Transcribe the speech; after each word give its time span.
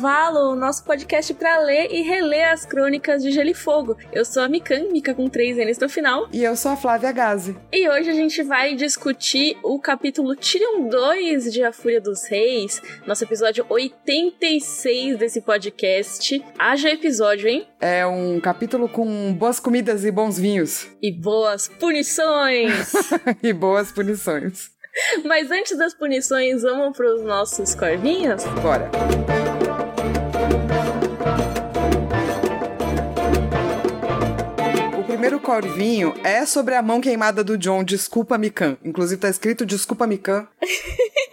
Cavalo, 0.00 0.56
nosso 0.56 0.82
podcast 0.82 1.34
para 1.34 1.58
ler 1.58 1.92
e 1.92 2.00
reler 2.00 2.50
as 2.50 2.64
crônicas 2.64 3.22
de 3.22 3.30
Gelo 3.30 3.50
e 3.50 3.54
Fogo. 3.54 3.98
Eu 4.10 4.24
sou 4.24 4.42
a 4.42 4.48
Mikan, 4.48 4.90
Mika 4.90 5.14
com 5.14 5.28
três 5.28 5.58
N's 5.58 5.78
no 5.78 5.90
final. 5.90 6.26
E 6.32 6.42
eu 6.42 6.56
sou 6.56 6.70
a 6.70 6.76
Flávia 6.76 7.12
Gazi. 7.12 7.54
E 7.70 7.86
hoje 7.86 8.08
a 8.08 8.14
gente 8.14 8.42
vai 8.42 8.74
discutir 8.74 9.58
o 9.62 9.78
capítulo 9.78 10.34
Tyrion 10.34 10.88
2 10.88 11.52
de 11.52 11.62
A 11.62 11.70
Fúria 11.70 12.00
dos 12.00 12.26
Reis, 12.26 12.80
nosso 13.06 13.24
episódio 13.24 13.66
86 13.68 15.18
desse 15.18 15.42
podcast. 15.42 16.42
Haja 16.58 16.88
episódio, 16.88 17.50
hein? 17.50 17.68
É 17.78 18.06
um 18.06 18.40
capítulo 18.40 18.88
com 18.88 19.34
boas 19.34 19.60
comidas 19.60 20.06
e 20.06 20.10
bons 20.10 20.38
vinhos. 20.38 20.88
E 21.02 21.12
boas 21.12 21.68
punições! 21.68 22.90
e 23.42 23.52
boas 23.52 23.92
punições. 23.92 24.70
Mas 25.26 25.50
antes 25.50 25.76
das 25.76 25.92
punições, 25.92 26.62
vamos 26.62 26.96
para 26.96 27.14
os 27.14 27.22
nossos 27.22 27.74
corvinhos? 27.74 28.42
Bora! 28.62 29.49
Primeiro 35.20 35.38
corvinho 35.38 36.14
é 36.24 36.46
sobre 36.46 36.74
a 36.74 36.80
mão 36.80 36.98
queimada 36.98 37.44
do 37.44 37.58
John, 37.58 37.84
desculpa 37.84 38.38
Mikan. 38.38 38.78
Inclusive 38.82 39.20
tá 39.20 39.28
escrito 39.28 39.66
desculpa 39.66 40.06
Mikan. 40.06 40.48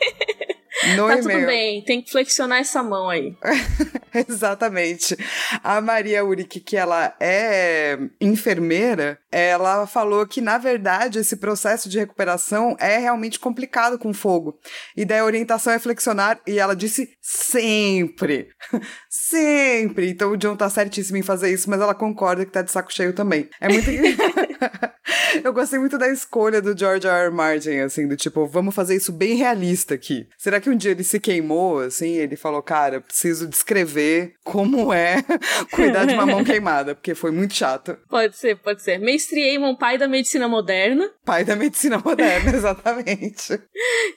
No 0.96 1.08
tá 1.08 1.18
tudo 1.18 1.46
bem, 1.46 1.84
tem 1.84 2.02
que 2.02 2.12
flexionar 2.12 2.60
essa 2.60 2.82
mão 2.82 3.10
aí. 3.10 3.36
Exatamente. 4.28 5.18
A 5.64 5.82
Maria 5.82 6.24
Uric, 6.26 6.60
que 6.60 6.78
ela 6.78 7.16
é 7.20 7.98
enfermeira, 8.20 9.20
ela 9.32 9.86
falou 9.86 10.26
que, 10.26 10.42
na 10.42 10.58
verdade, 10.58 11.20
esse 11.20 11.38
processo 11.38 11.90
de 11.90 12.00
recuperação 12.00 12.76
é 12.80 12.98
realmente 12.98 13.40
complicado 13.40 14.00
com 14.00 14.14
fogo. 14.14 14.60
E 14.96 15.06
daí 15.06 15.20
a 15.20 15.26
orientação 15.26 15.74
é 15.74 15.80
flexionar, 15.80 16.40
e 16.48 16.60
ela 16.60 16.76
disse 16.76 17.10
sempre. 17.22 18.50
sempre. 19.10 20.10
Então 20.10 20.32
o 20.32 20.38
John 20.38 20.56
tá 20.56 20.70
certíssimo 20.70 21.18
em 21.18 21.24
fazer 21.24 21.52
isso, 21.52 21.70
mas 21.70 21.82
ela 21.82 21.94
concorda 21.94 22.46
que 22.46 22.52
tá 22.52 22.62
de 22.62 22.72
saco 22.72 22.94
cheio 22.94 23.14
também. 23.14 23.50
É 23.60 23.68
muito. 23.70 23.90
Eu 25.44 25.54
gostei 25.54 25.80
muito 25.80 25.98
da 25.98 26.10
escolha 26.10 26.62
do 26.62 26.78
George 26.78 27.08
R. 27.08 27.26
R. 27.26 27.32
Martin, 27.32 27.78
assim, 27.78 28.08
do 28.08 28.16
tipo, 28.16 28.46
vamos 28.48 28.74
fazer 28.74 28.96
isso 28.96 29.12
bem 29.12 29.36
realista 29.36 29.94
aqui. 29.94 30.28
Será 30.38 30.60
que 30.60 30.70
um 30.70 30.76
dia 30.76 30.92
ele 30.92 31.04
se 31.04 31.20
queimou, 31.20 31.80
assim, 31.80 32.14
ele 32.14 32.36
falou, 32.36 32.62
cara, 32.62 33.02
preciso 33.02 33.48
descrever 33.48 34.34
como 34.44 34.94
é 34.94 35.18
cuidar 35.72 36.06
de 36.06 36.14
uma 36.14 36.26
mão 36.26 36.44
queimada, 36.46 36.96
porque 36.96 37.16
foi 37.16 37.32
muito 37.32 37.54
chato. 37.54 37.98
Pode 38.10 38.38
ser, 38.38 38.58
pode 38.58 38.82
ser. 38.82 39.00
Mestre 39.00 39.42
Eamon, 39.42 39.76
pai 39.76 39.98
da 39.98 40.08
medicina 40.08 40.48
moderna. 40.48 41.10
Pai 41.26 41.44
da 41.44 41.56
medicina 41.56 42.02
moderna, 42.04 42.52
exatamente. 42.56 43.60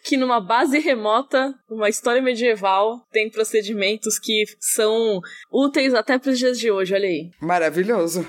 que 0.05 0.17
numa 0.17 0.41
base 0.41 0.79
remota, 0.79 1.55
uma 1.69 1.89
história 1.89 2.23
medieval, 2.23 3.01
tem 3.13 3.31
procedimentos 3.31 4.19
que 4.19 4.45
são 4.59 5.21
úteis 5.53 5.95
até 5.95 6.19
para 6.19 6.31
os 6.31 6.39
dias 6.39 6.59
de 6.59 6.71
hoje, 6.71 6.95
olha 6.95 7.09
aí. 7.09 7.31
Maravilhoso. 7.41 8.27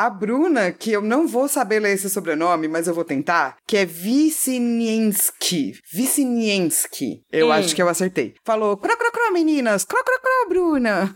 A 0.00 0.08
Bruna, 0.08 0.72
que 0.72 0.90
eu 0.90 1.02
não 1.02 1.28
vou 1.28 1.46
saber 1.46 1.78
ler 1.78 1.92
esse 1.92 2.08
sobrenome, 2.08 2.66
mas 2.66 2.88
eu 2.88 2.94
vou 2.94 3.04
tentar, 3.04 3.56
que 3.68 3.76
é 3.76 3.82
Wisniewski. 3.82 5.74
Wisniewski. 5.94 7.20
Eu 7.30 7.48
hum. 7.48 7.52
acho 7.52 7.76
que 7.76 7.82
eu 7.82 7.86
acertei. 7.86 8.32
Falou, 8.42 8.78
cro, 8.78 8.96
cro, 8.96 9.12
meninas, 9.32 9.84
cro, 9.84 10.02
cro, 10.04 10.20
cro, 10.20 10.48
Bruna. 10.48 11.14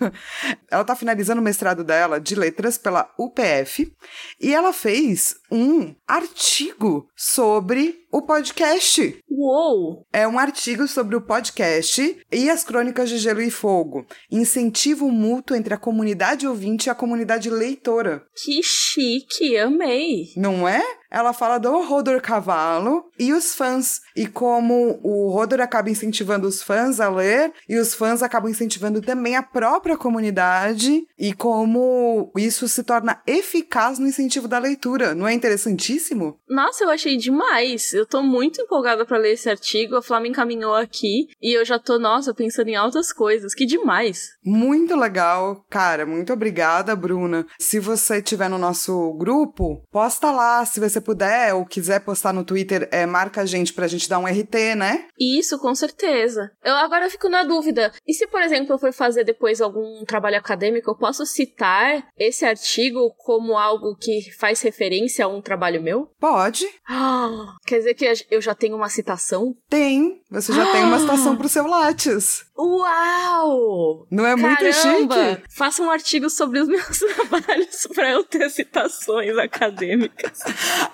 Ela 0.71 0.85
tá 0.85 0.95
finalizando 0.95 1.41
o 1.41 1.45
mestrado 1.45 1.83
dela 1.85 2.21
de 2.21 2.35
letras 2.35 2.79
pela 2.79 3.13
UPF 3.19 3.93
e 4.41 4.55
ela 4.55 4.73
fez 4.73 5.37
um 5.51 5.95
artigo 6.07 7.09
sobre 7.17 8.05
o 8.11 8.23
podcast. 8.23 9.19
Uou! 9.29 10.07
É 10.13 10.27
um 10.27 10.39
artigo 10.39 10.87
sobre 10.87 11.17
o 11.17 11.21
podcast 11.21 12.17
e 12.31 12.51
as 12.51 12.63
crônicas 12.63 13.09
de 13.09 13.19
Gelo 13.19 13.43
e 13.43 13.51
Fogo. 13.51 14.07
Incentivo 14.31 15.11
mútuo 15.11 15.57
entre 15.57 15.75
a 15.75 15.79
comunidade 15.79 16.47
ouvinte 16.47 16.87
e 16.87 16.91
a 16.91 16.95
comunidade 16.95 17.51
leitora. 17.51 18.25
Que 18.35 18.63
chique, 18.63 19.57
amei! 19.57 20.33
Não 20.37 20.69
é? 20.69 20.83
Ela 21.15 21.33
fala 21.33 21.59
do 21.59 21.81
Rodor 21.83 22.21
Cavalo 22.21 23.05
e 23.17 23.33
os 23.33 23.55
fãs. 23.55 24.01
E 24.17 24.27
como 24.27 24.99
o 25.01 25.31
Rodor 25.31 25.61
acaba 25.61 25.89
incentivando 25.89 26.49
os 26.49 26.61
fãs 26.61 26.99
a 26.99 27.09
ler, 27.09 27.53
e 27.69 27.79
os 27.79 27.95
fãs 27.95 28.21
acabam 28.21 28.51
incentivando 28.51 29.01
também 29.01 29.37
a 29.37 29.43
própria 29.43 29.97
comunidade, 29.97 31.07
e 31.17 31.33
como 31.33 32.33
isso 32.37 32.67
se 32.69 32.83
torna 32.83 33.23
eficaz 33.29 34.01
no 34.01 34.09
incentivo 34.09 34.49
da 34.49 34.59
leitura. 34.59 35.15
Não 35.15 35.29
é 35.29 35.33
interessantíssimo? 35.33 36.37
Nossa, 36.49 36.83
eu 36.83 36.91
achei 36.91 37.17
demais. 37.17 37.93
Eu 37.93 38.05
tô 38.05 38.21
muito 38.21 38.61
empolgada 38.61 39.07
para 39.07 39.19
ler 39.19 39.35
esse 39.35 39.49
artigo. 39.49 39.95
A 39.95 40.03
Flá 40.03 40.19
me 40.19 40.29
encaminhou 40.29 40.75
aqui 40.75 41.29
e 41.41 41.57
eu 41.57 41.65
já 41.65 41.79
tô, 41.79 41.97
nossa, 41.97 42.35
pensando 42.35 42.69
em 42.69 42.75
altas 42.75 43.13
coisas. 43.13 43.55
Que 43.55 43.65
demais. 43.65 44.31
Muito 44.45 44.97
legal, 44.97 45.65
cara. 45.71 46.05
Muito 46.05 46.33
obrigada, 46.33 46.97
Bruna. 46.97 47.47
Se 47.61 47.79
você 47.79 48.19
estiver 48.19 48.51
no 48.51 48.59
nosso 48.59 49.13
grupo, 49.15 49.81
posta 49.93 50.33
lá 50.33 50.65
se 50.65 50.81
você 50.81 51.04
puder 51.05 51.55
ou 51.55 51.65
quiser 51.65 52.01
postar 52.01 52.33
no 52.33 52.45
Twitter, 52.45 52.89
é, 52.91 53.07
marca 53.07 53.43
a 53.43 53.47
gente 53.47 53.73
pra 53.73 53.87
gente 53.87 54.09
dar 54.09 54.19
um 54.19 54.27
RT, 54.27 54.75
né? 54.77 55.07
Isso, 55.19 55.59
com 55.59 55.75
certeza. 55.75 56.51
Eu 56.65 56.75
agora 56.75 57.11
fico 57.11 57.29
na 57.29 57.45
dúvida. 57.45 57.93
E 58.07 58.15
se, 58.15 58.27
por 58.27 58.43
exemplo, 58.43 58.75
eu 58.75 58.79
for 58.79 58.93
fazer 58.93 59.25
depois 59.25 59.61
algum 59.61 60.05
trabalho 60.05 60.39
acadêmico, 60.39 60.91
eu 60.91 60.97
posso 60.97 61.25
citar 61.27 62.07
esse 62.19 62.45
artigo 62.45 63.15
como 63.19 63.57
algo 63.57 63.97
que 63.97 64.31
faz 64.39 64.61
referência 64.63 65.25
a 65.25 65.29
um 65.29 65.41
trabalho 65.41 65.83
meu? 65.83 66.09
Pode. 66.19 66.67
Ah, 66.89 67.55
quer 67.67 67.79
dizer 67.79 67.95
que 67.95 68.27
eu 68.31 68.41
já 68.41 68.55
tenho 68.55 68.77
uma 68.77 68.89
citação? 68.89 69.55
Tem. 69.69 70.21
Você 70.31 70.53
já 70.53 70.65
ah. 70.65 70.73
tem 70.73 70.85
uma 70.85 70.99
citação 70.99 71.37
pro 71.37 71.49
seu 71.49 71.67
Lattes. 71.67 72.45
Uau! 72.57 74.07
Não 74.11 74.25
é 74.25 74.37
muito 74.37 74.59
Caramba! 74.59 75.15
chique? 75.37 75.43
Faça 75.49 75.83
um 75.83 75.91
artigo 75.91 76.31
sobre 76.31 76.61
os 76.61 76.69
meus 76.69 76.99
trabalhos 77.15 77.87
para 77.93 78.11
eu 78.13 78.23
ter 78.23 78.49
citações 78.49 79.37
acadêmicas. 79.37 80.41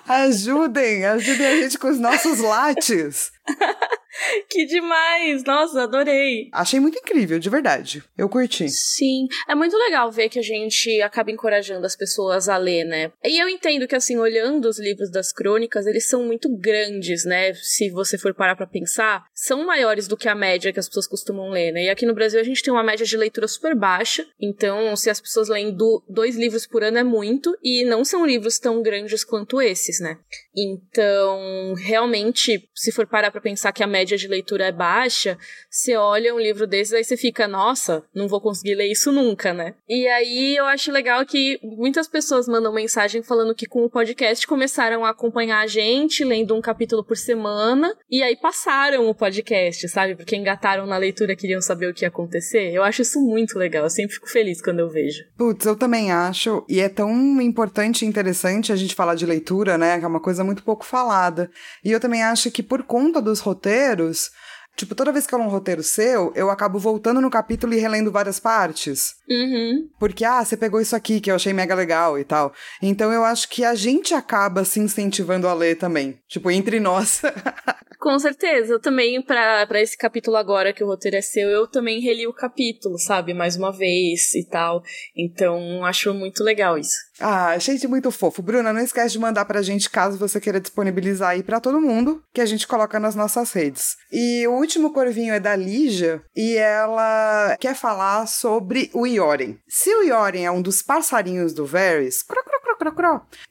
Ajudem, 0.07 1.05
ajudem 1.05 1.45
a 1.45 1.55
gente 1.61 1.77
com 1.77 1.87
os 1.89 1.99
nossos 1.99 2.39
lates. 2.39 3.31
que 4.49 4.65
demais! 4.65 5.43
Nossa, 5.43 5.83
adorei! 5.83 6.49
Achei 6.53 6.79
muito 6.79 6.97
incrível, 6.97 7.39
de 7.39 7.49
verdade. 7.49 8.03
Eu 8.17 8.29
curti. 8.29 8.69
Sim, 8.69 9.27
é 9.47 9.55
muito 9.55 9.75
legal 9.77 10.11
ver 10.11 10.29
que 10.29 10.39
a 10.39 10.43
gente 10.43 11.01
acaba 11.01 11.31
encorajando 11.31 11.85
as 11.85 11.95
pessoas 11.95 12.47
a 12.47 12.57
ler, 12.57 12.83
né? 12.83 13.11
E 13.23 13.41
eu 13.41 13.49
entendo 13.49 13.87
que, 13.87 13.95
assim, 13.95 14.17
olhando 14.17 14.65
os 14.65 14.79
livros 14.79 15.11
das 15.11 15.31
crônicas, 15.31 15.87
eles 15.87 16.07
são 16.07 16.23
muito 16.25 16.49
grandes, 16.57 17.25
né? 17.25 17.53
Se 17.53 17.89
você 17.89 18.17
for 18.17 18.33
parar 18.33 18.55
pra 18.55 18.67
pensar, 18.67 19.25
são 19.33 19.65
maiores 19.65 20.07
do 20.07 20.17
que 20.17 20.29
a 20.29 20.35
média 20.35 20.71
que 20.71 20.79
as 20.79 20.87
pessoas 20.87 21.07
costumam 21.07 21.49
ler, 21.49 21.71
né? 21.71 21.85
E 21.85 21.89
aqui 21.89 22.05
no 22.05 22.13
Brasil 22.13 22.39
a 22.39 22.43
gente 22.43 22.63
tem 22.63 22.71
uma 22.71 22.83
média 22.83 23.05
de 23.05 23.17
leitura 23.17 23.47
super 23.47 23.75
baixa, 23.75 24.25
então 24.39 24.95
se 24.95 25.09
as 25.09 25.19
pessoas 25.19 25.49
leem 25.49 25.75
do, 25.75 26.03
dois 26.07 26.35
livros 26.35 26.67
por 26.67 26.83
ano 26.83 26.97
é 26.97 27.03
muito, 27.03 27.57
e 27.63 27.83
não 27.85 28.03
são 28.03 28.25
livros 28.25 28.59
tão 28.59 28.81
grandes 28.81 29.23
quanto 29.23 29.61
esses, 29.61 29.99
né? 29.99 30.17
Então, 30.55 31.73
realmente, 31.75 32.69
se 32.75 32.91
for 32.91 33.07
parar 33.07 33.30
pra 33.31 33.41
pensar 33.41 33.71
que 33.71 33.83
a 33.83 33.87
média 33.87 34.17
de 34.17 34.27
leitura 34.27 34.65
é 34.65 34.71
baixa, 34.71 35.37
você 35.69 35.95
olha 35.95 36.33
um 36.33 36.39
livro 36.39 36.67
desses 36.67 36.93
aí 36.93 37.03
você 37.03 37.17
fica, 37.17 37.47
nossa, 37.47 38.03
não 38.13 38.27
vou 38.27 38.41
conseguir 38.41 38.75
ler 38.75 38.91
isso 38.91 39.11
nunca, 39.11 39.53
né? 39.53 39.73
E 39.87 40.07
aí 40.07 40.55
eu 40.55 40.65
acho 40.65 40.91
legal 40.91 41.25
que 41.25 41.59
muitas 41.63 42.07
pessoas 42.07 42.47
mandam 42.47 42.73
mensagem 42.73 43.23
falando 43.23 43.55
que 43.55 43.65
com 43.65 43.83
o 43.85 43.89
podcast 43.89 44.45
começaram 44.45 45.05
a 45.05 45.09
acompanhar 45.09 45.59
a 45.61 45.67
gente, 45.67 46.23
lendo 46.23 46.55
um 46.55 46.61
capítulo 46.61 47.03
por 47.03 47.17
semana, 47.17 47.95
e 48.09 48.21
aí 48.21 48.35
passaram 48.35 49.07
o 49.09 49.15
podcast, 49.15 49.87
sabe? 49.89 50.15
Porque 50.15 50.35
engataram 50.35 50.85
na 50.85 50.97
leitura, 50.97 51.35
queriam 51.35 51.61
saber 51.61 51.87
o 51.87 51.93
que 51.93 52.03
ia 52.03 52.09
acontecer. 52.09 52.73
Eu 52.73 52.83
acho 52.83 53.01
isso 53.01 53.21
muito 53.21 53.57
legal, 53.57 53.83
eu 53.83 53.89
sempre 53.89 54.15
fico 54.15 54.29
feliz 54.29 54.61
quando 54.61 54.79
eu 54.79 54.89
vejo. 54.89 55.23
Putz, 55.37 55.65
eu 55.65 55.75
também 55.75 56.11
acho, 56.11 56.65
e 56.67 56.79
é 56.79 56.89
tão 56.89 57.41
importante 57.41 58.03
e 58.03 58.07
interessante 58.07 58.71
a 58.71 58.75
gente 58.75 58.95
falar 58.95 59.15
de 59.15 59.25
leitura, 59.25 59.77
né? 59.77 59.99
Que 59.99 60.05
é 60.05 60.07
uma 60.07 60.19
coisa 60.19 60.43
muito 60.43 60.63
pouco 60.63 60.85
falada. 60.85 61.49
E 61.83 61.91
eu 61.91 61.99
também 61.99 62.23
acho 62.23 62.51
que 62.51 62.63
por 62.63 62.83
conta 62.83 63.20
dos 63.21 63.39
roteiros, 63.39 64.31
Tipo, 64.75 64.95
toda 64.95 65.11
vez 65.11 65.27
que 65.27 65.35
eu 65.35 65.37
leio 65.37 65.49
um 65.49 65.53
roteiro 65.53 65.83
seu, 65.83 66.31
eu 66.33 66.49
acabo 66.49 66.79
voltando 66.79 67.21
no 67.21 67.29
capítulo 67.29 67.73
e 67.73 67.79
relendo 67.79 68.11
várias 68.11 68.39
partes. 68.39 69.13
Uhum. 69.29 69.89
Porque, 69.99 70.23
ah, 70.23 70.43
você 70.43 70.55
pegou 70.55 70.81
isso 70.81 70.95
aqui 70.95 71.19
que 71.19 71.29
eu 71.29 71.35
achei 71.35 71.53
mega 71.53 71.75
legal 71.75 72.17
e 72.17 72.23
tal. 72.23 72.53
Então 72.81 73.11
eu 73.11 73.23
acho 73.23 73.49
que 73.49 73.63
a 73.63 73.75
gente 73.75 74.13
acaba 74.13 74.63
se 74.63 74.79
incentivando 74.79 75.47
a 75.47 75.53
ler 75.53 75.75
também. 75.75 76.19
Tipo, 76.27 76.49
entre 76.49 76.79
nós. 76.79 77.21
Com 77.99 78.17
certeza. 78.17 78.73
Eu 78.73 78.79
também, 78.79 79.21
para 79.21 79.79
esse 79.79 79.95
capítulo 79.95 80.35
agora 80.35 80.73
que 80.73 80.83
o 80.83 80.87
roteiro 80.87 81.17
é 81.17 81.21
seu, 81.21 81.47
eu 81.49 81.67
também 81.67 82.01
reli 82.01 82.25
o 82.25 82.33
capítulo, 82.33 82.97
sabe? 82.97 83.31
Mais 83.31 83.55
uma 83.55 83.71
vez 83.71 84.33
e 84.33 84.43
tal. 84.43 84.81
Então, 85.15 85.85
acho 85.85 86.11
muito 86.11 86.43
legal 86.43 86.79
isso. 86.79 86.95
Ah, 87.21 87.57
gente 87.57 87.87
muito 87.87 88.11
fofo. 88.11 88.41
Bruna, 88.41 88.73
não 88.73 88.81
esquece 88.81 89.13
de 89.13 89.19
mandar 89.19 89.45
pra 89.45 89.61
gente 89.61 89.89
caso 89.89 90.17
você 90.17 90.39
queira 90.39 90.59
disponibilizar 90.59 91.29
aí 91.29 91.43
para 91.43 91.59
todo 91.59 91.79
mundo, 91.79 92.23
que 92.33 92.41
a 92.41 92.45
gente 92.45 92.67
coloca 92.67 92.99
nas 92.99 93.15
nossas 93.15 93.51
redes. 93.51 93.95
E 94.11 94.47
o 94.47 94.53
último 94.53 94.91
corvinho 94.91 95.33
é 95.33 95.39
da 95.39 95.55
Lígia, 95.55 96.21
e 96.35 96.57
ela 96.57 97.55
quer 97.59 97.75
falar 97.75 98.27
sobre 98.27 98.89
o 98.93 99.05
Ioren. 99.05 99.57
Se 99.67 99.93
o 99.93 100.03
Ioren 100.03 100.45
é 100.45 100.51
um 100.51 100.61
dos 100.61 100.81
passarinhos 100.81 101.53
do 101.53 101.65
Varys, 101.65 102.23
cro, 102.23 102.41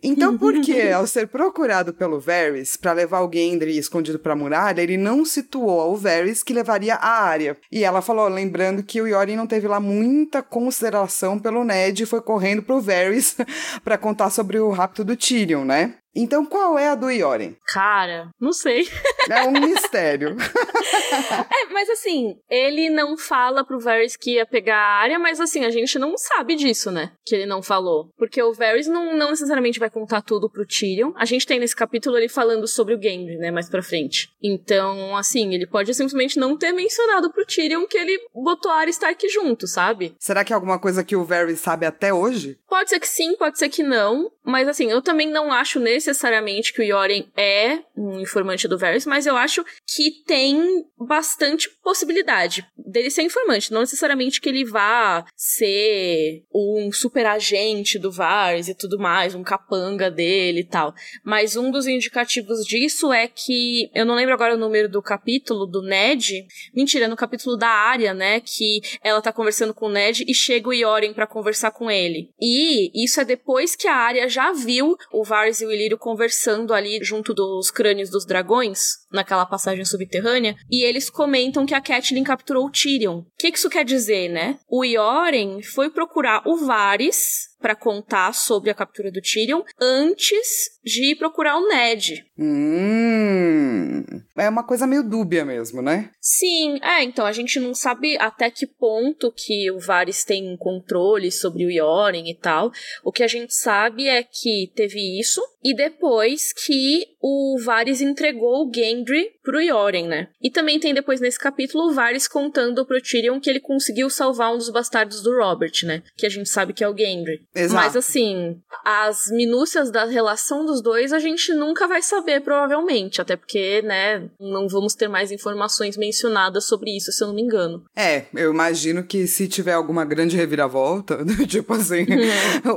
Então, 0.03 0.37
por 0.37 0.61
que, 0.61 0.89
ao 0.91 1.07
ser 1.07 1.29
procurado 1.29 1.93
pelo 1.93 2.19
Varys 2.19 2.77
para 2.77 2.93
levar 2.93 3.21
o 3.21 3.31
Gendry 3.33 3.79
escondido 3.79 4.19
pra 4.19 4.35
muralha, 4.35 4.81
ele 4.81 4.97
não 4.97 5.25
situou 5.25 5.81
ao 5.81 5.97
Varys 5.97 6.43
que 6.43 6.53
levaria 6.53 6.95
a 6.95 7.23
área? 7.23 7.57
E 7.71 7.85
ela 7.85 8.03
falou, 8.03 8.27
lembrando 8.29 8.83
que 8.83 9.01
o 9.01 9.07
Yoren 9.07 9.37
não 9.37 9.47
teve 9.47 9.69
lá 9.69 9.79
muita 9.79 10.43
consideração 10.43 11.39
pelo 11.39 11.65
Ned 11.65 12.03
e 12.03 12.07
foi 12.07 12.21
correndo 12.21 12.63
pro 12.63 12.81
Varys 12.81 13.37
para 13.85 13.99
contar 13.99 14.31
sobre 14.31 14.59
o 14.59 14.71
rapto 14.71 15.05
do 15.05 15.17
Tyrion, 15.17 15.65
né? 15.65 15.95
Então, 16.15 16.45
qual 16.45 16.77
é 16.77 16.89
a 16.89 16.97
do 16.97 17.09
Yoren? 17.09 17.55
Cara, 17.69 18.31
não 18.41 18.53
sei. 18.53 18.89
É 19.31 19.43
um 19.43 19.53
mistério. 19.53 20.37
é, 21.51 21.73
mas 21.73 21.89
assim, 21.89 22.37
ele 22.49 22.91
não 22.91 23.17
fala 23.17 23.65
pro 23.65 23.81
Varys 23.81 24.17
que 24.17 24.35
ia 24.35 24.47
pegar 24.47 24.77
a 24.77 25.01
área, 25.01 25.19
mas 25.19 25.41
assim, 25.41 25.65
a 25.65 25.71
gente 25.71 25.99
não 25.99 26.17
sabe 26.17 26.55
disso, 26.55 26.91
né? 26.91 27.13
Que 27.25 27.35
ele 27.35 27.47
não 27.47 27.63
falou. 27.63 28.09
Porque 28.17 28.43
o 28.43 28.53
Varys 28.53 28.87
não, 28.87 29.17
não 29.17 29.31
necessariamente 29.31 29.79
vai 29.79 29.91
contar 29.91 30.23
tudo 30.23 30.51
pro 30.51 30.67
Tyrion. 30.67 31.13
A 31.17 31.25
gente 31.25 31.47
tem 31.47 31.59
nesse 31.59 31.77
capítulo 31.77 32.17
ele 32.17 32.29
falando 32.29 32.67
sobre 32.67 32.95
o 32.95 33.03
Gendry, 33.03 33.37
né? 33.37 33.51
Mais 33.51 33.69
pra 33.69 33.83
frente. 33.83 34.31
Então, 34.43 35.17
assim, 35.17 35.55
ele 35.55 35.67
pode 35.67 35.93
simplesmente 35.95 36.39
não 36.39 36.57
ter 36.57 36.73
mencionado 36.73 37.33
pro 37.33 37.47
Tyrion 37.47 37.87
que 37.87 37.99
ele 37.99 38.19
botou 38.35 38.71
a 38.71 38.77
Arya 38.77 38.91
Stark 38.91 39.29
junto, 39.29 39.67
sabe? 39.67 40.15
Será 40.19 40.45
que 40.45 40.53
é 40.53 40.57
alguma 40.57 40.79
coisa 40.79 41.05
que 41.05 41.17
o 41.17 41.25
Varys 41.25 41.61
sabe 41.61 41.87
até 41.87 42.13
hoje? 42.13 42.59
Pode 42.69 42.91
ser 42.91 43.01
que 43.01 43.09
sim, 43.09 43.37
pode 43.37 43.59
ser 43.59 43.69
que 43.69 43.83
não. 43.83 44.31
Mas 44.45 44.67
assim, 44.69 44.91
eu 44.91 45.03
também 45.03 45.29
não 45.29 45.53
acho 45.53 45.79
necessariamente 45.79 46.73
que 46.73 46.81
o 46.81 46.85
Yoren 46.85 47.27
é 47.37 47.79
um 47.97 48.19
informante 48.21 48.67
do 48.67 48.79
Varys, 48.79 49.07
mas 49.07 49.27
eu 49.27 49.37
acho 49.37 49.65
que 49.87 50.23
tem 50.27 50.80
bastante 50.99 51.69
possibilidade 51.83 52.67
dele 52.77 53.11
ser 53.11 53.23
informante. 53.23 53.73
Não 53.73 53.81
necessariamente 53.81 54.41
que 54.41 54.49
ele 54.49 54.65
vá 54.65 55.25
ser 55.37 56.43
um 56.55 56.91
super 56.93 57.27
agente 57.27 57.99
do 57.99 58.11
Varys 58.11 58.69
e 58.69 58.75
tudo 58.75 58.99
mais, 58.99 59.35
um 59.35 59.43
capanga 59.43 60.11
dele 60.11 60.61
e 60.61 60.65
tal. 60.65 60.95
Mas 61.25 61.57
um 61.57 61.71
dos 61.71 61.87
indicativos 61.87 62.65
disso 62.65 63.13
é 63.13 63.29
que, 63.29 63.91
eu 63.95 64.05
não 64.05 64.15
lembro 64.15 64.35
agora 64.35 64.55
o 64.55 64.59
número 64.59 64.89
do 64.89 65.03
capítulo 65.03 65.67
do 65.67 65.83
Ned. 65.83 66.47
Mentira, 66.75 67.09
no 67.09 67.17
capítulo 67.17 67.57
da 67.57 67.69
Arya, 67.69 68.13
né? 68.15 68.41
Que 68.41 68.81
ela 69.03 69.23
tá 69.23 69.33
conversando 69.33 69.75
com 69.75 69.87
o 69.87 69.91
Ned 69.91 70.25
e 70.27 70.35
chega 70.35 70.69
o 70.69 70.73
Yoren 70.73 71.13
para 71.13 71.27
conversar 71.27 71.71
com 71.71 71.91
ele. 71.91 72.31
E 72.41 73.05
isso 73.05 73.21
é 73.21 73.25
depois 73.25 73.75
que 73.75 73.89
a 73.89 73.95
Arya 73.95 74.29
já 74.29 74.53
viu 74.53 74.97
o 75.13 75.25
Varys 75.25 75.61
e 75.61 75.67
o 75.67 75.73
Illyrio 75.73 75.99
conversando 75.99 76.73
ali 76.73 77.03
junto 77.03 77.35
dos 77.35 77.71
crânios 77.71 78.11
dos 78.11 78.27
dragões, 78.27 78.99
naquela 79.13 79.47
passagem 79.47 79.85
subterrânea, 79.85 80.57
e 80.71 80.85
eles 80.85 81.11
comentam 81.11 81.67
que 81.67 81.75
a 81.75 81.80
Catelyn 81.81 82.25
capturou 82.25 82.67
o 82.67 82.71
Tyrion. 82.71 83.19
O 83.19 83.27
que 83.39 83.49
isso 83.49 83.71
quer 83.71 83.85
dizer, 83.85 84.29
né? 84.29 84.59
O 84.69 84.85
Yoren 84.85 85.63
foi 85.63 85.91
procurar 85.91 86.43
o 86.47 86.57
Varys 86.57 87.50
para 87.61 87.75
contar 87.75 88.33
sobre 88.33 88.71
a 88.71 88.75
captura 88.75 89.11
do 89.11 89.21
Tyrion 89.21 89.63
antes 89.81 90.79
de 90.85 91.15
procurar 91.15 91.59
o 91.59 91.69
Ned. 91.69 92.25
Hum, 92.39 94.05
é 94.37 94.49
uma 94.49 94.65
coisa 94.65 94.87
meio 94.87 95.03
dúbia 95.03 95.45
mesmo, 95.45 95.83
né? 95.83 96.11
Sim, 96.21 96.79
é, 96.83 97.03
então 97.03 97.27
a 97.27 97.33
gente 97.33 97.61
não 97.61 97.75
sabe 97.75 98.17
até 98.19 98.51
que 98.51 98.67
ponto 98.67 99.33
que 99.33 99.71
o 99.71 99.79
Varys 99.79 100.25
tem 100.25 100.57
controle 100.57 101.31
sobre 101.31 101.67
o 101.67 101.71
Yoren 101.71 102.29
e 102.29 102.35
tal. 102.35 102.73
O 103.05 103.13
que 103.13 103.23
a 103.23 103.29
gente 103.29 103.55
sabe 103.55 104.09
é 104.09 104.23
que 104.23 104.73
teve 104.75 105.19
isso 105.19 105.43
e 105.63 105.75
depois 105.75 106.53
que 106.53 107.07
o 107.21 107.59
Varys 107.63 108.01
entregou 108.01 108.67
o 108.67 108.73
Gendry 108.75 109.33
pro 109.43 109.61
Yoren, 109.61 110.09
né? 110.09 110.29
E 110.41 110.51
também 110.51 110.81
tem 110.81 110.95
depois 110.95 111.21
nesse 111.21 111.39
capítulo 111.39 111.91
o 111.91 111.93
Varys 111.93 112.27
contando 112.27 112.85
pro 112.87 113.01
Tyrion 113.01 113.39
que 113.39 113.51
ele 113.51 113.61
conseguiu 113.61 114.09
salvar 114.09 114.55
um 114.55 114.59
dos 114.59 114.71
bastardos 114.71 115.23
do 115.23 115.37
Robert, 115.37 115.73
né? 115.85 116.03
Que 116.17 116.25
a 116.25 116.31
gente 116.31 116.49
sabe 116.49 116.73
que 116.73 116.83
é 116.83 116.89
o 116.89 116.97
Gendry. 116.97 117.43
Exato. 117.55 117.75
Mas 117.75 117.97
assim, 117.97 118.61
as 118.85 119.27
minúcias 119.31 119.91
da 119.91 120.05
relação 120.05 120.65
dos 120.65 120.81
dois 120.81 121.13
a 121.13 121.19
gente 121.19 121.53
nunca 121.53 121.89
vai 121.89 122.01
saber, 122.01 122.41
provavelmente. 122.41 123.21
Até 123.21 123.37
porque, 123.37 123.83
né, 123.83 124.29
não 124.39 124.69
vamos 124.69 124.95
ter 124.95 125.09
mais 125.09 125.33
informações 125.33 125.97
mencionadas 125.97 126.65
sobre 126.67 126.97
isso, 126.97 127.11
se 127.11 127.23
eu 127.23 127.29
não 127.29 127.35
me 127.35 127.43
engano. 127.43 127.85
É, 127.97 128.27
eu 128.35 128.53
imagino 128.53 129.03
que 129.03 129.27
se 129.27 129.49
tiver 129.49 129.73
alguma 129.73 130.05
grande 130.05 130.37
reviravolta, 130.37 131.25
tipo 131.49 131.75
assim, 131.75 132.07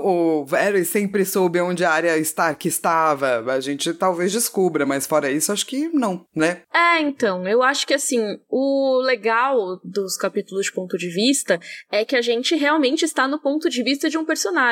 o 0.03 0.43
Varys 0.45 0.89
sempre 0.89 1.23
soube 1.23 1.61
onde 1.61 1.85
a 1.85 1.91
área 1.91 2.17
está, 2.17 2.53
que 2.55 2.67
estava, 2.67 3.43
a 3.51 3.59
gente 3.59 3.93
talvez 3.93 4.31
descubra, 4.31 4.85
mas 4.85 5.05
fora 5.05 5.31
isso, 5.31 5.51
acho 5.51 5.65
que 5.67 5.87
não, 5.89 6.25
né? 6.35 6.63
É, 6.73 6.99
então, 6.99 7.47
eu 7.47 7.61
acho 7.61 7.85
que 7.85 7.93
assim, 7.93 8.39
o 8.49 8.99
legal 9.01 9.79
dos 9.83 10.17
capítulos 10.17 10.65
de 10.65 10.73
ponto 10.73 10.97
de 10.97 11.09
vista 11.09 11.59
é 11.91 12.03
que 12.03 12.15
a 12.15 12.21
gente 12.21 12.55
realmente 12.55 13.05
está 13.05 13.27
no 13.27 13.39
ponto 13.39 13.69
de 13.69 13.83
vista 13.83 14.09
de 14.09 14.17
um 14.17 14.25
personagem. 14.25 14.62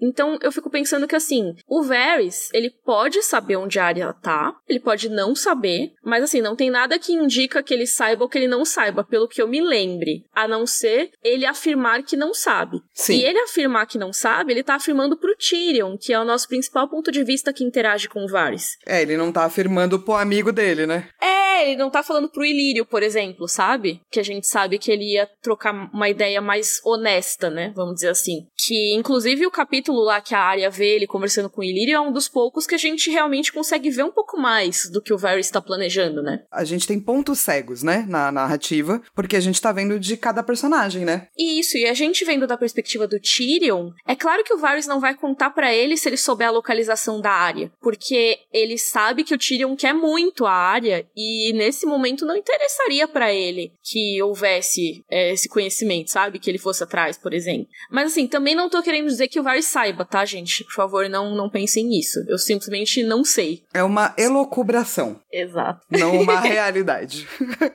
Então, 0.00 0.38
eu 0.42 0.50
fico 0.52 0.70
pensando 0.70 1.06
que 1.06 1.16
assim, 1.16 1.54
o 1.66 1.82
Varys, 1.82 2.50
ele 2.52 2.70
pode 2.70 3.22
saber 3.22 3.56
onde 3.56 3.78
a 3.78 3.84
área 3.84 4.12
tá, 4.12 4.54
ele 4.68 4.80
pode 4.80 5.08
não 5.08 5.34
saber, 5.34 5.92
mas 6.04 6.24
assim, 6.24 6.40
não 6.40 6.56
tem 6.56 6.70
nada 6.70 6.98
que 6.98 7.12
indica 7.12 7.62
que 7.62 7.74
ele 7.74 7.86
saiba 7.86 8.24
ou 8.24 8.28
que 8.28 8.38
ele 8.38 8.48
não 8.48 8.64
saiba, 8.64 9.04
pelo 9.04 9.28
que 9.28 9.40
eu 9.40 9.48
me 9.48 9.60
lembre, 9.60 10.24
a 10.32 10.46
não 10.48 10.66
ser 10.66 11.10
ele 11.22 11.44
afirmar 11.44 12.02
que 12.02 12.16
não 12.16 12.32
sabe. 12.32 12.80
Sim. 12.94 13.16
E 13.16 13.24
ele 13.24 13.38
afirmar 13.40 13.86
que 13.86 13.98
não 13.98 14.12
sabe, 14.12 14.52
ele 14.52 14.62
tá 14.62 14.74
afirmando 14.76 15.16
pro 15.16 15.36
Tyrion, 15.36 15.96
que 15.96 16.12
é 16.12 16.20
o 16.20 16.24
nosso 16.24 16.48
principal 16.48 16.88
ponto 16.88 17.10
de 17.10 17.22
vista 17.24 17.52
que 17.52 17.64
interage 17.64 18.08
com 18.08 18.24
o 18.24 18.28
Varys. 18.28 18.76
É, 18.86 19.02
ele 19.02 19.16
não 19.16 19.32
tá 19.32 19.44
afirmando 19.44 19.98
pro 19.98 20.14
amigo 20.14 20.52
dele, 20.52 20.86
né? 20.86 21.08
É, 21.20 21.70
ele 21.70 21.76
não 21.76 21.90
tá 21.90 22.02
falando 22.02 22.28
pro 22.28 22.44
Ilírio, 22.44 22.84
por 22.84 23.02
exemplo, 23.02 23.48
sabe? 23.48 24.00
Que 24.10 24.20
a 24.20 24.22
gente 24.22 24.46
sabe 24.46 24.78
que 24.78 24.90
ele 24.90 25.14
ia 25.14 25.28
trocar 25.42 25.72
uma 25.92 26.08
ideia 26.08 26.40
mais 26.40 26.80
honesta, 26.84 27.50
né? 27.50 27.72
Vamos 27.74 27.96
dizer 27.96 28.08
assim. 28.08 28.46
Que, 28.56 28.94
inclusive, 28.94 29.25
o 29.46 29.50
capítulo 29.50 30.00
lá 30.02 30.20
que 30.20 30.34
a 30.34 30.40
Arya 30.40 30.70
vê 30.70 30.94
ele 30.94 31.06
conversando 31.06 31.50
com 31.50 31.60
o 31.60 31.64
Ilírio 31.64 31.96
é 31.96 32.00
um 32.00 32.12
dos 32.12 32.28
poucos 32.28 32.66
que 32.66 32.74
a 32.74 32.78
gente 32.78 33.10
realmente 33.10 33.52
consegue 33.52 33.90
ver 33.90 34.04
um 34.04 34.10
pouco 34.10 34.38
mais 34.38 34.88
do 34.90 35.02
que 35.02 35.12
o 35.12 35.18
Varys 35.18 35.46
está 35.46 35.60
planejando, 35.60 36.22
né? 36.22 36.44
A 36.50 36.64
gente 36.64 36.86
tem 36.86 37.00
pontos 37.00 37.40
cegos, 37.40 37.82
né, 37.82 38.04
na 38.08 38.30
narrativa, 38.30 39.02
porque 39.14 39.36
a 39.36 39.40
gente 39.40 39.60
tá 39.60 39.72
vendo 39.72 39.98
de 39.98 40.16
cada 40.16 40.42
personagem, 40.42 41.04
né? 41.04 41.28
Isso, 41.36 41.76
e 41.76 41.86
a 41.86 41.94
gente 41.94 42.24
vendo 42.24 42.46
da 42.46 42.56
perspectiva 42.56 43.06
do 43.06 43.18
Tyrion, 43.18 43.90
é 44.06 44.14
claro 44.14 44.44
que 44.44 44.54
o 44.54 44.58
Varys 44.58 44.86
não 44.86 45.00
vai 45.00 45.14
contar 45.14 45.50
para 45.50 45.74
ele 45.74 45.96
se 45.96 46.08
ele 46.08 46.16
souber 46.16 46.48
a 46.48 46.52
localização 46.52 47.20
da 47.20 47.32
área, 47.32 47.70
porque 47.80 48.38
ele 48.52 48.78
sabe 48.78 49.24
que 49.24 49.34
o 49.34 49.38
Tyrion 49.38 49.74
quer 49.74 49.94
muito 49.94 50.46
a 50.46 50.52
área 50.52 51.06
e 51.16 51.52
nesse 51.54 51.86
momento 51.86 52.26
não 52.26 52.36
interessaria 52.36 53.08
para 53.08 53.32
ele 53.32 53.72
que 53.82 54.22
houvesse 54.22 55.04
é, 55.10 55.32
esse 55.32 55.48
conhecimento, 55.48 56.10
sabe? 56.10 56.38
Que 56.38 56.50
ele 56.50 56.58
fosse 56.58 56.82
atrás, 56.82 57.16
por 57.16 57.32
exemplo. 57.32 57.68
Mas 57.90 58.12
assim, 58.12 58.26
também 58.26 58.54
não 58.54 58.68
tô 58.68 58.82
querendo 58.82 59.06
dizer 59.16 59.28
que 59.28 59.40
o 59.40 59.42
Varys 59.42 59.66
saiba, 59.66 60.04
tá, 60.04 60.24
gente? 60.24 60.64
Por 60.64 60.74
favor, 60.74 61.08
não, 61.08 61.34
não 61.34 61.50
pensem 61.50 61.84
nisso. 61.86 62.24
Eu 62.28 62.38
simplesmente 62.38 63.02
não 63.02 63.24
sei. 63.24 63.62
É 63.72 63.82
uma 63.82 64.14
elocubração. 64.16 65.20
Exato. 65.32 65.80
Não 65.90 66.20
uma 66.20 66.40
realidade. 66.40 67.26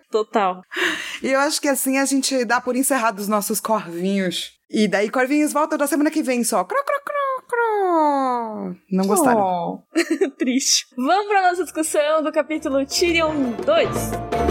Total. 0.09 0.61
E 1.21 1.27
eu 1.27 1.39
acho 1.39 1.61
que 1.61 1.67
assim 1.67 1.97
a 1.97 2.05
gente 2.05 2.45
dá 2.45 2.61
por 2.61 2.75
encerrado 2.75 3.19
os 3.19 3.27
nossos 3.27 3.59
corvinhos. 3.59 4.53
E 4.69 4.87
daí, 4.87 5.09
corvinhos 5.09 5.51
voltam 5.51 5.77
da 5.77 5.85
semana 5.85 6.09
que 6.09 6.23
vem 6.23 6.45
só. 6.45 6.63
Cro, 6.63 6.77
cro, 6.85 7.01
cro, 7.03 7.47
cro. 7.47 8.75
Não 8.89 9.05
gostaram. 9.05 9.41
Oh, 9.41 9.83
triste. 10.39 10.85
Vamos 10.95 11.27
pra 11.27 11.49
nossa 11.49 11.63
discussão 11.63 12.23
do 12.23 12.31
capítulo 12.31 12.85
Tyrion 12.85 13.51
2. 13.65 14.50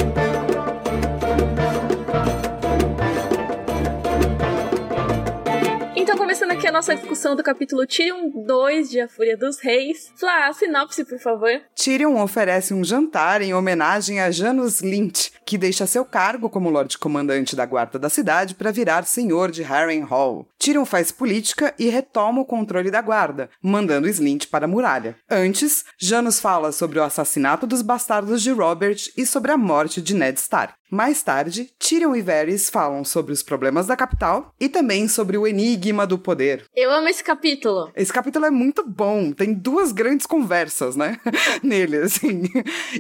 Começando 6.51 6.67
aqui 6.67 6.67
a 6.67 6.73
nossa 6.73 6.97
discussão 6.97 7.37
do 7.37 7.45
capítulo 7.45 7.87
Tyrion 7.87 8.29
2 8.29 8.91
de 8.91 9.01
A 9.01 9.09
Fúria 9.09 9.37
dos 9.37 9.61
Reis. 9.61 10.13
Flá, 10.17 10.53
sinopse, 10.53 11.05
por 11.05 11.19
favor. 11.21 11.63
Tyrion 11.77 12.21
oferece 12.21 12.75
um 12.75 12.83
jantar 12.83 13.41
em 13.41 13.55
homenagem 13.55 14.21
a 14.21 14.33
Janus 14.33 14.81
Lint, 14.81 15.31
que 15.51 15.59
deixa 15.59 15.85
seu 15.85 16.05
cargo 16.05 16.49
como 16.49 16.71
Lorde 16.71 16.97
Comandante 16.97 17.57
da 17.57 17.67
Guarda 17.67 17.99
da 17.99 18.09
cidade 18.09 18.55
para 18.55 18.71
virar 18.71 19.05
senhor 19.05 19.51
de 19.51 19.65
Harrenhal. 19.65 20.47
Tyrion 20.57 20.85
faz 20.85 21.11
política 21.11 21.75
e 21.77 21.89
retoma 21.89 22.43
o 22.43 22.45
controle 22.45 22.89
da 22.89 23.03
guarda, 23.03 23.51
mandando 23.61 24.07
Slint 24.07 24.47
para 24.47 24.67
a 24.67 24.69
muralha. 24.69 25.17
Antes, 25.29 25.85
Janus 25.99 26.39
fala 26.39 26.71
sobre 26.71 27.01
o 27.01 27.03
assassinato 27.03 27.67
dos 27.67 27.83
bastardos 27.83 28.43
de 28.43 28.53
Robert 28.53 29.11
e 29.17 29.27
sobre 29.27 29.51
a 29.51 29.57
morte 29.57 30.01
de 30.01 30.15
Ned 30.15 30.39
Stark. 30.39 30.75
Mais 30.91 31.23
tarde, 31.23 31.71
Tyrion 31.79 32.17
e 32.17 32.21
Varys 32.21 32.69
falam 32.69 33.05
sobre 33.05 33.33
os 33.33 33.45
problemas 33.45 33.87
da 33.87 33.95
capital 33.95 34.53
e 34.59 34.69
também 34.69 35.07
sobre 35.07 35.39
o 35.39 35.47
enigma 35.47 36.05
do 36.05 36.19
poder. 36.19 36.65
Eu 36.75 36.91
amo 36.91 37.09
esse 37.09 37.23
capítulo. 37.23 37.93
Esse 37.95 38.13
capítulo 38.13 38.45
é 38.45 38.51
muito 38.51 38.85
bom, 38.85 39.31
tem 39.31 39.55
duas 39.55 39.93
grandes 39.93 40.27
conversas, 40.27 40.97
né? 40.97 41.17
Nele, 41.63 41.99
assim. 41.99 42.43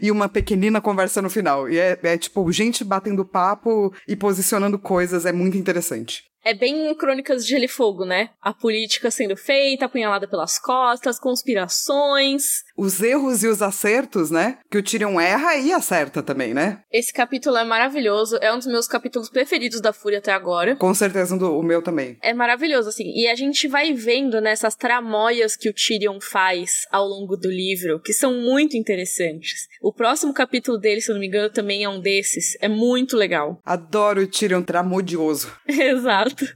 E 0.00 0.09
uma 0.09 0.28
pequenina 0.28 0.80
conversa 0.80 1.21
no 1.21 1.28
final. 1.28 1.69
E 1.69 1.78
é, 1.78 1.99
é 2.00 2.16
tipo, 2.16 2.39
gente 2.52 2.85
batendo 2.85 3.25
papo 3.25 3.92
e 4.06 4.14
posicionando 4.14 4.78
coisas, 4.78 5.26
é 5.26 5.32
muito 5.32 5.56
interessante. 5.56 6.25
é 6.42 6.54
bem 6.54 6.94
crônicas 6.94 7.44
de 7.44 7.50
Gelo 7.50 7.64
e 7.64 7.68
Fogo, 7.68 8.04
né? 8.04 8.30
A 8.40 8.54
política 8.54 9.11
sendo 9.11 9.37
feita, 9.37 9.85
apunhalada 9.85 10.26
pelas 10.26 10.59
costas, 10.59 11.18
conspirações. 11.18 12.64
Os 12.80 13.02
erros 13.02 13.44
e 13.44 13.46
os 13.46 13.60
acertos, 13.60 14.30
né? 14.30 14.56
Que 14.70 14.78
o 14.78 14.82
Tyrion 14.82 15.20
erra 15.20 15.54
e 15.56 15.70
acerta 15.70 16.22
também, 16.22 16.54
né? 16.54 16.80
Esse 16.90 17.12
capítulo 17.12 17.58
é 17.58 17.62
maravilhoso, 17.62 18.38
é 18.40 18.50
um 18.50 18.56
dos 18.56 18.66
meus 18.66 18.88
capítulos 18.88 19.28
preferidos 19.28 19.82
da 19.82 19.92
Fúria 19.92 20.16
até 20.16 20.32
agora. 20.32 20.76
Com 20.76 20.94
certeza 20.94 21.37
do, 21.37 21.58
o 21.58 21.62
meu 21.62 21.82
também. 21.82 22.16
É 22.22 22.32
maravilhoso, 22.32 22.88
assim. 22.88 23.04
E 23.14 23.28
a 23.28 23.34
gente 23.34 23.68
vai 23.68 23.92
vendo 23.92 24.40
nessas 24.40 24.72
né, 24.72 24.78
tramóias 24.80 25.56
que 25.56 25.68
o 25.68 25.75
Tyrion 25.75 26.18
faz 26.22 26.87
ao 26.90 27.06
longo 27.06 27.37
do 27.37 27.50
livro, 27.50 28.00
que 28.00 28.14
são 28.14 28.32
muito 28.32 28.78
interessantes. 28.78 29.68
O 29.82 29.92
próximo 29.92 30.32
capítulo 30.32 30.78
dele, 30.78 31.02
se 31.02 31.10
eu 31.10 31.14
não 31.14 31.20
me 31.20 31.26
engano, 31.26 31.50
também 31.50 31.84
é 31.84 31.88
um 31.90 32.00
desses. 32.00 32.56
É 32.62 32.68
muito 32.68 33.14
legal. 33.14 33.60
Adoro 33.62 34.22
o 34.22 34.26
Tyrion 34.26 34.62
tramodioso. 34.62 35.54
Exato. 35.68 36.46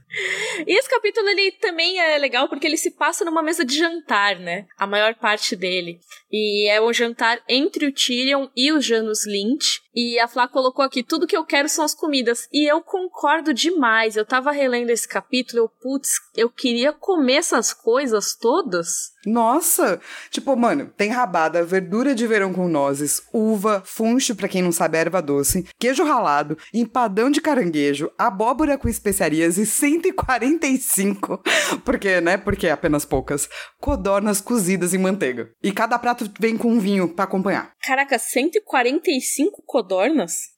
E 0.65 0.75
esse 0.75 0.89
capítulo, 0.89 1.29
ele 1.29 1.51
também 1.61 1.99
é 1.99 2.17
legal 2.17 2.49
porque 2.49 2.65
ele 2.65 2.77
se 2.77 2.89
passa 2.89 3.23
numa 3.23 3.43
mesa 3.43 3.63
de 3.63 3.77
jantar, 3.77 4.39
né? 4.39 4.65
A 4.75 4.87
maior 4.87 5.13
parte 5.13 5.55
dele. 5.55 5.99
E 6.31 6.67
é 6.69 6.81
um 6.81 6.93
jantar 6.93 7.41
entre 7.47 7.85
o 7.85 7.91
Tyrion 7.91 8.47
e 8.55 8.71
o 8.71 8.81
Janus 8.81 9.25
Lynch. 9.25 9.81
E 9.95 10.19
a 10.19 10.27
Flá 10.27 10.47
colocou 10.47 10.83
aqui: 10.83 11.01
tudo 11.01 11.27
que 11.27 11.37
eu 11.37 11.45
quero 11.45 11.69
são 11.69 11.85
as 11.85 11.95
comidas. 11.95 12.47
E 12.51 12.69
eu 12.69 12.81
concordo 12.81 13.53
demais. 13.53 14.15
Eu 14.15 14.25
tava 14.25 14.51
relendo 14.51 14.89
esse 14.89 15.07
capítulo, 15.07 15.63
eu, 15.63 15.69
putz, 15.69 16.19
eu 16.35 16.49
queria 16.49 16.91
comer 16.91 17.35
essas 17.35 17.71
coisas 17.71 18.35
todas. 18.35 19.15
Nossa! 19.25 19.99
Tipo, 20.29 20.55
mano, 20.55 20.91
tem 20.95 21.09
rabada, 21.09 21.63
verdura 21.63 22.13
de 22.13 22.27
verão 22.27 22.53
com 22.53 22.67
nozes, 22.67 23.23
uva, 23.33 23.81
funcho, 23.83 24.35
pra 24.35 24.47
quem 24.47 24.61
não 24.61 24.71
sabe, 24.71 24.99
erva 24.99 25.19
doce, 25.19 25.67
queijo 25.79 26.03
ralado, 26.03 26.57
empadão 26.71 27.31
de 27.31 27.41
caranguejo, 27.41 28.11
abóbora 28.17 28.77
com 28.77 28.87
especiarias 28.87 29.57
e 29.57 29.65
145, 29.65 31.41
porque, 31.83 32.21
né, 32.21 32.37
porque 32.37 32.67
é 32.67 32.71
apenas 32.71 33.03
poucas, 33.03 33.49
codornas 33.79 34.39
cozidas 34.39 34.93
em 34.93 34.99
manteiga. 34.99 35.49
E 35.63 35.71
cada 35.71 35.97
prato 35.97 36.29
vem 36.39 36.55
com 36.55 36.71
um 36.71 36.79
vinho 36.79 37.07
para 37.07 37.25
acompanhar. 37.25 37.71
Caraca, 37.81 38.19
145 38.19 39.63
codornas? 39.65 39.84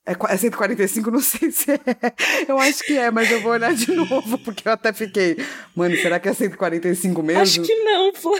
É, 0.06 0.14
é 0.34 0.38
145, 0.38 1.12
não 1.12 1.20
sei 1.20 1.52
se 1.52 1.72
é. 1.72 1.80
Eu 2.48 2.58
acho 2.58 2.84
que 2.84 2.98
é, 2.98 3.12
mas 3.12 3.30
eu 3.32 3.42
vou 3.42 3.52
olhar 3.52 3.74
de 3.74 3.92
novo, 3.94 4.38
porque 4.40 4.68
eu 4.68 4.72
até 4.72 4.94
fiquei. 4.94 5.38
Mano, 5.76 5.96
será 5.98 6.20
que 6.20 6.30
é 6.30 6.34
145 6.34 7.22
mesmo? 7.22 7.42
Acho 7.42 7.62
que 7.62 7.76
não, 7.84 8.12
pô. 8.14 8.40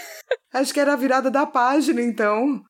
Acho 0.54 0.74
que 0.74 0.80
era 0.80 0.94
a 0.94 0.98
virada 0.98 1.30
da 1.30 1.46
página, 1.46 2.02
então. 2.02 2.62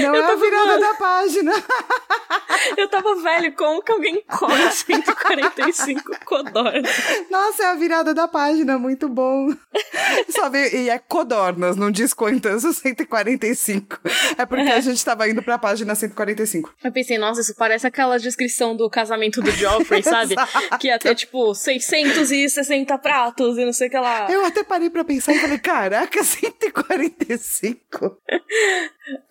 Não 0.00 0.14
eu 0.14 0.22
é 0.22 0.32
a 0.32 0.34
virada 0.34 0.66
falando... 0.66 0.80
da 0.80 0.94
página. 0.94 1.52
Eu 2.76 2.88
tava 2.88 3.14
velho, 3.16 3.54
como 3.54 3.82
que 3.82 3.92
alguém 3.92 4.22
come 4.26 4.70
145 4.70 6.24
codornas? 6.24 6.90
Nossa, 7.30 7.64
é 7.64 7.66
a 7.66 7.74
virada 7.74 8.12
da 8.12 8.26
página, 8.26 8.78
muito 8.78 9.08
bom. 9.08 9.48
Só 10.28 10.48
veio, 10.48 10.74
e 10.74 10.90
é 10.90 10.98
codornas, 10.98 11.76
não 11.76 11.90
diz 11.90 12.12
quantas, 12.12 12.62
145. 12.76 13.98
É 14.36 14.46
porque 14.46 14.68
é. 14.68 14.74
a 14.74 14.80
gente 14.80 15.04
tava 15.04 15.28
indo 15.28 15.42
pra 15.42 15.58
página 15.58 15.94
145. 15.94 16.74
Eu 16.82 16.92
pensei, 16.92 17.18
nossa, 17.18 17.40
isso 17.40 17.54
parece 17.56 17.86
aquela 17.86 18.18
descrição 18.18 18.76
do 18.76 18.88
casamento 18.90 19.40
do 19.40 19.50
Joffrey, 19.50 20.02
sabe? 20.02 20.34
que 20.80 20.88
ia 20.88 20.98
ter, 20.98 21.14
tipo, 21.14 21.54
660 21.54 22.98
pratos 22.98 23.58
e 23.58 23.64
não 23.64 23.72
sei 23.72 23.88
o 23.88 23.90
que 23.90 23.98
lá. 23.98 24.30
Eu 24.30 24.44
até 24.44 24.64
parei 24.64 24.90
pra 24.90 25.04
pensar 25.04 25.32
e 25.34 25.38
falei, 25.38 25.58
caraca, 25.58 26.22
145. 26.22 28.18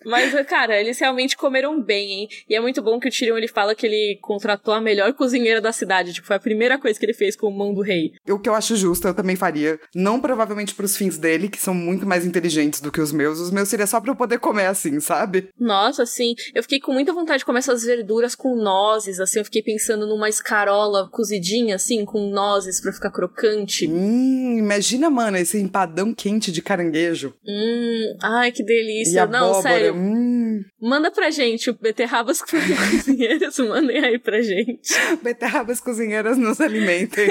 Mas, 0.04 0.32
cara, 0.46 0.80
eles 0.80 0.98
realmente 0.98 1.36
comeram 1.36 1.80
bem, 1.80 2.10
hein? 2.12 2.28
E 2.48 2.54
é 2.54 2.60
muito 2.60 2.80
bom 2.82 2.98
que 2.98 3.08
o 3.08 3.10
Tyrion 3.10 3.36
ele 3.36 3.48
fala 3.48 3.74
que 3.74 3.86
ele 3.86 4.18
contratou 4.22 4.72
a 4.72 4.80
melhor 4.80 5.12
cozinheira 5.12 5.60
da 5.60 5.72
cidade. 5.72 6.12
Tipo, 6.12 6.26
foi 6.26 6.36
a 6.36 6.40
primeira 6.40 6.78
coisa 6.78 6.98
que 6.98 7.04
ele 7.04 7.12
fez 7.14 7.36
com 7.36 7.48
o 7.48 7.56
mão 7.56 7.74
do 7.74 7.82
rei. 7.82 8.12
O 8.28 8.38
que 8.38 8.48
eu 8.48 8.54
acho 8.54 8.76
justo, 8.76 9.08
eu 9.08 9.14
também 9.14 9.36
faria. 9.36 9.78
Não 9.94 10.20
provavelmente 10.20 10.74
pros 10.74 10.96
fins 10.96 11.18
dele, 11.18 11.48
que 11.48 11.58
são 11.58 11.74
muito 11.74 12.06
mais 12.06 12.24
inteligentes 12.24 12.80
do 12.80 12.92
que 12.92 13.00
os 13.00 13.12
meus. 13.12 13.40
Os 13.40 13.50
meus 13.50 13.68
seria 13.68 13.86
só 13.86 14.00
pra 14.00 14.12
eu 14.12 14.16
poder 14.16 14.38
comer 14.38 14.66
assim, 14.66 15.00
sabe? 15.00 15.48
Nossa, 15.58 16.06
sim. 16.06 16.34
Eu 16.54 16.62
fiquei 16.62 16.80
com 16.80 16.92
muita 16.92 17.12
vontade 17.12 17.40
de 17.40 17.44
comer 17.44 17.58
essas 17.58 17.82
verduras 17.84 18.34
com 18.34 18.54
nozes, 18.54 19.20
assim. 19.20 19.40
Eu 19.40 19.44
fiquei 19.44 19.62
pensando 19.62 20.06
numa 20.06 20.28
escarola 20.28 21.08
cozidinha, 21.10 21.76
assim, 21.76 22.04
com 22.04 22.30
nozes 22.30 22.80
pra 22.80 22.92
ficar 22.92 23.10
crocante. 23.10 23.88
Hum, 23.88 24.58
imagina, 24.58 25.10
mano, 25.10 25.36
esse 25.36 25.58
empadão 25.58 26.14
quente 26.14 26.50
de 26.52 26.62
caranguejo. 26.62 27.34
Hum, 27.46 28.16
ai, 28.22 28.52
que 28.52 28.62
delícia. 28.62 29.26
Não, 29.26 29.65
sério. 29.68 29.94
Hum. 29.94 30.62
Manda 30.80 31.10
pra 31.10 31.30
gente 31.30 31.70
o 31.70 31.74
Beterrabas 31.74 32.40
Cozinheiras, 32.42 33.58
mandem 33.58 34.04
aí 34.04 34.18
pra 34.18 34.40
gente. 34.40 34.94
Beterrabas 35.22 35.80
Cozinheiras 35.80 36.38
nos 36.38 36.60
alimentem. 36.60 37.28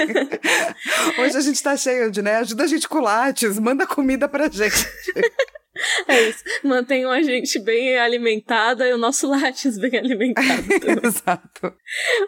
Hoje 1.18 1.36
a 1.36 1.40
gente 1.40 1.62
tá 1.62 1.76
cheio 1.76 2.10
de, 2.10 2.22
né? 2.22 2.36
Ajuda 2.36 2.64
a 2.64 2.66
gente 2.66 2.88
com 2.88 3.00
lattes, 3.00 3.58
manda 3.58 3.86
comida 3.86 4.28
pra 4.28 4.48
gente. 4.48 4.86
É 6.08 6.28
isso. 6.28 6.44
Mantenham 6.62 7.10
a 7.10 7.20
gente 7.22 7.58
bem 7.58 7.98
alimentada 7.98 8.86
e 8.88 8.92
o 8.92 8.98
nosso 8.98 9.26
látis 9.28 9.78
bem 9.78 9.98
alimentado. 9.98 10.46
Exato. 11.04 11.74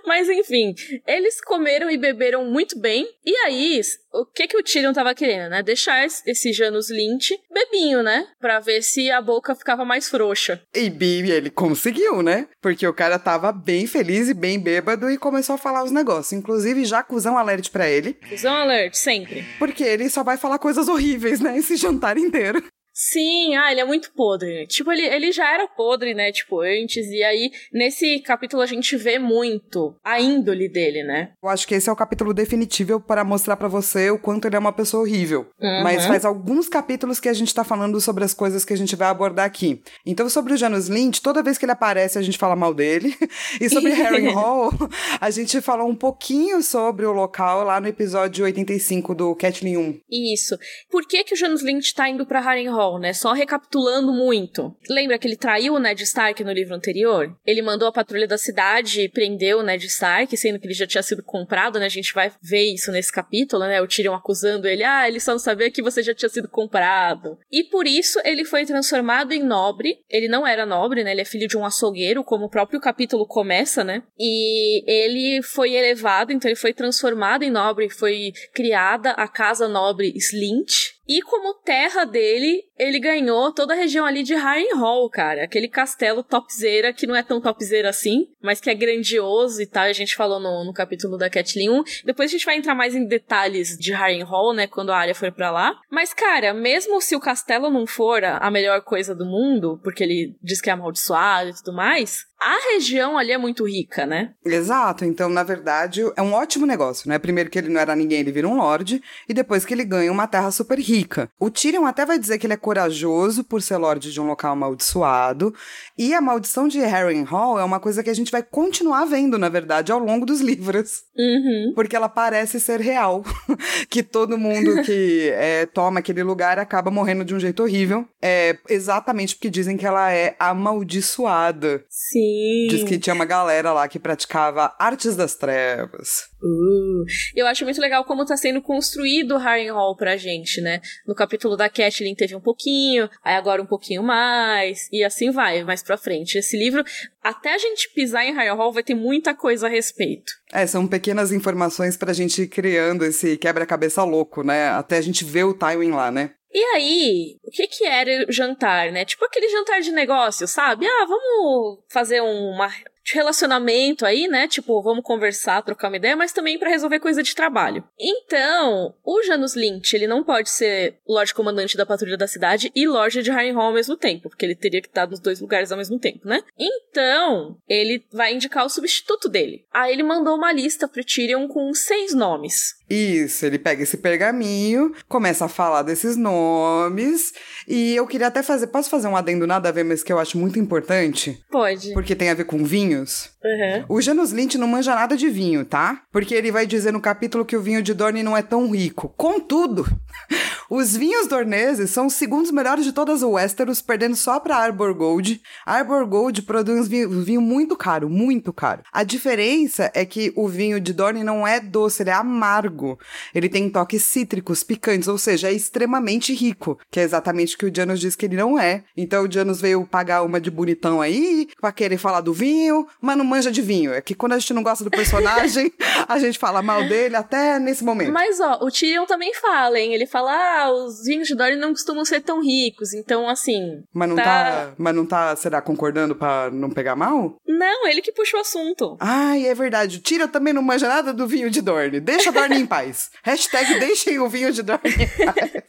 Mas 0.07 0.29
enfim, 0.29 0.75
eles 1.07 1.41
comeram 1.41 1.91
e 1.91 1.97
beberam 1.97 2.45
muito 2.45 2.79
bem. 2.79 3.07
E 3.25 3.35
aí, 3.47 3.81
o 4.13 4.25
que 4.25 4.47
que 4.47 4.57
o 4.57 4.63
Tyrion 4.63 4.93
tava 4.93 5.15
querendo, 5.15 5.51
né? 5.51 5.63
Deixar 5.63 6.05
esse 6.05 6.53
Janus 6.53 6.91
Lynch 6.91 7.39
bebinho, 7.53 8.03
né? 8.03 8.27
Pra 8.41 8.61
ver 8.61 8.83
se 8.83 9.11
a 9.11 9.21
boca 9.21 9.55
ficava 9.55 9.85
mais 9.85 10.09
frouxa. 10.09 10.61
E 10.75 10.89
Bibi, 10.91 11.31
ele 11.31 11.51
conseguiu, 11.51 12.23
né? 12.23 12.49
Porque 12.61 12.87
o 12.87 12.95
cara 12.95 13.19
tava 13.19 13.53
bem 13.53 13.87
feliz 13.87 14.29
e 14.29 14.35
bem 14.35 14.59
bêbado 14.59 15.11
e 15.11 15.19
começou 15.19 15.55
a 15.55 15.59
falar 15.59 15.85
os 15.85 15.91
negócios. 15.91 16.33
Inclusive, 16.33 16.85
já 16.85 17.03
cuzão 17.03 17.37
alert 17.37 17.71
pra 17.71 17.89
ele. 17.89 18.15
Cusão 18.29 18.55
alert, 18.55 18.95
sempre. 18.95 19.45
Porque 19.59 19.85
ele 19.85 20.09
só 20.09 20.23
vai 20.23 20.37
falar 20.37 20.59
coisas 20.59 20.89
horríveis, 20.89 21.41
né? 21.41 21.57
Esse 21.59 21.77
jantar 21.77 22.17
inteiro. 22.19 22.63
Sim, 23.01 23.55
ah, 23.55 23.71
ele 23.71 23.81
é 23.81 23.85
muito 23.85 24.11
podre. 24.11 24.67
Tipo, 24.67 24.91
ele, 24.91 25.03
ele 25.03 25.31
já 25.31 25.49
era 25.55 25.69
podre, 25.69 26.15
né? 26.15 26.33
Tipo, 26.33 26.63
antes. 26.63 27.07
E 27.07 27.23
aí, 27.23 27.53
nesse 27.73 28.19
capítulo, 28.19 28.61
a 28.61 28.67
gente 28.67 28.97
vê 28.97 29.21
muito 29.21 29.95
a 30.03 30.21
índole 30.21 30.69
dele, 30.69 31.05
né? 31.05 31.31
Eu 31.41 31.49
acho 31.49 31.65
que 31.65 31.77
esse 31.77 31.89
é 31.89 31.93
o 31.93 31.97
capítulo 31.97 32.35
definitivo 32.35 32.99
para 32.99 33.23
mostrar 33.23 33.57
para 33.57 33.69
você 33.69 34.11
o 34.11 34.19
quanto 34.19 34.49
ele 34.49 34.57
é 34.57 34.59
uma 34.59 34.73
pessoa 34.73 35.05
horrível. 35.05 35.47
Uhum. 35.61 35.83
Mas 35.85 36.07
faz 36.07 36.25
alguns 36.25 36.69
capítulos 36.69 37.21
que 37.21 37.29
a 37.29 37.33
gente 37.33 37.55
tá 37.55 37.63
falando 37.63 38.01
sobre 38.01 38.25
as 38.25 38.35
coisas 38.35 38.65
que 38.65 38.73
a 38.73 38.77
gente 38.77 38.97
vai 38.97 39.07
abordar 39.07 39.47
aqui. 39.47 39.81
Então, 40.05 40.29
sobre 40.29 40.55
o 40.55 40.57
Janus 40.57 40.89
Lynch, 40.89 41.23
toda 41.23 41.41
vez 41.41 41.57
que 41.57 41.65
ele 41.65 41.73
aparece, 41.73 42.19
a 42.19 42.23
gente 42.23 42.37
fala 42.37 42.57
mal 42.57 42.75
dele. 42.75 43.15
e 43.61 43.71
sobre 43.71 43.93
Harry 43.95 44.27
Hall, 44.27 44.73
a 45.21 45.31
gente 45.31 45.61
falou 45.61 45.89
um 45.89 45.95
pouquinho 45.95 46.61
sobre 46.65 47.07
o 47.07 47.13
local 47.13 47.63
lá 47.63 47.81
no 47.81 47.87
episódio 47.87 48.45
85 48.45 49.15
do 49.15 49.37
Catlin 49.37 49.77
1. 49.77 50.01
Isso. 50.11 50.59
Por 50.91 51.07
que, 51.07 51.23
que 51.23 51.35
o 51.35 51.37
Janus 51.37 51.63
Lynch 51.63 51.95
tá 51.95 52.09
indo 52.09 52.27
pra 52.27 52.41
Harry 52.41 52.67
Hall? 52.67 52.88
Né? 52.97 53.13
Só 53.13 53.33
recapitulando 53.33 54.13
muito. 54.13 54.77
Lembra 54.89 55.19
que 55.19 55.27
ele 55.27 55.37
traiu 55.37 55.75
o 55.75 55.81
Ned 55.81 56.01
Stark 56.05 56.45
no 56.45 56.53
livro 56.53 56.77
anterior? 56.77 57.37
Ele 57.45 57.61
mandou 57.61 57.89
a 57.89 57.93
patrulha 57.93 58.29
da 58.29 58.39
cidade 58.39 59.01
e 59.01 59.09
prendeu 59.09 59.59
o 59.59 59.63
Ned 59.65 59.85
Stark, 59.87 60.37
sendo 60.37 60.61
que 60.61 60.69
ele 60.69 60.75
já 60.75 60.87
tinha 60.87 61.03
sido 61.03 61.25
comprado, 61.25 61.81
né? 61.81 61.87
A 61.87 61.91
gente 61.91 62.15
vai 62.15 62.31
ver 62.41 62.73
isso 62.73 62.93
nesse 62.93 63.11
capítulo, 63.13 63.65
né? 63.65 63.83
O 63.83 63.89
Tyrion 63.89 64.15
acusando 64.15 64.69
ele, 64.69 64.85
ah, 64.85 65.09
ele 65.09 65.19
só 65.19 65.33
não 65.33 65.39
sabia 65.41 65.71
que 65.71 65.83
você 65.83 66.03
já 66.03 66.15
tinha 66.15 66.29
sido 66.29 66.49
comprado. 66.49 67.37
E 67.51 67.65
por 67.65 67.87
isso 67.87 68.21
ele 68.25 68.45
foi 68.45 68.65
transformado 68.65 69.33
em 69.33 69.43
nobre. 69.43 69.99
Ele 70.09 70.29
não 70.29 70.47
era 70.47 70.65
nobre, 70.65 71.03
né? 71.03 71.11
Ele 71.11 71.23
é 71.23 71.25
filho 71.25 71.49
de 71.49 71.57
um 71.57 71.65
açougueiro, 71.65 72.23
como 72.23 72.45
o 72.45 72.51
próprio 72.51 72.81
capítulo 72.81 73.27
começa, 73.27 73.83
né? 73.83 74.05
E 74.17 74.85
ele 74.87 75.43
foi 75.43 75.73
elevado, 75.73 76.33
então 76.33 76.49
ele 76.49 76.59
foi 76.59 76.73
transformado 76.73 77.43
em 77.43 77.51
nobre, 77.51 77.89
foi 77.91 78.33
criada 78.55 79.11
a 79.13 79.27
casa 79.27 79.67
nobre 79.67 80.13
Slint, 80.17 80.99
e 81.09 81.23
como 81.23 81.55
terra 81.55 82.05
dele, 82.05 82.63
ele 82.79 83.01
ganhou 83.01 83.53
toda 83.53 83.75
a 83.75 83.77
região 83.77 84.07
ali 84.07 84.23
de 84.23 84.35
Harrenhal, 84.35 85.09
cara. 85.11 85.45
Aquele 85.45 85.69
castelo 85.69 86.23
topzera, 86.23 86.93
que 86.93 87.07
não 87.07 87.17
é 87.17 87.23
tão 87.23 87.41
topzera 87.41 87.89
assim, 87.89 88.29
mas 88.43 88.61
que 88.61 88.71
é 88.71 88.75
grandioso 88.75 89.61
e 89.61 89.67
tal. 89.67 89.85
A 89.85 89.93
gente 89.93 90.15
falou 90.15 90.39
no, 90.39 90.65
no 90.65 90.73
capítulo 90.73 91.19
da 91.19 91.29
Catelyn 91.29 91.71
1. 91.71 91.85
Depois 92.05 92.31
a 92.31 92.33
gente 92.33 92.47
vai 92.47 92.57
entrar 92.57 92.75
mais 92.75 92.95
em 92.95 93.07
detalhes 93.07 93.77
de 93.77 93.93
Harrenhal, 93.93 94.55
né, 94.55 94.67
quando 94.67 94.91
a 94.91 94.97
área 94.97 95.15
for 95.15 95.33
para 95.33 95.51
lá. 95.51 95.75
Mas, 95.91 96.15
cara, 96.15 96.55
mesmo 96.55 97.01
se 97.01 97.17
o 97.17 97.21
castelo 97.21 97.71
não 97.71 97.87
for 97.87 98.23
a 98.25 98.51
melhor 98.51 98.83
coisa 98.83 99.15
do 99.15 99.27
mundo, 99.27 99.81
porque 99.83 100.05
ele 100.05 100.37
diz 100.43 100.61
que 100.61 100.71
é 100.71 100.73
amaldiçoado 100.73 101.51
e 101.51 101.55
tudo 101.55 101.75
mais, 101.75 102.29
a 102.41 102.73
região 102.73 103.19
ali 103.19 103.33
é 103.33 103.39
muito 103.39 103.67
rica, 103.67 104.07
né? 104.07 104.33
Exato. 104.45 105.05
Então, 105.05 105.29
na 105.29 105.43
verdade, 105.43 106.03
é 106.17 106.23
um 106.23 106.33
ótimo 106.33 106.67
negócio, 106.67 107.09
né? 107.09 107.19
Primeiro 107.19 107.51
que 107.51 107.59
ele 107.59 107.69
não 107.69 107.81
era 107.81 107.97
ninguém, 107.97 108.21
ele 108.21 108.31
vira 108.31 108.47
um 108.47 108.57
lord, 108.57 109.03
e 109.29 109.35
depois 109.35 109.65
que 109.65 109.75
ele 109.75 109.85
ganha 109.85 110.13
uma 110.13 110.29
terra 110.29 110.51
super 110.53 110.79
rica. 110.79 111.29
O 111.39 111.51
Tyrion 111.51 111.85
até 111.85 112.07
vai 112.07 112.19
dizer 112.19 112.39
que 112.39 112.47
ele 112.47 112.55
é 112.55 112.59
corajoso 112.69 113.43
por 113.43 113.63
ser 113.63 113.79
lord 113.79 114.13
de 114.13 114.21
um 114.21 114.27
local 114.27 114.53
amaldiçoado, 114.53 115.55
e 115.97 116.13
a 116.13 116.21
maldição 116.21 116.69
de 116.69 116.79
Harrenhal 116.81 117.59
é 117.59 117.65
uma 117.65 117.81
coisa 117.81 118.03
que 118.03 118.11
a 118.11 118.15
gente 118.15 118.31
vai 118.31 118.43
continuar 118.43 119.07
vendo, 119.07 119.39
na 119.39 119.49
verdade, 119.49 119.91
ao 119.91 119.99
longo 119.99 120.27
dos 120.27 120.43
livros. 120.43 121.05
Uhum. 121.17 121.73
Porque 121.75 121.97
ela 121.97 122.11
parece 122.11 122.61
ser 122.61 122.79
real. 122.79 123.25
que 123.89 124.03
todo 124.03 124.37
mundo 124.37 124.83
que 124.83 125.31
é, 125.33 125.65
toma 125.65 126.01
aquele 126.01 126.23
lugar 126.23 126.59
acaba 126.59 126.91
morrendo 126.91 127.25
de 127.25 127.35
um 127.35 127.41
jeito 127.41 127.63
horrível. 127.63 128.07
É 128.21 128.59
exatamente 128.69 129.35
porque 129.35 129.49
dizem 129.49 129.79
que 129.79 129.87
ela 129.87 130.13
é 130.13 130.37
amaldiçoada. 130.39 131.83
Sim. 131.89 132.67
Diz 132.69 132.85
que 132.85 132.99
tinha 132.99 133.15
uma 133.15 133.25
galera 133.25 133.73
lá 133.73 133.89
que 133.89 133.99
praticava 133.99 134.75
artes 134.79 135.17
das 135.17 135.35
trevas. 135.35 136.29
Uh, 136.43 137.05
eu 137.35 137.47
acho 137.47 137.65
muito 137.65 137.81
legal 137.81 138.05
como 138.05 138.25
tá 138.25 138.37
sendo 138.37 138.63
construído 138.63 139.33
o 139.33 139.39
Harrenhal 139.39 139.97
pra 139.97 140.17
gente, 140.17 140.61
né? 140.61 140.81
No 141.07 141.15
capítulo 141.15 141.57
da 141.57 141.69
Catelyn 141.69 142.15
teve 142.15 142.37
um 142.37 142.41
pouquinho, 142.41 143.11
aí 143.25 143.35
agora 143.35 143.61
um 143.61 143.67
pouquinho 143.67 144.03
mais, 144.03 144.89
e 144.93 145.03
assim 145.03 145.31
vai, 145.31 145.65
mais 145.65 145.83
pra 145.83 145.97
frente. 145.97 146.39
Esse 146.39 146.57
livro, 146.57 146.85
até 147.23 147.55
a 147.55 147.59
gente 147.59 147.93
pisar 147.93 148.25
em 148.25 148.33
Harrenhal, 148.33 148.73
vai 148.73 148.83
ter 148.83 148.95
muita 148.95 149.35
coisa 149.35 149.67
a 149.67 149.71
respeito. 149.71 150.33
É, 150.53 150.67
são 150.67 150.87
pequenas 150.87 151.33
informações 151.33 151.97
pra 151.97 152.13
gente 152.13 152.43
ir 152.43 152.49
criando 152.49 153.05
esse 153.05 153.37
quebra-cabeça 153.37 154.05
louco, 154.05 154.43
né? 154.43 154.69
Até 154.69 154.99
a 154.99 155.03
gente 155.03 155.25
ver 155.25 155.45
o 155.45 155.55
timing 155.55 155.91
lá, 155.91 156.11
né? 156.11 156.31
E 156.53 156.65
aí, 156.75 157.37
o 157.45 157.51
que 157.51 157.67
que 157.67 157.85
era 157.85 158.27
o 158.27 158.33
jantar, 158.33 158.91
né? 158.91 159.05
Tipo 159.05 159.25
aquele 159.25 159.49
jantar 159.49 159.81
de 159.81 159.93
negócio, 159.93 160.49
sabe? 160.49 160.87
Ah, 160.87 161.05
vamos 161.07 161.81
fazer 161.91 162.23
uma 162.23 162.71
de 163.09 163.15
relacionamento 163.15 164.05
aí, 164.05 164.29
né? 164.29 164.47
Tipo, 164.47 164.83
vamos 164.83 165.03
conversar, 165.03 165.63
trocar 165.63 165.89
uma 165.89 165.97
ideia, 165.97 166.17
mas 166.17 166.33
também 166.33 166.59
para 166.59 166.69
resolver 166.69 167.01
coisa 167.01 167.23
de 167.23 167.35
trabalho. 167.35 167.83
Então, 167.99 168.95
o 169.03 169.23
Janus 169.23 169.55
Lynch, 169.55 169.95
ele 169.97 170.07
não 170.07 170.23
pode 170.23 170.51
ser 170.51 170.99
Lorde 171.09 171.33
Comandante 171.33 171.77
da 171.77 171.87
Patrulha 171.87 172.17
da 172.17 172.27
Cidade 172.27 172.71
e 172.75 172.87
Lorde 172.87 173.23
de 173.23 173.31
Harrenhal 173.31 173.63
ao 173.63 173.73
mesmo 173.73 173.97
tempo, 173.97 174.29
porque 174.29 174.45
ele 174.45 174.55
teria 174.55 174.83
que 174.83 174.89
estar 174.89 175.07
nos 175.07 175.21
dois 175.21 175.41
lugares 175.41 175.73
ao 175.73 175.79
mesmo 175.79 175.99
tempo, 175.99 176.29
né? 176.29 176.43
Então, 176.59 177.57
ele 177.67 178.05
vai 178.13 178.35
indicar 178.35 178.67
o 178.67 178.71
substituto 178.71 179.29
dele. 179.29 179.65
Aí 179.73 179.93
ele 179.93 180.03
mandou 180.03 180.37
uma 180.37 180.53
lista 180.53 180.87
pro 180.87 181.05
Tyrion 181.05 181.49
com 181.49 181.73
seis 181.73 182.15
nomes. 182.15 182.78
Isso, 182.89 183.45
ele 183.45 183.59
pega 183.59 183.83
esse 183.83 183.99
pergaminho, 183.99 184.95
começa 185.09 185.45
a 185.45 185.49
falar 185.49 185.83
desses 185.83 186.17
nomes, 186.17 187.35
e 187.67 187.95
eu 187.95 188.07
queria 188.07 188.29
até 188.29 188.43
fazer. 188.43 188.69
Posso 188.69 188.89
fazer 188.89 189.09
um 189.09 189.17
adendo 189.17 189.47
nada 189.47 189.69
a 189.69 189.73
ver, 189.73 189.85
mas 189.85 190.03
que 190.03 190.13
eu 190.13 190.19
acho 190.19 190.39
muito 190.39 190.59
importante? 190.59 191.43
Pode. 191.51 191.93
Porque 191.93 192.15
tem 192.15 192.31
a 192.31 192.35
ver 192.35 192.45
com 192.45 192.65
vinhos. 192.65 193.31
Uhum. 193.45 193.97
O 193.97 194.01
Janus 194.01 194.33
Lynch 194.33 194.57
não 194.57 194.67
manja 194.67 194.95
nada 194.95 195.17
de 195.17 195.29
vinho, 195.29 195.65
tá? 195.65 196.03
Porque 196.11 196.35
ele 196.35 196.51
vai 196.51 196.67
dizer 196.67 196.93
no 196.93 197.01
capítulo 197.01 197.45
que 197.45 197.57
o 197.57 197.63
vinho 197.63 197.83
de 197.83 197.95
Dorne 197.95 198.23
não 198.23 198.37
é 198.37 198.43
tão 198.43 198.71
rico. 198.71 199.13
Contudo, 199.17 199.87
os 200.71 200.97
vinhos 200.97 201.27
dorneses 201.27 201.91
são 201.91 202.07
os 202.07 202.15
segundos 202.15 202.51
melhores 202.51 202.85
de 202.85 202.93
todas 202.93 203.23
as 203.23 203.29
Westeros, 203.29 203.81
perdendo 203.81 204.17
só 204.17 204.39
pra 204.39 204.57
Arbor 204.57 204.95
Gold. 204.95 205.41
Arbor 205.65 206.07
Gold 206.07 206.43
produz 206.43 206.87
vinho, 206.87 207.09
vinho 207.09 207.41
muito 207.41 207.77
caro, 207.77 208.09
muito 208.09 208.53
caro. 208.53 208.83
A 208.93 209.03
diferença 209.03 209.91
é 209.95 210.05
que 210.05 210.33
o 210.37 210.47
vinho 210.49 210.81
de 210.81 210.93
Dorne 210.93 211.25
não 211.25 211.47
é 211.47 211.61
doce, 211.61 212.03
ele 212.03 212.11
é 212.11 212.15
amargo. 212.15 212.99
Ele 213.35 213.49
tem 213.49 213.69
toques 213.71 214.03
cítricos, 214.03 214.63
picantes, 214.63 215.09
ou 215.09 215.17
seja, 215.17 215.49
é 215.49 215.53
extremamente 215.53 216.35
rico, 216.35 216.79
que 216.91 217.01
é 217.01 217.03
exatamente 217.03 217.55
o 217.55 217.59
que 217.59 217.67
o 217.67 217.75
Janus 217.75 218.01
diz 218.01 218.15
que 218.15 218.27
ele 218.27 218.37
não 218.37 218.59
é. 218.59 218.85
Então 218.97 219.25
o 219.25 219.31
Janus 219.31 219.61
veio 219.61 219.87
pagar 219.87 220.23
uma 220.23 220.41
de 220.41 220.51
bonitão 220.51 221.01
aí, 221.01 221.49
pra 221.61 221.73
querer 221.73 221.99
falar 221.99 222.21
do 222.21 222.33
vinho, 222.33 222.87
mas 223.01 223.17
não 223.17 223.25
manja 223.25 223.51
de 223.51 223.63
vinho. 223.63 223.93
É 223.93 224.01
que 224.01 224.15
quando 224.15 224.33
a 224.33 224.39
gente 224.39 224.53
não 224.53 224.63
gosta 224.63 224.85
do 224.85 224.91
personagem, 224.91 225.73
a 226.09 226.19
gente 226.19 226.39
fala 226.39 226.63
mal 226.63 226.87
dele 226.87 227.17
até 227.17 227.59
nesse 227.59 227.85
momento. 227.85 228.13
Mas 228.13 228.41
ó, 228.41 228.59
o 228.63 228.71
Tyrion 228.71 229.07
também 229.07 229.33
fala, 229.35 229.79
hein? 229.79 229.95
Ele 229.95 230.07
fala, 230.07 230.33
ah, 230.33 230.58
os 230.67 231.05
vinhos 231.05 231.29
de 231.29 231.35
Dorne 231.35 231.57
não 231.57 231.71
costumam 231.71 232.05
ser 232.05 232.21
tão 232.21 232.43
ricos, 232.43 232.93
então 232.93 233.29
assim. 233.29 233.83
Mas 233.93 234.09
não 234.09 234.17
tá, 234.17 234.25
tá 234.25 234.75
mas 234.77 234.95
não 234.95 235.07
tá, 235.07 235.37
será, 235.37 235.61
concordando 235.61 236.15
pra 236.15 236.51
não 236.51 236.71
pegar 236.71 236.97
mal? 236.97 237.37
Não, 237.47 237.87
ele 237.87 238.03
que 238.03 238.13
puxa 238.13 238.37
o 238.37 238.41
assunto. 238.41 238.97
Ai, 239.01 239.47
é 239.47 239.55
verdade. 239.55 240.01
Tyrion 240.01 240.29
também 240.29 240.53
não 240.53 240.63
manja 240.63 240.89
nada 240.89 241.13
do 241.13 241.27
vinho 241.27 241.51
de 241.51 241.61
Dorne. 241.61 242.01
Deixa 242.01 242.33
Dorne 242.33 242.57
em 242.57 242.67
paz. 242.67 243.11
Hashtag 243.23 243.79
deixem 243.79 244.19
o 244.19 244.29
vinho 244.29 244.53
de 244.53 244.63
Dorne 244.63 244.91
em 244.91 245.27
paz. 245.27 245.63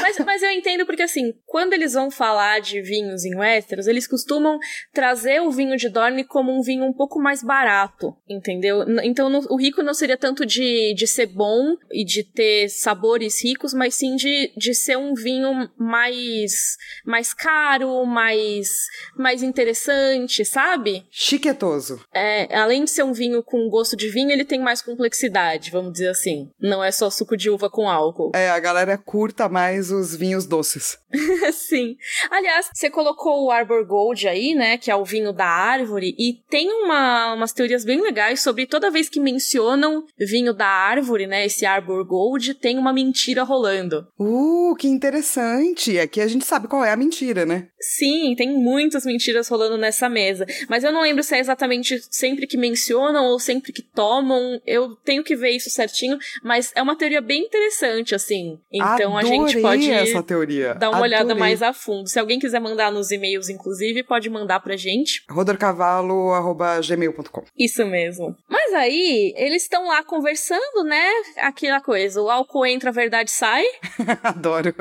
Mas, 0.00 0.18
mas 0.18 0.42
eu 0.42 0.50
entendo 0.50 0.86
porque, 0.86 1.02
assim, 1.02 1.34
quando 1.46 1.72
eles 1.72 1.92
vão 1.92 2.10
falar 2.10 2.60
de 2.60 2.80
vinhos 2.80 3.24
em 3.24 3.36
Westeros, 3.36 3.86
eles 3.86 4.06
costumam 4.06 4.58
trazer 4.92 5.40
o 5.40 5.50
vinho 5.50 5.76
de 5.76 5.88
Dorne 5.88 6.24
como 6.24 6.52
um 6.52 6.62
vinho 6.62 6.84
um 6.84 6.92
pouco 6.92 7.20
mais 7.20 7.42
barato, 7.42 8.16
entendeu? 8.28 8.84
Então, 9.02 9.28
no, 9.28 9.40
o 9.50 9.56
rico 9.56 9.82
não 9.82 9.94
seria 9.94 10.16
tanto 10.16 10.46
de, 10.46 10.94
de 10.94 11.06
ser 11.06 11.26
bom 11.26 11.76
e 11.90 12.04
de 12.04 12.24
ter 12.24 12.68
sabores 12.68 13.42
ricos, 13.44 13.74
mas 13.74 13.94
sim 13.94 14.16
de, 14.16 14.52
de 14.56 14.74
ser 14.74 14.96
um 14.96 15.14
vinho 15.14 15.70
mais, 15.76 16.76
mais 17.04 17.34
caro, 17.34 18.04
mais, 18.06 18.68
mais 19.16 19.42
interessante, 19.42 20.44
sabe? 20.44 21.06
Chiquetoso. 21.10 22.00
É, 22.12 22.56
além 22.56 22.84
de 22.84 22.90
ser 22.90 23.02
um 23.02 23.12
vinho 23.12 23.42
com 23.42 23.68
gosto 23.68 23.96
de 23.96 24.08
vinho, 24.08 24.30
ele 24.30 24.44
tem 24.44 24.60
mais 24.60 24.80
complexidade, 24.80 25.70
vamos 25.70 25.92
dizer 25.92 26.08
assim. 26.08 26.50
Não 26.60 26.82
é 26.82 26.90
só 26.90 27.10
suco 27.10 27.36
de 27.36 27.50
uva 27.50 27.68
com 27.68 27.88
álcool. 27.88 28.32
É, 28.34 28.48
a 28.50 28.58
galera 28.58 28.96
curta 28.96 29.48
mais 29.48 29.57
mais 29.58 29.90
os 29.90 30.14
vinhos 30.14 30.46
doces. 30.46 30.96
Sim. 31.52 31.96
Aliás, 32.30 32.70
você 32.72 32.88
colocou 32.88 33.44
o 33.44 33.50
Arbor 33.50 33.84
Gold 33.84 34.28
aí, 34.28 34.54
né? 34.54 34.78
Que 34.78 34.88
é 34.88 34.94
o 34.94 35.04
vinho 35.04 35.32
da 35.32 35.46
árvore. 35.46 36.14
E 36.16 36.34
tem 36.48 36.70
uma, 36.70 37.34
umas 37.34 37.52
teorias 37.52 37.84
bem 37.84 38.00
legais 38.00 38.40
sobre 38.40 38.66
toda 38.66 38.90
vez 38.90 39.08
que 39.08 39.18
mencionam 39.18 40.04
vinho 40.16 40.54
da 40.54 40.66
árvore, 40.66 41.26
né? 41.26 41.44
Esse 41.44 41.66
Arbor 41.66 42.04
Gold, 42.04 42.54
tem 42.54 42.78
uma 42.78 42.92
mentira 42.92 43.42
rolando. 43.42 44.06
Uh, 44.16 44.76
que 44.76 44.86
interessante. 44.86 45.98
Aqui 45.98 46.20
a 46.20 46.28
gente 46.28 46.44
sabe 46.44 46.68
qual 46.68 46.84
é 46.84 46.92
a 46.92 46.96
mentira, 46.96 47.44
né? 47.44 47.66
Sim, 47.80 48.34
tem 48.36 48.56
muitas 48.56 49.04
mentiras 49.04 49.48
rolando 49.48 49.76
nessa 49.76 50.08
mesa. 50.08 50.46
Mas 50.68 50.84
eu 50.84 50.92
não 50.92 51.02
lembro 51.02 51.24
se 51.24 51.34
é 51.34 51.40
exatamente 51.40 52.00
sempre 52.10 52.46
que 52.46 52.56
mencionam 52.56 53.24
ou 53.26 53.40
sempre 53.40 53.72
que 53.72 53.82
tomam. 53.82 54.60
Eu 54.64 54.94
tenho 54.96 55.24
que 55.24 55.34
ver 55.34 55.50
isso 55.50 55.68
certinho. 55.68 56.16
Mas 56.44 56.70
é 56.76 56.82
uma 56.82 56.96
teoria 56.96 57.20
bem 57.20 57.42
interessante, 57.42 58.14
assim. 58.14 58.58
Então 58.72 59.16
Adorei. 59.16 59.18
a 59.18 59.24
gente 59.24 59.47
pode 59.56 59.90
essa 59.90 60.22
teoria. 60.22 60.74
dar 60.74 60.90
uma 60.90 60.98
Adorei. 60.98 61.14
olhada 61.16 61.34
mais 61.34 61.62
a 61.62 61.72
fundo. 61.72 62.08
Se 62.08 62.18
alguém 62.18 62.38
quiser 62.38 62.60
mandar 62.60 62.92
nos 62.92 63.10
e-mails, 63.10 63.48
inclusive, 63.48 64.02
pode 64.02 64.28
mandar 64.30 64.60
pra 64.60 64.76
gente. 64.76 65.22
rodorcavalo.gmail.com 65.30 67.44
Isso 67.56 67.84
mesmo. 67.86 68.36
Mas 68.48 68.74
aí, 68.74 69.32
eles 69.36 69.62
estão 69.62 69.88
lá 69.88 70.02
conversando, 70.02 70.84
né? 70.84 71.08
Aquela 71.38 71.80
coisa, 71.80 72.20
o 72.20 72.30
álcool 72.30 72.66
entra, 72.66 72.90
a 72.90 72.92
verdade 72.92 73.30
sai. 73.30 73.64
Adoro. 74.22 74.74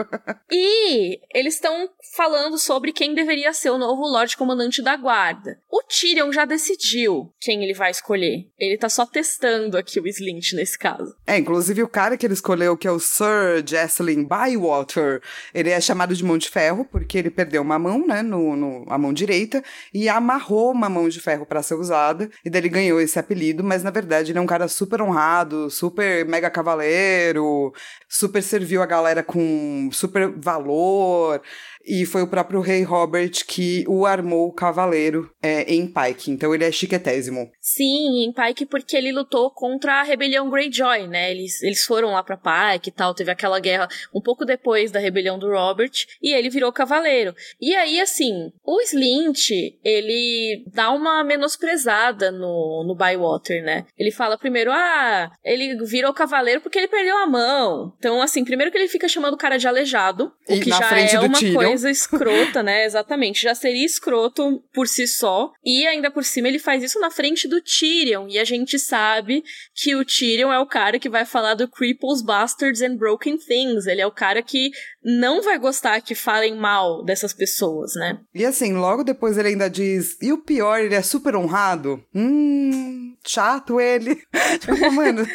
E 0.51 1.19
eles 1.33 1.55
estão 1.55 1.89
falando 2.15 2.57
sobre 2.57 2.91
quem 2.91 3.13
deveria 3.13 3.53
ser 3.53 3.69
o 3.69 3.77
novo 3.77 4.01
Lorde 4.03 4.37
Comandante 4.37 4.81
da 4.81 4.95
Guarda. 4.95 5.57
O 5.71 5.81
Tyrion 5.83 6.31
já 6.31 6.45
decidiu 6.45 7.31
quem 7.39 7.63
ele 7.63 7.73
vai 7.73 7.91
escolher. 7.91 8.45
Ele 8.57 8.77
tá 8.77 8.89
só 8.89 9.05
testando 9.05 9.77
aqui 9.77 9.99
o 9.99 10.07
Slint 10.07 10.53
nesse 10.53 10.77
caso. 10.77 11.15
É, 11.25 11.37
inclusive 11.37 11.83
o 11.83 11.87
cara 11.87 12.17
que 12.17 12.25
ele 12.25 12.33
escolheu, 12.33 12.77
que 12.77 12.87
é 12.87 12.91
o 12.91 12.99
Sir 12.99 13.63
Jesselyn 13.65 14.25
Bywater, 14.57 15.21
ele 15.53 15.69
é 15.69 15.79
chamado 15.79 16.15
de 16.15 16.23
mão 16.23 16.37
de 16.37 16.49
ferro 16.49 16.85
porque 16.85 17.17
ele 17.17 17.29
perdeu 17.29 17.61
uma 17.61 17.77
mão, 17.77 18.05
né, 18.05 18.21
no, 18.21 18.55
no 18.55 18.85
a 18.87 18.97
mão 18.97 19.13
direita, 19.13 19.63
e 19.93 20.09
amarrou 20.09 20.71
uma 20.71 20.89
mão 20.89 21.07
de 21.07 21.19
ferro 21.19 21.45
para 21.45 21.61
ser 21.61 21.75
usada, 21.75 22.29
e 22.43 22.49
daí 22.49 22.61
ele 22.61 22.69
ganhou 22.69 22.99
esse 22.99 23.19
apelido, 23.19 23.63
mas 23.63 23.83
na 23.83 23.91
verdade 23.91 24.31
ele 24.31 24.39
é 24.39 24.41
um 24.41 24.47
cara 24.47 24.67
super 24.67 25.01
honrado, 25.01 25.69
super 25.69 26.25
mega 26.25 26.49
cavaleiro, 26.49 27.73
super 28.07 28.41
serviu 28.41 28.81
a 28.81 28.85
galera 28.85 29.23
com 29.23 29.89
super 29.91 30.31
valor. 30.35 31.41
E 31.87 32.05
foi 32.05 32.21
o 32.21 32.27
próprio 32.27 32.59
rei 32.59 32.83
Robert 32.83 33.31
que 33.47 33.85
o 33.87 34.05
armou 34.05 34.49
o 34.49 34.53
cavaleiro 34.53 35.31
é, 35.41 35.73
em 35.73 35.87
Pike. 35.87 36.29
Então 36.29 36.53
ele 36.53 36.65
é 36.65 36.71
chiquetésimo. 36.71 37.49
Sim, 37.61 38.25
em 38.25 38.33
Pike 38.33 38.65
porque 38.65 38.97
ele 38.97 39.13
lutou 39.13 39.49
contra 39.51 40.01
a 40.01 40.03
rebelião 40.03 40.49
Greyjoy, 40.49 41.07
né? 41.07 41.31
Eles, 41.31 41.63
eles 41.63 41.85
foram 41.85 42.11
lá 42.11 42.21
pra 42.21 42.35
Pike 42.35 42.89
e 42.89 42.91
tal. 42.91 43.13
Teve 43.13 43.31
aquela 43.31 43.59
guerra 43.59 43.87
um 44.13 44.21
pouco 44.21 44.43
depois 44.43 44.91
da 44.91 44.99
rebelião 44.99 45.39
do 45.39 45.49
Robert. 45.49 45.91
E 46.21 46.33
ele 46.33 46.49
virou 46.49 46.73
cavaleiro. 46.73 47.33
E 47.61 47.73
aí, 47.75 48.01
assim, 48.01 48.51
o 48.65 48.81
Slint, 48.81 49.51
ele 49.81 50.65
dá 50.73 50.91
uma 50.91 51.23
menosprezada 51.23 52.31
no, 52.31 52.83
no 52.85 52.95
Bywater, 52.95 53.63
né? 53.63 53.85
Ele 53.97 54.11
fala 54.11 54.37
primeiro, 54.37 54.71
ah, 54.73 55.31
ele 55.43 55.77
virou 55.85 56.13
cavaleiro 56.13 56.59
porque 56.59 56.77
ele 56.77 56.87
perdeu 56.89 57.17
a 57.17 57.27
mão. 57.27 57.93
Então, 57.97 58.21
assim, 58.21 58.43
primeiro 58.43 58.71
que 58.71 58.77
ele 58.77 58.89
fica 58.89 59.07
chamando 59.07 59.35
o 59.35 59.37
cara 59.37 59.57
de 59.57 59.67
aleijado. 59.67 60.33
E 60.49 60.57
o 60.57 60.61
que 60.61 60.69
na 60.69 60.77
já 60.77 60.99
é 60.99 61.19
uma 61.19 61.39
Tyrion. 61.39 61.53
coisa 61.55 61.76
coisa 61.77 61.89
escrota, 61.91 62.63
né? 62.63 62.85
Exatamente. 62.85 63.43
Já 63.43 63.53
seria 63.53 63.85
escroto 63.85 64.63
por 64.73 64.87
si 64.87 65.07
só. 65.07 65.51
E 65.63 65.85
ainda 65.85 66.09
por 66.09 66.23
cima 66.23 66.47
ele 66.47 66.59
faz 66.59 66.83
isso 66.83 66.99
na 66.99 67.11
frente 67.11 67.47
do 67.47 67.61
Tyrion. 67.61 68.27
E 68.27 68.39
a 68.39 68.43
gente 68.43 68.79
sabe 68.79 69.43
que 69.75 69.95
o 69.95 70.03
Tyrion 70.03 70.51
é 70.51 70.59
o 70.59 70.65
cara 70.65 70.99
que 70.99 71.09
vai 71.09 71.25
falar 71.25 71.53
do 71.53 71.67
Cripples, 71.67 72.21
Bastards 72.21 72.81
and 72.81 72.97
Broken 72.97 73.37
Things. 73.37 73.85
Ele 73.85 74.01
é 74.01 74.07
o 74.07 74.11
cara 74.11 74.41
que 74.41 74.71
não 75.03 75.41
vai 75.41 75.57
gostar 75.57 76.01
que 76.01 76.15
falem 76.15 76.55
mal 76.55 77.03
dessas 77.03 77.33
pessoas, 77.33 77.93
né? 77.95 78.19
E 78.33 78.45
assim, 78.45 78.73
logo 78.73 79.03
depois 79.03 79.37
ele 79.37 79.49
ainda 79.49 79.69
diz: 79.69 80.17
e 80.21 80.33
o 80.33 80.37
pior, 80.37 80.79
ele 80.79 80.95
é 80.95 81.01
super 81.01 81.35
honrado? 81.35 82.03
Hum, 82.13 83.15
chato 83.25 83.79
ele. 83.79 84.15
tipo, 84.59 84.91
mano, 84.91 85.25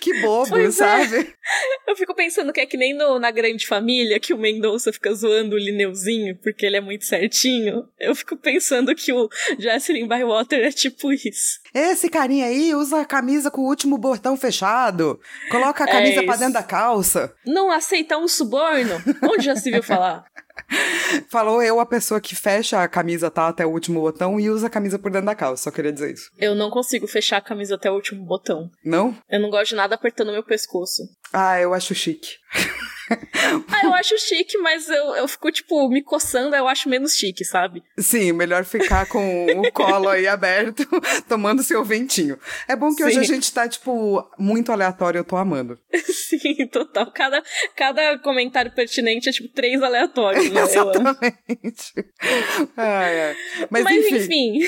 que 0.00 0.20
bobo, 0.20 0.50
Pois 0.50 0.80
é. 0.80 1.26
Eu 1.86 1.96
fico 1.96 2.14
pensando 2.14 2.52
que 2.52 2.60
é 2.60 2.66
que 2.66 2.76
nem 2.76 2.92
no- 2.94 3.18
na 3.18 3.30
Grande 3.30 3.66
Família, 3.66 4.18
que 4.18 4.34
o 4.34 4.38
Mendonça 4.38 4.92
fica 4.92 5.12
zoando 5.14 5.54
o 5.54 5.58
Lineuzinho 5.58 6.36
porque 6.42 6.66
ele 6.66 6.76
é 6.76 6.80
muito 6.80 7.04
certinho. 7.04 7.88
Eu 7.98 8.14
fico 8.14 8.36
pensando 8.36 8.94
que 8.94 9.12
o 9.12 9.28
Jocelyn 9.58 10.06
Bywater 10.08 10.64
é 10.66 10.70
tipo 10.72 11.12
isso. 11.12 11.60
Esse 11.72 12.08
carinha 12.08 12.46
aí 12.46 12.74
usa 12.74 13.00
a 13.00 13.04
camisa 13.04 13.50
com 13.50 13.60
o 13.62 13.68
último 13.68 13.96
botão 13.98 14.36
fechado. 14.36 15.20
Coloca 15.50 15.84
a 15.84 15.86
camisa 15.86 16.20
É 16.20 16.24
pra 16.24 16.36
dentro 16.36 16.54
da 16.54 16.62
calça. 16.62 17.34
Não 17.46 17.70
aceita 17.70 18.18
um 18.18 18.26
suborno? 18.28 18.94
Onde 19.22 19.44
já 19.44 19.54
se 19.56 19.70
viu 19.70 19.82
falar? 19.82 20.24
Falou 21.30 21.62
eu, 21.62 21.80
a 21.80 21.86
pessoa 21.86 22.20
que 22.20 22.34
fecha 22.34 22.82
a 22.82 22.88
camisa, 22.88 23.30
tá, 23.30 23.48
até 23.48 23.64
o 23.64 23.70
último 23.70 24.00
botão 24.00 24.38
e 24.40 24.50
usa 24.50 24.66
a 24.66 24.70
camisa 24.70 24.98
por 24.98 25.10
dentro 25.10 25.26
da 25.26 25.34
calça, 25.34 25.64
só 25.64 25.70
queria 25.70 25.92
dizer 25.92 26.12
isso. 26.12 26.30
Eu 26.38 26.54
não 26.54 26.70
consigo 26.70 27.06
fechar 27.06 27.38
a 27.38 27.42
camisa 27.42 27.74
até 27.74 27.90
o 27.90 27.94
último 27.94 28.24
botão. 28.24 28.70
Não? 28.84 29.16
Eu 29.28 29.40
não 29.40 29.50
gosto 29.50 29.70
de 29.70 29.76
nada 29.76 29.94
apertando 29.94 30.32
meu 30.32 30.42
pescoço. 30.42 31.02
Ah, 31.32 31.60
eu 31.60 31.74
acho 31.74 31.94
chique. 31.94 32.36
ah, 33.72 33.84
eu 33.84 33.94
acho 33.94 34.18
chique, 34.18 34.58
mas 34.58 34.88
eu, 34.88 35.14
eu 35.14 35.28
fico, 35.28 35.50
tipo, 35.50 35.88
me 35.88 36.02
coçando, 36.02 36.54
eu 36.56 36.66
acho 36.66 36.88
menos 36.88 37.16
chique, 37.16 37.44
sabe? 37.44 37.82
Sim, 37.98 38.32
melhor 38.32 38.64
ficar 38.64 39.06
com 39.06 39.46
o 39.46 39.70
colo 39.72 40.08
aí 40.08 40.26
aberto, 40.26 40.86
tomando 41.28 41.62
seu 41.62 41.84
ventinho. 41.84 42.38
É 42.66 42.74
bom 42.74 42.90
que 42.90 43.02
Sim. 43.02 43.04
hoje 43.04 43.18
a 43.18 43.22
gente 43.22 43.52
tá, 43.52 43.68
tipo, 43.68 44.28
muito 44.38 44.72
aleatório, 44.72 45.18
eu 45.18 45.24
tô 45.24 45.36
amando. 45.36 45.78
Sim, 46.06 46.66
total. 46.66 47.10
Cada, 47.12 47.42
cada 47.76 48.18
comentário 48.18 48.72
pertinente 48.74 49.28
é, 49.28 49.32
tipo, 49.32 49.48
três 49.52 49.82
aleatórios, 49.82 50.50
né? 50.50 50.62
Exatamente. 50.62 51.94
Ai, 52.76 53.20
ai. 53.20 53.36
Mas, 53.70 53.84
Mas 53.84 53.96
enfim, 53.96 54.16
enfim. 54.16 54.58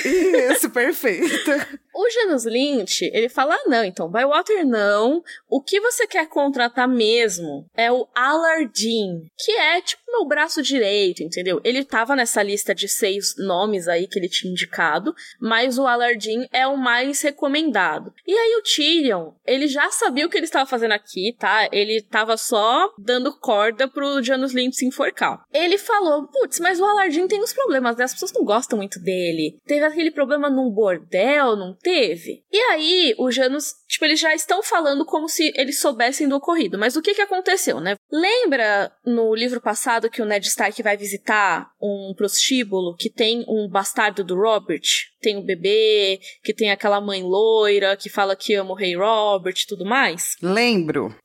Isso, 0.51 0.69
perfeito. 0.69 1.51
O 1.93 2.09
Janus 2.09 2.45
Lynch, 2.45 3.09
ele 3.13 3.29
fala: 3.29 3.55
ah, 3.55 3.69
não, 3.69 3.83
então, 3.83 4.09
Bywater 4.09 4.65
não. 4.65 5.23
O 5.49 5.61
que 5.61 5.79
você 5.79 6.05
quer 6.07 6.27
contratar 6.27 6.87
mesmo 6.87 7.65
é 7.75 7.91
o 7.91 8.07
Alardin, 8.13 9.29
que 9.37 9.51
é 9.51 9.81
tipo 9.81 10.08
meu 10.11 10.25
braço 10.25 10.61
direito, 10.61 11.23
entendeu? 11.23 11.59
Ele 11.63 11.83
tava 11.83 12.15
nessa 12.15 12.41
lista 12.43 12.73
de 12.73 12.87
seis 12.87 13.35
nomes 13.37 13.87
aí 13.87 14.07
que 14.07 14.19
ele 14.19 14.29
tinha 14.29 14.51
indicado, 14.51 15.13
mas 15.39 15.77
o 15.77 15.87
Alardin 15.87 16.47
é 16.51 16.67
o 16.67 16.77
mais 16.77 17.21
recomendado. 17.21 18.13
E 18.27 18.33
aí 18.33 18.55
o 18.55 18.63
Tyrion, 18.63 19.31
ele 19.45 19.67
já 19.67 19.89
sabia 19.91 20.25
o 20.25 20.29
que 20.29 20.37
ele 20.37 20.45
estava 20.45 20.65
fazendo 20.65 20.91
aqui, 20.93 21.35
tá? 21.37 21.67
Ele 21.71 22.01
tava 22.01 22.37
só 22.37 22.93
dando 22.97 23.37
corda 23.39 23.87
pro 23.87 24.21
Janus 24.21 24.53
Lynch 24.53 24.75
se 24.75 24.85
enforcar. 24.85 25.43
Ele 25.53 25.77
falou: 25.77 26.27
putz, 26.27 26.59
mas 26.59 26.79
o 26.79 26.85
Alardin 26.85 27.27
tem 27.27 27.41
uns 27.41 27.53
problemas, 27.53 27.95
né? 27.95 28.03
As 28.03 28.13
pessoas 28.13 28.33
não 28.33 28.43
gostam 28.43 28.77
muito 28.77 28.99
dele. 28.99 29.59
Teve 29.65 29.85
aquele 29.85 30.11
problema 30.11 30.49
num 30.49 30.69
bordel, 30.69 31.55
não 31.55 31.73
teve. 31.73 32.43
E 32.51 32.57
aí, 32.71 33.15
o 33.17 33.31
Janus, 33.31 33.73
tipo, 33.89 34.05
eles 34.05 34.19
já 34.19 34.33
estão 34.35 34.61
falando 34.61 35.03
como 35.03 35.27
se 35.27 35.51
eles 35.55 35.81
soubessem 35.81 36.27
do 36.27 36.35
ocorrido. 36.35 36.77
Mas 36.77 36.95
o 36.95 37.01
que 37.01 37.15
que 37.15 37.21
aconteceu, 37.21 37.79
né? 37.81 37.95
Lembra 38.11 38.91
no 39.03 39.33
livro 39.33 39.59
passado 39.59 40.09
que 40.09 40.21
o 40.21 40.25
Ned 40.25 40.47
Stark 40.47 40.81
vai 40.83 40.95
visitar 40.95 41.71
um 41.81 42.13
prostíbulo 42.15 42.95
que 42.95 43.09
tem 43.09 43.43
um 43.47 43.67
bastardo 43.67 44.23
do 44.23 44.35
Robert? 44.35 45.09
Tem 45.21 45.37
um 45.37 45.45
bebê, 45.45 46.19
que 46.43 46.53
tem 46.53 46.71
aquela 46.71 47.01
mãe 47.01 47.23
loira, 47.23 47.95
que 47.97 48.09
fala 48.09 48.35
que 48.35 48.53
ama 48.53 48.71
o 48.71 48.75
rei 48.75 48.95
Robert 48.95 49.55
e 49.57 49.67
tudo 49.67 49.85
mais? 49.85 50.35
Lembro. 50.41 51.15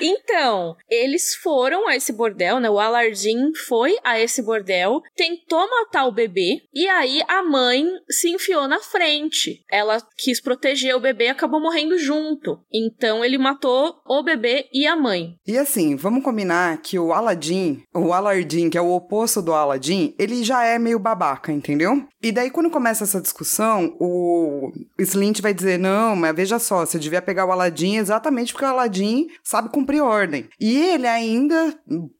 Então, 0.00 0.76
eles 0.90 1.34
foram 1.34 1.86
a 1.88 1.96
esse 1.96 2.12
bordel, 2.12 2.60
né? 2.60 2.68
O 2.68 2.78
Alardin 2.78 3.54
foi 3.66 3.96
a 4.02 4.18
esse 4.18 4.42
bordel, 4.42 5.00
tentou 5.14 5.68
matar 5.68 6.06
o 6.06 6.12
bebê, 6.12 6.62
e 6.74 6.88
aí 6.88 7.22
a 7.28 7.42
mãe 7.42 7.86
se 8.08 8.30
enfiou 8.30 8.66
na 8.66 8.80
frente. 8.80 9.62
Ela 9.70 10.02
quis 10.16 10.40
proteger 10.40 10.96
o 10.96 11.00
bebê 11.00 11.26
e 11.26 11.28
acabou 11.28 11.60
morrendo 11.60 11.98
junto. 11.98 12.58
Então 12.72 13.24
ele 13.24 13.38
matou 13.38 14.00
o 14.06 14.22
bebê 14.22 14.68
e 14.72 14.86
a 14.86 14.96
mãe. 14.96 15.36
E 15.46 15.56
assim, 15.56 15.96
vamos 15.96 16.24
combinar 16.24 16.80
que 16.82 16.98
o 16.98 17.12
Aladdin, 17.12 17.82
o 17.94 18.12
Alardin, 18.12 18.70
que 18.70 18.78
é 18.78 18.80
o 18.80 18.92
oposto 18.92 19.42
do 19.42 19.52
Aladdin, 19.52 20.14
ele 20.18 20.42
já 20.42 20.64
é 20.64 20.78
meio 20.78 20.98
babaca, 20.98 21.52
entendeu? 21.52 21.97
E 22.22 22.32
daí 22.32 22.50
quando 22.50 22.70
começa 22.70 23.04
essa 23.04 23.20
discussão, 23.20 23.96
o 23.98 24.72
Slint 24.98 25.40
vai 25.40 25.54
dizer: 25.54 25.78
"Não, 25.78 26.16
mas 26.16 26.34
veja 26.34 26.58
só, 26.58 26.84
você 26.84 26.98
devia 26.98 27.22
pegar 27.22 27.46
o 27.46 27.52
Aladdin 27.52 27.96
exatamente 27.96 28.52
porque 28.52 28.64
o 28.64 28.68
Aladdin 28.68 29.28
sabe 29.42 29.70
cumprir 29.70 30.02
ordem". 30.02 30.48
E 30.60 30.76
ele 30.76 31.06
ainda 31.06 31.74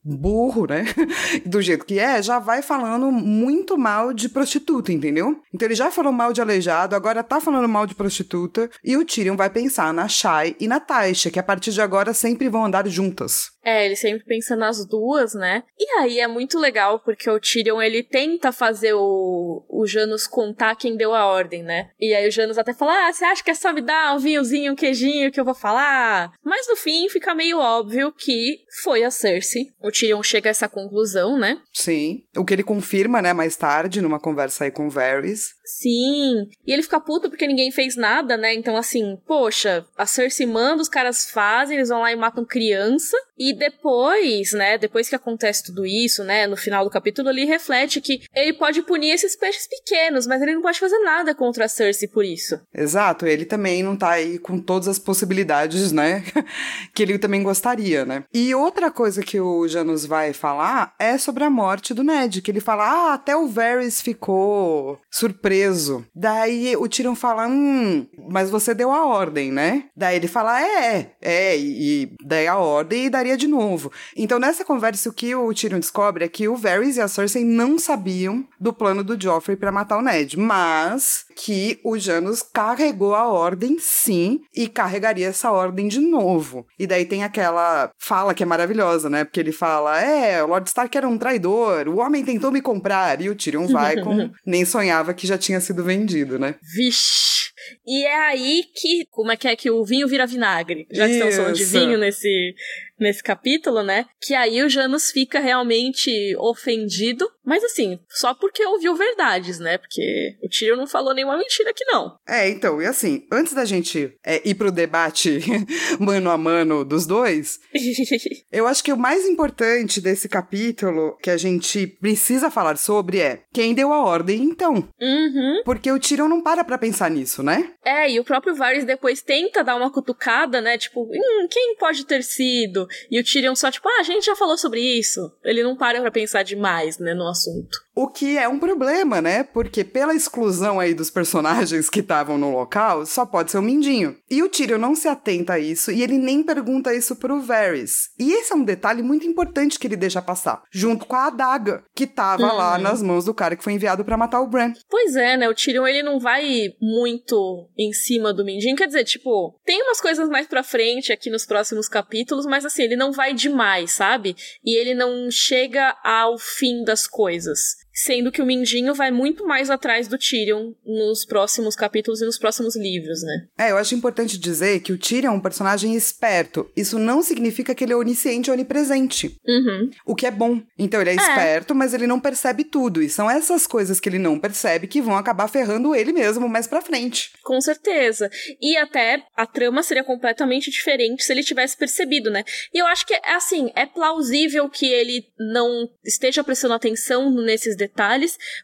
burro, 0.04 0.66
né? 0.66 0.84
Do 1.44 1.60
jeito 1.60 1.84
que 1.84 1.98
é, 1.98 2.22
já 2.22 2.38
vai 2.38 2.62
falando 2.62 3.10
muito 3.10 3.76
mal 3.76 4.12
de 4.12 4.28
prostituta, 4.28 4.92
entendeu? 4.92 5.40
Então 5.52 5.66
ele 5.66 5.74
já 5.74 5.90
falou 5.90 6.12
mal 6.12 6.32
de 6.32 6.40
aleijado, 6.40 6.96
agora 6.96 7.22
tá 7.22 7.40
falando 7.40 7.68
mal 7.68 7.86
de 7.86 7.94
prostituta, 7.94 8.70
e 8.84 8.96
o 8.96 9.04
Tyrion 9.04 9.36
vai 9.36 9.50
pensar 9.50 9.92
na 9.92 10.08
Shai 10.08 10.56
e 10.60 10.66
na 10.68 10.80
Taisha, 10.80 11.30
que 11.30 11.38
a 11.38 11.42
partir 11.42 11.72
de 11.72 11.80
agora 11.80 12.14
sempre 12.14 12.48
vão 12.48 12.64
andar 12.64 12.86
juntas. 12.88 13.50
É, 13.68 13.84
ele 13.84 13.96
sempre 13.96 14.24
pensa 14.24 14.56
nas 14.56 14.86
duas, 14.86 15.34
né? 15.34 15.62
E 15.78 15.98
aí 15.98 16.20
é 16.20 16.26
muito 16.26 16.58
legal 16.58 17.00
porque 17.00 17.28
o 17.28 17.38
Tyrion 17.38 17.82
ele 17.82 18.02
tenta 18.02 18.50
fazer 18.50 18.94
o, 18.94 19.62
o 19.68 19.86
Janus 19.86 20.26
contar 20.26 20.74
quem 20.74 20.96
deu 20.96 21.14
a 21.14 21.26
ordem, 21.26 21.62
né? 21.62 21.90
E 22.00 22.14
aí 22.14 22.26
o 22.26 22.30
Janus 22.30 22.56
até 22.56 22.72
fala: 22.72 23.08
Ah, 23.08 23.12
você 23.12 23.26
acha 23.26 23.44
que 23.44 23.50
é 23.50 23.54
só 23.54 23.70
me 23.70 23.82
dar 23.82 24.16
um 24.16 24.18
vinhozinho, 24.18 24.72
um 24.72 24.74
queijinho 24.74 25.30
que 25.30 25.38
eu 25.38 25.44
vou 25.44 25.52
falar? 25.52 26.32
Mas 26.42 26.66
no 26.66 26.76
fim 26.76 27.10
fica 27.10 27.34
meio 27.34 27.58
óbvio 27.58 28.10
que 28.10 28.60
foi 28.82 29.04
a 29.04 29.10
Cersei. 29.10 29.66
O 29.82 29.90
Tyrion 29.90 30.22
chega 30.22 30.48
a 30.48 30.52
essa 30.52 30.66
conclusão, 30.66 31.38
né? 31.38 31.60
Sim. 31.70 32.22
O 32.38 32.46
que 32.46 32.54
ele 32.54 32.62
confirma, 32.62 33.20
né, 33.20 33.34
mais 33.34 33.54
tarde, 33.54 34.00
numa 34.00 34.18
conversa 34.18 34.64
aí 34.64 34.70
com 34.70 34.86
o 34.86 34.90
Varys. 34.90 35.58
Sim. 35.64 36.48
E 36.66 36.72
ele 36.72 36.82
fica 36.82 36.98
puto 36.98 37.28
porque 37.28 37.46
ninguém 37.46 37.70
fez 37.70 37.96
nada, 37.96 38.34
né? 38.38 38.54
Então, 38.54 38.78
assim, 38.78 39.18
poxa, 39.26 39.86
a 39.96 40.06
Cersei 40.06 40.46
manda, 40.46 40.80
os 40.80 40.88
caras 40.88 41.30
fazem, 41.30 41.76
eles 41.76 41.90
vão 41.90 42.00
lá 42.00 42.10
e 42.10 42.16
matam 42.16 42.46
criança. 42.46 43.16
E 43.38 43.54
depois, 43.58 44.52
né, 44.52 44.78
depois 44.78 45.08
que 45.08 45.14
acontece 45.14 45.64
tudo 45.64 45.84
isso, 45.84 46.24
né, 46.24 46.46
no 46.46 46.56
final 46.56 46.84
do 46.84 46.90
capítulo, 46.90 47.28
ele 47.28 47.44
reflete 47.44 48.00
que 48.00 48.22
ele 48.34 48.52
pode 48.52 48.82
punir 48.82 49.10
esses 49.10 49.36
peixes 49.36 49.66
pequenos, 49.66 50.26
mas 50.26 50.40
ele 50.40 50.54
não 50.54 50.62
pode 50.62 50.78
fazer 50.78 50.98
nada 51.00 51.34
contra 51.34 51.64
a 51.64 51.68
Cersei 51.68 52.08
por 52.08 52.24
isso. 52.24 52.60
Exato, 52.74 53.26
ele 53.26 53.44
também 53.44 53.82
não 53.82 53.96
tá 53.96 54.10
aí 54.10 54.38
com 54.38 54.58
todas 54.58 54.88
as 54.88 54.98
possibilidades, 54.98 55.92
né, 55.92 56.24
que 56.94 57.02
ele 57.02 57.18
também 57.18 57.42
gostaria, 57.42 58.04
né. 58.04 58.24
E 58.32 58.54
outra 58.54 58.90
coisa 58.90 59.22
que 59.22 59.40
o 59.40 59.66
Janus 59.66 60.06
vai 60.06 60.32
falar 60.32 60.94
é 60.98 61.18
sobre 61.18 61.44
a 61.44 61.50
morte 61.50 61.92
do 61.92 62.04
Ned, 62.04 62.40
que 62.40 62.50
ele 62.50 62.60
fala, 62.60 62.84
ah, 62.84 63.14
até 63.14 63.36
o 63.36 63.48
Varys 63.48 64.00
ficou 64.00 64.98
surpreso. 65.10 66.06
Daí 66.14 66.76
o 66.76 66.88
Tyrion 66.88 67.14
fala, 67.14 67.48
hum, 67.48 68.06
mas 68.30 68.50
você 68.50 68.74
deu 68.74 68.92
a 68.92 69.04
ordem, 69.04 69.50
né? 69.50 69.84
Daí 69.96 70.16
ele 70.16 70.28
fala, 70.28 70.62
é, 70.62 71.12
é, 71.20 71.58
e, 71.58 72.02
e 72.02 72.12
daí 72.24 72.46
a 72.46 72.56
ordem 72.56 73.06
e 73.06 73.10
daria 73.10 73.36
de 73.36 73.47
novo. 73.48 73.90
Então, 74.16 74.38
nessa 74.38 74.64
conversa, 74.64 75.08
o 75.08 75.12
que 75.12 75.34
o 75.34 75.52
Tyrion 75.52 75.80
descobre 75.80 76.24
é 76.24 76.28
que 76.28 76.48
o 76.48 76.56
Varys 76.56 76.96
e 76.96 77.00
a 77.00 77.08
Cersei 77.08 77.44
não 77.44 77.78
sabiam 77.78 78.46
do 78.60 78.72
plano 78.72 79.02
do 79.02 79.20
Joffrey 79.20 79.56
para 79.56 79.72
matar 79.72 79.98
o 79.98 80.02
Ned, 80.02 80.38
mas 80.38 81.24
que 81.36 81.80
o 81.84 81.98
Janus 81.98 82.42
carregou 82.42 83.14
a 83.14 83.28
ordem 83.28 83.78
sim 83.78 84.40
e 84.54 84.68
carregaria 84.68 85.28
essa 85.28 85.50
ordem 85.50 85.88
de 85.88 86.00
novo. 86.00 86.66
E 86.78 86.86
daí 86.86 87.04
tem 87.04 87.24
aquela 87.24 87.90
fala 87.98 88.34
que 88.34 88.42
é 88.42 88.46
maravilhosa, 88.46 89.08
né? 89.08 89.24
Porque 89.24 89.40
ele 89.40 89.52
fala: 89.52 90.00
"É, 90.00 90.42
o 90.42 90.48
Lord 90.48 90.68
Stark 90.68 90.96
era 90.96 91.08
um 91.08 91.18
traidor, 91.18 91.88
o 91.88 91.98
homem 91.98 92.24
tentou 92.24 92.50
me 92.50 92.60
comprar". 92.60 93.20
E 93.20 93.30
o 93.30 93.36
Tyrion 93.36 93.66
vai 93.68 94.00
com 94.02 94.30
nem 94.44 94.64
sonhava 94.64 95.14
que 95.14 95.26
já 95.26 95.38
tinha 95.38 95.60
sido 95.60 95.84
vendido, 95.84 96.38
né? 96.38 96.56
Vixe. 96.76 97.48
E 97.86 98.04
é 98.04 98.16
aí 98.28 98.64
que, 98.74 99.06
como 99.10 99.32
é 99.32 99.36
que 99.36 99.48
é 99.48 99.56
que 99.56 99.70
o 99.70 99.84
vinho 99.84 100.08
vira 100.08 100.26
vinagre? 100.26 100.86
Já 100.90 101.06
que 101.06 101.12
estamos 101.12 101.36
falando 101.36 101.54
de 101.54 101.64
vinho 101.64 101.98
nesse 101.98 102.54
nesse 102.98 103.22
capítulo, 103.22 103.82
né? 103.82 104.06
Que 104.20 104.34
aí 104.34 104.62
o 104.62 104.68
Janus 104.68 105.10
fica 105.10 105.38
realmente 105.38 106.36
ofendido, 106.38 107.28
mas 107.44 107.62
assim, 107.64 107.98
só 108.08 108.34
porque 108.34 108.64
ouviu 108.64 108.94
verdades, 108.94 109.58
né? 109.58 109.78
Porque 109.78 110.36
o 110.42 110.48
Tyrion 110.48 110.76
não 110.76 110.86
falou 110.86 111.14
nenhuma 111.14 111.38
mentira 111.38 111.70
aqui, 111.70 111.84
não. 111.84 112.16
É, 112.26 112.48
então, 112.48 112.80
e 112.82 112.86
assim, 112.86 113.26
antes 113.32 113.52
da 113.52 113.64
gente 113.64 114.12
é, 114.24 114.46
ir 114.48 114.54
pro 114.54 114.72
debate 114.72 115.40
mano 115.98 116.30
a 116.30 116.38
mano 116.38 116.84
dos 116.84 117.06
dois, 117.06 117.60
eu 118.52 118.66
acho 118.66 118.82
que 118.82 118.92
o 118.92 118.98
mais 118.98 119.26
importante 119.26 120.00
desse 120.00 120.28
capítulo 120.28 121.16
que 121.22 121.30
a 121.30 121.36
gente 121.36 121.86
precisa 121.86 122.50
falar 122.50 122.76
sobre 122.76 123.20
é 123.20 123.42
quem 123.52 123.74
deu 123.74 123.92
a 123.92 124.04
ordem, 124.04 124.42
então. 124.42 124.74
Uhum. 125.00 125.62
Porque 125.64 125.90
o 125.90 125.98
Tyrion 125.98 126.28
não 126.28 126.42
para 126.42 126.64
pra 126.64 126.78
pensar 126.78 127.10
nisso, 127.10 127.42
né? 127.42 127.72
É, 127.84 128.10
e 128.10 128.20
o 128.20 128.24
próprio 128.24 128.54
Varys 128.54 128.84
depois 128.84 129.22
tenta 129.22 129.62
dar 129.62 129.76
uma 129.76 129.92
cutucada, 129.92 130.60
né? 130.60 130.76
Tipo, 130.76 131.02
hum, 131.02 131.48
quem 131.50 131.76
pode 131.76 132.04
ter 132.04 132.22
sido? 132.22 132.87
E 133.10 133.20
o 133.20 133.24
Tyrion 133.24 133.54
só, 133.54 133.70
tipo, 133.70 133.88
ah, 133.88 134.00
a 134.00 134.02
gente 134.02 134.24
já 134.26 134.36
falou 134.36 134.56
sobre 134.56 134.80
isso. 134.80 135.32
Ele 135.44 135.62
não 135.62 135.76
para 135.76 136.00
pra 136.00 136.10
pensar 136.10 136.42
demais, 136.42 136.98
né, 136.98 137.14
no 137.14 137.28
assunto. 137.28 137.78
O 138.00 138.06
que 138.06 138.38
é 138.38 138.48
um 138.48 138.60
problema, 138.60 139.20
né? 139.20 139.42
Porque 139.42 139.82
pela 139.82 140.14
exclusão 140.14 140.78
aí 140.78 140.94
dos 140.94 141.10
personagens 141.10 141.90
que 141.90 141.98
estavam 141.98 142.38
no 142.38 142.52
local, 142.52 143.04
só 143.04 143.26
pode 143.26 143.50
ser 143.50 143.58
o 143.58 143.62
Mindinho. 143.62 144.16
E 144.30 144.40
o 144.40 144.48
Tyrion 144.48 144.78
não 144.78 144.94
se 144.94 145.08
atenta 145.08 145.54
a 145.54 145.58
isso 145.58 145.90
e 145.90 146.00
ele 146.00 146.16
nem 146.16 146.44
pergunta 146.44 146.94
isso 146.94 147.16
pro 147.16 147.40
Varys. 147.40 148.10
E 148.16 148.32
esse 148.34 148.52
é 148.52 148.54
um 148.54 148.62
detalhe 148.62 149.02
muito 149.02 149.26
importante 149.26 149.80
que 149.80 149.88
ele 149.88 149.96
deixa 149.96 150.22
passar, 150.22 150.62
junto 150.70 151.06
com 151.06 151.16
a 151.16 151.26
adaga 151.26 151.82
que 151.92 152.06
tava 152.06 152.44
uhum. 152.44 152.56
lá 152.56 152.78
nas 152.78 153.02
mãos 153.02 153.24
do 153.24 153.34
cara 153.34 153.56
que 153.56 153.64
foi 153.64 153.72
enviado 153.72 154.04
para 154.04 154.16
matar 154.16 154.42
o 154.42 154.46
Bran. 154.46 154.72
Pois 154.88 155.16
é, 155.16 155.36
né? 155.36 155.48
O 155.48 155.54
Tyrion 155.54 155.84
ele 155.84 156.04
não 156.04 156.20
vai 156.20 156.68
muito 156.80 157.68
em 157.76 157.92
cima 157.92 158.32
do 158.32 158.44
Mindinho, 158.44 158.76
quer 158.76 158.86
dizer, 158.86 159.02
tipo, 159.02 159.58
tem 159.64 159.82
umas 159.82 160.00
coisas 160.00 160.28
mais 160.28 160.46
pra 160.46 160.62
frente 160.62 161.12
aqui 161.12 161.30
nos 161.30 161.44
próximos 161.44 161.88
capítulos, 161.88 162.46
mas 162.46 162.64
assim, 162.64 162.84
ele 162.84 162.94
não 162.94 163.10
vai 163.10 163.34
demais, 163.34 163.90
sabe? 163.90 164.36
E 164.64 164.78
ele 164.78 164.94
não 164.94 165.28
chega 165.32 165.96
ao 166.04 166.38
fim 166.38 166.84
das 166.84 167.04
coisas. 167.04 167.87
Sendo 168.04 168.30
que 168.30 168.40
o 168.40 168.46
Mindinho 168.46 168.94
vai 168.94 169.10
muito 169.10 169.44
mais 169.44 169.70
atrás 169.70 170.06
do 170.06 170.16
Tyrion 170.16 170.72
nos 170.86 171.24
próximos 171.24 171.74
capítulos 171.74 172.20
e 172.20 172.24
nos 172.24 172.38
próximos 172.38 172.76
livros, 172.76 173.22
né? 173.22 173.46
É, 173.58 173.70
eu 173.72 173.76
acho 173.76 173.94
importante 173.94 174.38
dizer 174.38 174.80
que 174.80 174.92
o 174.92 174.98
Tyrion 174.98 175.32
é 175.32 175.34
um 175.34 175.40
personagem 175.40 175.94
esperto. 175.94 176.70
Isso 176.76 176.96
não 176.98 177.22
significa 177.22 177.74
que 177.74 177.82
ele 177.82 177.92
é 177.92 177.96
onisciente 177.96 178.50
ou 178.50 178.54
onipresente. 178.54 179.36
Uhum. 179.46 179.90
O 180.06 180.14
que 180.14 180.26
é 180.26 180.30
bom. 180.30 180.62
Então 180.78 181.00
ele 181.00 181.10
é, 181.10 181.14
é, 181.14 181.16
esperto, 181.16 181.74
mas 181.74 181.92
ele 181.92 182.06
não 182.06 182.20
percebe 182.20 182.62
tudo. 182.62 183.02
E 183.02 183.08
são 183.08 183.28
essas 183.28 183.66
coisas 183.66 183.98
que 183.98 184.08
ele 184.08 184.18
não 184.18 184.38
percebe 184.38 184.86
que 184.86 185.02
vão 185.02 185.16
acabar 185.16 185.48
ferrando 185.48 185.94
ele 185.94 186.12
mesmo 186.12 186.48
mais 186.48 186.68
pra 186.68 186.80
frente. 186.80 187.32
Com 187.42 187.60
certeza. 187.60 188.30
E 188.60 188.76
até 188.76 189.24
a 189.36 189.44
trama 189.44 189.82
seria 189.82 190.04
completamente 190.04 190.70
diferente 190.70 191.24
se 191.24 191.32
ele 191.32 191.42
tivesse 191.42 191.76
percebido, 191.76 192.30
né? 192.30 192.44
E 192.72 192.78
eu 192.78 192.86
acho 192.86 193.04
que, 193.04 193.14
assim, 193.24 193.72
é 193.74 193.86
plausível 193.86 194.68
que 194.68 194.86
ele 194.86 195.24
não 195.36 195.88
esteja 196.04 196.44
prestando 196.44 196.74
atenção 196.74 197.30
nesses 197.42 197.76
detalhes, 197.76 197.87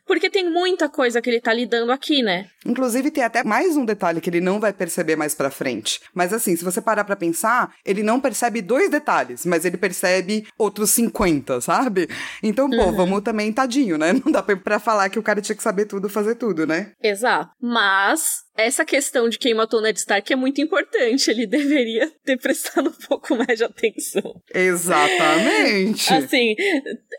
porque 0.07 0.31
tem 0.31 0.51
muita 0.51 0.89
coisa 0.89 1.21
que 1.21 1.31
ele 1.31 1.41
tá 1.41 1.53
lidando 1.53 1.93
aqui, 1.93 2.23
né? 2.23 2.47
Inclusive, 2.65 3.11
tem 3.11 3.23
até 3.23 3.45
mais 3.45 3.77
um 3.77 3.85
detalhe 3.85 4.21
que 4.21 4.31
ele 4.31 4.41
não 4.41 4.59
vai 4.59 4.73
perceber 4.73 5.17
mais 5.17 5.35
pra 5.35 5.51
frente. 5.51 6.01
Mas 6.15 6.33
assim, 6.33 6.57
se 6.57 6.65
você 6.65 6.81
parar 6.81 7.05
pra 7.05 7.17
pensar, 7.17 7.75
ele 7.85 8.03
não 8.03 8.21
percebe 8.21 8.63
dois 8.63 8.91
detalhes, 8.91 9.45
mas 9.45 9.65
ele 9.65 9.77
percebe 9.77 10.47
outros 10.59 10.91
50, 10.91 11.61
sabe? 11.61 12.09
Então, 12.43 12.69
pô, 12.71 12.85
uhum. 12.85 12.93
vamos 12.93 13.23
também, 13.23 13.53
tadinho, 13.53 13.99
né? 13.99 14.13
Não 14.25 14.33
dá 14.33 14.43
pra 14.43 14.79
falar 14.79 15.09
que 15.09 15.19
o 15.19 15.23
cara 15.23 15.41
tinha 15.41 15.57
que 15.57 15.63
saber 15.63 15.87
tudo, 15.87 16.09
fazer 16.09 16.37
tudo, 16.37 16.67
né? 16.67 16.93
Exato. 17.03 17.51
Mas 17.61 18.44
essa 18.57 18.85
questão 18.85 19.29
de 19.29 19.39
quem 19.39 19.55
matou 19.55 19.81
Ned 19.81 19.99
Stark 19.99 20.33
é 20.33 20.37
muito 20.37 20.61
importante. 20.61 21.31
Ele 21.31 21.47
deveria 21.47 22.11
ter 22.25 22.37
prestado 22.39 22.89
um 22.89 23.07
pouco 23.07 23.37
mais 23.37 23.59
de 23.59 23.65
atenção. 23.65 24.41
Exatamente. 24.55 26.13
assim, 26.13 26.55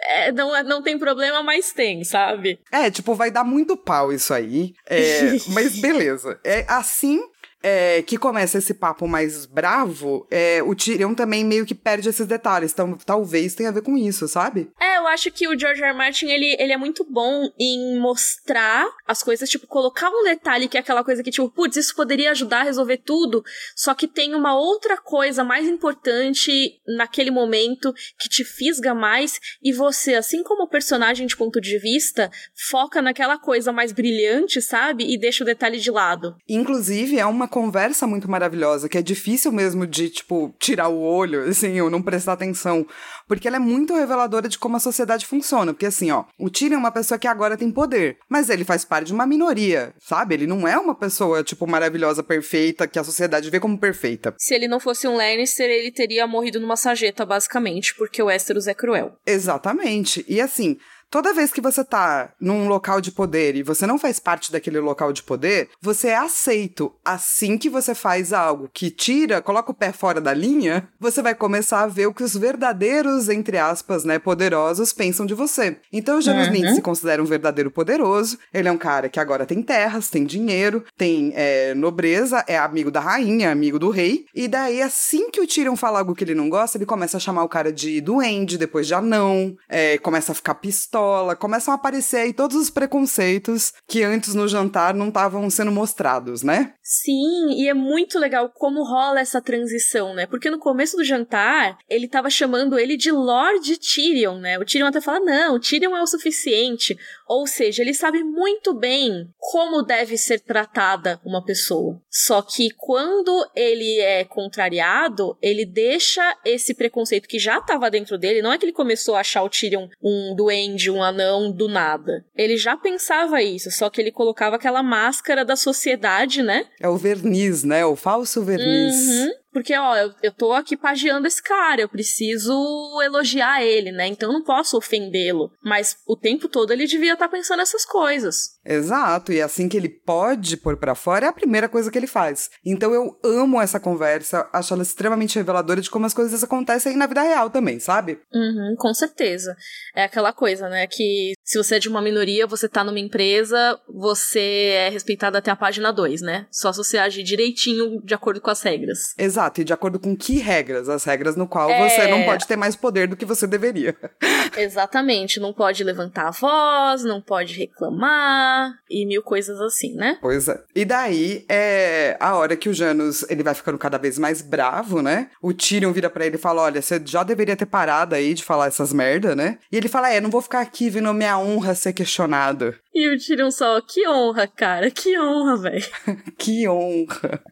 é, 0.02 0.32
não, 0.32 0.56
é, 0.56 0.63
não 0.63 0.82
tem 0.82 0.98
problema, 0.98 1.43
mas 1.43 1.71
tem, 1.71 2.04
sabe? 2.04 2.60
É, 2.71 2.89
tipo, 2.89 3.13
vai 3.13 3.30
dar 3.32 3.43
muito 3.43 3.76
pau 3.76 4.13
isso 4.13 4.34
aí. 4.34 4.74
É, 4.88 5.32
mas 5.54 5.80
beleza. 5.80 6.39
É 6.43 6.65
assim 6.67 7.19
é, 7.67 8.04
que 8.04 8.15
começa 8.15 8.60
esse 8.60 8.75
papo 8.75 9.08
mais 9.08 9.47
bravo, 9.47 10.28
é, 10.30 10.62
o 10.62 10.75
Tyrion 10.75 11.15
também 11.15 11.43
meio 11.43 11.65
que 11.65 11.73
perde 11.73 12.08
esses 12.08 12.28
detalhes. 12.28 12.71
Então, 12.71 12.95
talvez 13.04 13.56
tenha 13.56 13.69
a 13.69 13.71
ver 13.71 13.82
com 13.82 13.97
isso, 13.97 14.28
sabe? 14.28 14.69
É, 14.80 14.97
eu 14.97 15.08
acho 15.08 15.32
que 15.32 15.47
o 15.47 15.58
George 15.58 15.82
R. 15.82 15.89
R. 15.89 15.97
Martin, 15.97 16.28
ele, 16.28 16.56
ele 16.60 16.71
é 16.71 16.78
muito 16.78 17.04
bom 17.04 17.49
em 17.60 17.97
mostrar 17.97 18.88
as 19.08 19.23
coisas, 19.23 19.49
tipo, 19.49 19.65
colocar 19.65 20.12
um 20.12 20.25
detalhe 20.25 20.67
que 20.67 20.78
é 20.78 20.80
aquela 20.80 21.04
coisa 21.04 21.23
que, 21.23 21.32
tipo, 21.32 21.49
putz, 21.49 21.75
isso 21.75 21.95
poderia 21.95 22.30
ajudar 22.30 22.60
a 22.60 22.65
resolver 22.65 22.97
tudo, 22.97 23.43
só 23.75 23.95
que 23.95 24.08
tem 24.08 24.36
uma 24.36 24.56
outra 24.56 24.95
coisa 24.95 25.43
mais 25.43 25.67
importante 25.67 26.80
naquele 26.86 27.32
momento 27.32 27.91
que 28.19 28.30
te 28.30 28.43
fisga 28.43 28.93
mais, 28.93 29.39
e 29.63 29.73
você, 29.73 30.13
assim 30.13 30.43
como 30.43 30.69
personagem 30.69 31.25
de 31.25 31.36
ponto 31.36 31.60
de 31.60 31.80
vista, 31.80 32.30
foca 32.69 33.01
naquela 33.01 33.39
coisa 33.39 33.71
mais 33.71 33.91
brilhante, 33.91 34.62
sabe? 34.62 35.12
E 35.12 35.17
deixa 35.17 35.43
o 35.43 35.47
detalhe 35.47 35.80
de 35.80 35.89
lado. 35.89 36.36
Inclusive, 36.47 37.17
é 37.17 37.25
uma 37.25 37.47
conversa 37.55 38.05
muito 38.05 38.29
maravilhosa, 38.29 38.89
que 38.89 38.97
é 38.97 39.01
difícil 39.01 39.49
mesmo 39.49 39.87
de, 39.87 40.09
tipo, 40.09 40.53
tirar 40.59 40.89
o 40.89 40.99
olho, 40.99 41.43
assim, 41.43 41.79
ou 41.79 41.89
não 41.89 42.01
prestar 42.01 42.33
atenção. 42.33 42.85
Porque 43.29 43.47
ela 43.47 43.55
é 43.55 43.59
muito 43.59 43.95
reveladora 43.95 44.49
de 44.49 44.59
como 44.59 44.75
a 44.75 44.79
sociedade 44.81 45.25
funciona. 45.25 45.73
Porque, 45.73 45.85
assim, 45.85 46.11
ó, 46.11 46.25
o 46.37 46.49
Tyrion 46.49 46.75
é 46.75 46.79
uma 46.79 46.91
pessoa 46.91 47.17
que 47.17 47.29
agora 47.29 47.55
tem 47.55 47.71
poder, 47.71 48.17
mas 48.27 48.49
ele 48.49 48.65
faz 48.65 48.83
parte 48.83 49.07
de 49.07 49.13
uma 49.13 49.25
minoria, 49.25 49.93
sabe? 50.01 50.33
Ele 50.33 50.45
não 50.45 50.67
é 50.67 50.77
uma 50.77 50.93
pessoa, 50.93 51.45
tipo, 51.45 51.65
maravilhosa, 51.65 52.21
perfeita, 52.21 52.89
que 52.89 52.99
a 52.99 53.05
sociedade 53.05 53.49
vê 53.49 53.57
como 53.57 53.79
perfeita. 53.79 54.35
Se 54.37 54.53
ele 54.53 54.67
não 54.67 54.81
fosse 54.81 55.07
um 55.07 55.15
Lannister, 55.15 55.69
ele 55.69 55.93
teria 55.93 56.27
morrido 56.27 56.59
numa 56.59 56.75
sarjeta, 56.75 57.25
basicamente, 57.25 57.95
porque 57.95 58.21
o 58.21 58.25
Westeros 58.25 58.67
é 58.67 58.73
cruel. 58.73 59.13
Exatamente. 59.25 60.25
E, 60.27 60.41
assim, 60.41 60.75
Toda 61.09 61.33
vez 61.33 61.51
que 61.51 61.61
você 61.61 61.83
tá 61.83 62.33
num 62.41 62.67
local 62.67 62.99
de 62.99 63.11
poder 63.11 63.55
e 63.55 63.63
você 63.63 63.87
não 63.87 63.97
faz 63.97 64.19
parte 64.19 64.51
daquele 64.51 64.79
local 64.79 65.13
de 65.13 65.23
poder, 65.23 65.69
você 65.81 66.09
é 66.09 66.17
aceito. 66.17 66.93
Assim 67.05 67.57
que 67.57 67.69
você 67.69 67.95
faz 67.95 68.33
algo 68.33 68.69
que 68.73 68.89
tira, 68.89 69.41
coloca 69.41 69.71
o 69.71 69.75
pé 69.75 69.91
fora 69.91 70.19
da 70.19 70.33
linha, 70.33 70.89
você 70.99 71.21
vai 71.21 71.33
começar 71.33 71.83
a 71.83 71.87
ver 71.87 72.07
o 72.07 72.13
que 72.13 72.23
os 72.23 72.35
verdadeiros, 72.35 73.29
entre 73.29 73.57
aspas, 73.57 74.03
né, 74.03 74.19
poderosos 74.19 74.91
pensam 74.91 75.25
de 75.25 75.33
você. 75.33 75.77
Então 75.91 76.17
o 76.17 76.21
Janus 76.21 76.49
uhum. 76.49 76.75
se 76.75 76.81
considera 76.81 77.21
um 77.21 77.25
verdadeiro 77.25 77.71
poderoso. 77.71 78.37
Ele 78.53 78.67
é 78.67 78.71
um 78.71 78.77
cara 78.77 79.07
que 79.07 79.19
agora 79.19 79.45
tem 79.45 79.61
terras, 79.61 80.09
tem 80.09 80.25
dinheiro, 80.25 80.83
tem 80.97 81.31
é, 81.35 81.73
nobreza, 81.75 82.43
é 82.45 82.57
amigo 82.57 82.91
da 82.91 82.99
rainha, 82.99 83.51
amigo 83.51 83.79
do 83.79 83.89
rei. 83.89 84.25
E 84.35 84.47
daí, 84.47 84.81
assim 84.81 85.29
que 85.31 85.39
o 85.39 85.47
Tyrion 85.47 85.75
fala 85.75 85.99
algo 85.99 86.13
que 86.13 86.23
ele 86.23 86.35
não 86.35 86.49
gosta, 86.49 86.77
ele 86.77 86.85
começa 86.85 87.15
a 87.17 87.21
chamar 87.21 87.43
o 87.43 87.49
cara 87.49 87.71
de 87.71 88.01
duende, 88.01 88.57
depois 88.57 88.85
de 88.85 88.93
anão, 88.93 89.55
é, 89.69 89.97
começa 89.97 90.33
a 90.33 90.35
ficar 90.35 90.55
pistola 90.55 90.94
pistola, 90.95 91.36
começam 91.36 91.73
a 91.73 91.75
aparecer 91.75 92.17
aí 92.17 92.34
todos 92.34 92.55
os 92.55 92.69
preconceitos 92.69 93.73
que 93.88 94.01
antes 94.01 94.34
no 94.34 94.47
jantar 94.47 94.93
não 94.93 95.10
estavam 95.10 95.49
sendo 95.49 95.71
mostrados, 95.71 96.41
né? 96.41 96.73
Sim, 96.81 97.51
e 97.51 97.67
é 97.67 97.73
muito 97.73 98.17
legal 98.17 98.49
como 98.49 98.84
rola 98.84 99.19
essa 99.19 99.41
transição, 99.41 100.13
né? 100.13 100.25
Porque 100.25 100.49
no 100.49 100.58
começo 100.58 100.95
do 100.95 101.03
jantar, 101.03 101.77
ele 101.89 102.08
tava 102.08 102.29
chamando 102.29 102.79
ele 102.79 102.95
de 102.95 103.12
Lord 103.12 103.77
Tyrion, 103.77 104.39
né? 104.39 104.58
O 104.58 104.63
Tyrion 104.63 104.88
até 104.88 105.01
fala: 105.01 105.19
não, 105.19 105.60
Tyrion 105.60 105.95
é 105.95 106.01
o 106.01 106.08
suficiente. 106.08 106.97
Ou 107.27 107.47
seja, 107.47 107.81
ele 107.81 107.93
sabe 107.93 108.23
muito 108.23 108.73
bem 108.73 109.27
como 109.38 109.81
deve 109.81 110.15
ser 110.15 110.39
tratada 110.39 111.19
uma 111.25 111.43
pessoa. 111.43 111.99
Só 112.10 112.41
que 112.41 112.69
quando 112.77 113.49
ele 113.55 113.99
é 113.99 114.23
contrariado, 114.23 115.36
ele 115.41 115.65
deixa 115.65 116.38
esse 116.45 116.75
preconceito 116.75 117.27
que 117.27 117.39
já 117.39 117.58
estava 117.58 117.89
dentro 117.89 118.17
dele. 118.17 118.43
Não 118.43 118.53
é 118.53 118.58
que 118.58 118.65
ele 118.65 118.71
começou 118.71 119.15
a 119.15 119.21
achar 119.21 119.41
o 119.43 119.49
Tyrion 119.49 119.88
um 120.01 120.36
duende, 120.36 120.85
um 120.89 121.04
anão 121.04 121.52
do 121.52 121.67
nada. 121.67 122.26
Ele 122.36 122.58
já 122.58 122.76
pensava 122.78 123.41
isso, 123.41 123.71
só 123.71 123.89
que 123.89 124.02
ele 124.02 124.12
colocava 124.12 124.56
aquela 124.56 124.84
máscara 124.84 125.43
da 125.43 125.56
sociedade, 125.56 126.41
né? 126.41 126.65
É 126.80 126.88
o 126.88 126.98
verniz, 126.98 127.63
né? 127.63 127.86
O 127.86 127.95
falso 127.95 128.43
verniz. 128.43 128.95
Uhum. 128.95 129.32
Porque, 129.55 129.73
ó, 129.73 129.95
eu, 129.95 130.11
eu 130.21 130.33
tô 130.33 130.51
aqui 130.51 130.75
pagiando 130.75 131.25
esse 131.27 131.41
cara, 131.41 131.79
eu 131.79 131.87
preciso 131.87 132.53
elogiar 133.01 133.63
ele, 133.63 133.89
né? 133.89 134.05
Então 134.05 134.27
eu 134.27 134.33
não 134.33 134.43
posso 134.43 134.75
ofendê-lo. 134.75 135.49
Mas 135.63 135.95
o 136.05 136.17
tempo 136.17 136.49
todo 136.49 136.73
ele 136.73 136.85
devia 136.85 137.13
estar 137.13 137.29
tá 137.29 137.31
pensando 137.31 137.61
essas 137.61 137.85
coisas. 137.85 138.59
Exato, 138.65 139.31
e 139.31 139.41
assim 139.41 139.69
que 139.69 139.77
ele 139.77 139.87
pode 139.87 140.57
pôr 140.57 140.75
para 140.75 140.93
fora, 140.93 141.27
é 141.27 141.29
a 141.29 141.33
primeira 141.33 141.69
coisa 141.69 141.89
que 141.89 141.97
ele 141.97 142.05
faz. 142.05 142.49
Então 142.65 142.93
eu 142.93 143.17
amo 143.23 143.61
essa 143.61 143.79
conversa, 143.79 144.49
acho 144.51 144.73
ela 144.73 144.83
extremamente 144.83 145.37
reveladora 145.37 145.79
de 145.79 145.89
como 145.89 146.05
as 146.05 146.13
coisas 146.13 146.43
acontecem 146.43 146.97
na 146.97 147.07
vida 147.07 147.21
real 147.21 147.49
também, 147.49 147.79
sabe? 147.79 148.19
Uhum, 148.33 148.75
com 148.77 148.93
certeza. 148.93 149.55
É 149.95 150.03
aquela 150.03 150.33
coisa, 150.33 150.67
né? 150.67 150.85
Que 150.85 151.31
se 151.45 151.57
você 151.57 151.75
é 151.75 151.79
de 151.79 151.87
uma 151.87 152.01
minoria, 152.01 152.45
você 152.45 152.67
tá 152.67 152.83
numa 152.83 152.99
empresa, 152.99 153.79
você 153.87 154.73
é 154.73 154.89
respeitado 154.89 155.37
até 155.37 155.49
a 155.49 155.55
página 155.55 155.93
2, 155.93 156.21
né? 156.21 156.45
Só 156.51 156.73
se 156.73 156.79
você 156.79 156.97
agir 156.97 157.23
direitinho 157.23 158.01
de 158.03 158.13
acordo 158.13 158.41
com 158.41 158.49
as 158.49 158.61
regras. 158.61 159.13
Exato, 159.17 159.44
e 159.62 159.63
de 159.63 159.73
acordo 159.73 159.99
com 159.99 160.15
que 160.15 160.38
regras? 160.38 160.89
As 160.89 161.03
regras 161.03 161.36
no 161.36 161.47
qual 161.47 161.69
é... 161.69 161.89
você 161.89 162.08
não 162.08 162.23
pode 162.23 162.47
ter 162.47 162.55
mais 162.55 162.75
poder 162.75 163.08
do 163.08 163.15
que 163.15 163.25
você 163.25 163.47
deveria. 163.47 163.95
Exatamente, 164.58 165.39
não 165.39 165.53
pode 165.53 165.84
levantar 165.84 166.27
a 166.27 166.31
voz, 166.31 167.03
não 167.03 167.21
pode 167.21 167.53
reclamar 167.58 168.73
e 168.89 169.05
mil 169.05 169.21
coisas 169.21 169.60
assim, 169.60 169.93
né? 169.95 170.17
Pois 170.21 170.47
é. 170.47 170.62
E 170.75 170.86
daí 170.86 171.45
é 171.49 172.17
a 172.19 172.36
hora 172.36 172.55
que 172.55 172.69
o 172.69 172.73
Janus 172.73 173.23
ele 173.29 173.43
vai 173.43 173.53
ficando 173.53 173.77
cada 173.77 173.97
vez 173.97 174.17
mais 174.17 174.41
bravo, 174.41 175.01
né? 175.01 175.29
O 175.41 175.53
Tyrion 175.53 175.91
vira 175.91 176.10
para 176.10 176.25
ele 176.25 176.36
e 176.36 176.39
fala: 176.39 176.63
Olha, 176.63 176.81
você 176.81 177.01
já 177.03 177.23
deveria 177.23 177.55
ter 177.55 177.65
parado 177.65 178.15
aí 178.15 178.34
de 178.34 178.43
falar 178.43 178.67
essas 178.67 178.93
merda, 178.93 179.36
né? 179.36 179.58
E 179.71 179.77
ele 179.77 179.88
fala: 179.88 180.12
É, 180.12 180.21
não 180.21 180.29
vou 180.29 180.41
ficar 180.41 180.62
aqui 180.62 180.89
vendo 180.89 181.13
minha 181.13 181.38
honra 181.38 181.75
ser 181.75 181.93
questionada. 181.93 182.75
E 182.95 183.10
o 183.10 183.19
Tyrion 183.19 183.51
só: 183.51 183.81
Que 183.81 184.08
honra, 184.08 184.47
cara, 184.47 184.89
que 184.89 185.19
honra, 185.19 185.58
velho. 185.58 185.86
que 186.39 186.67
honra. 186.69 187.43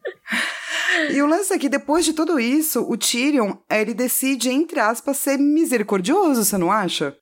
E 1.10 1.20
o 1.20 1.26
lance 1.26 1.52
é 1.52 1.58
que 1.58 1.68
depois 1.68 2.04
de 2.04 2.12
tudo 2.12 2.38
isso, 2.38 2.80
o 2.88 2.96
Tyrion, 2.96 3.54
ele 3.70 3.92
decide, 3.92 4.48
entre 4.48 4.80
aspas, 4.80 5.16
ser 5.18 5.38
misericordioso, 5.38 6.44
você 6.44 6.56
não 6.56 6.70
acha? 6.70 7.16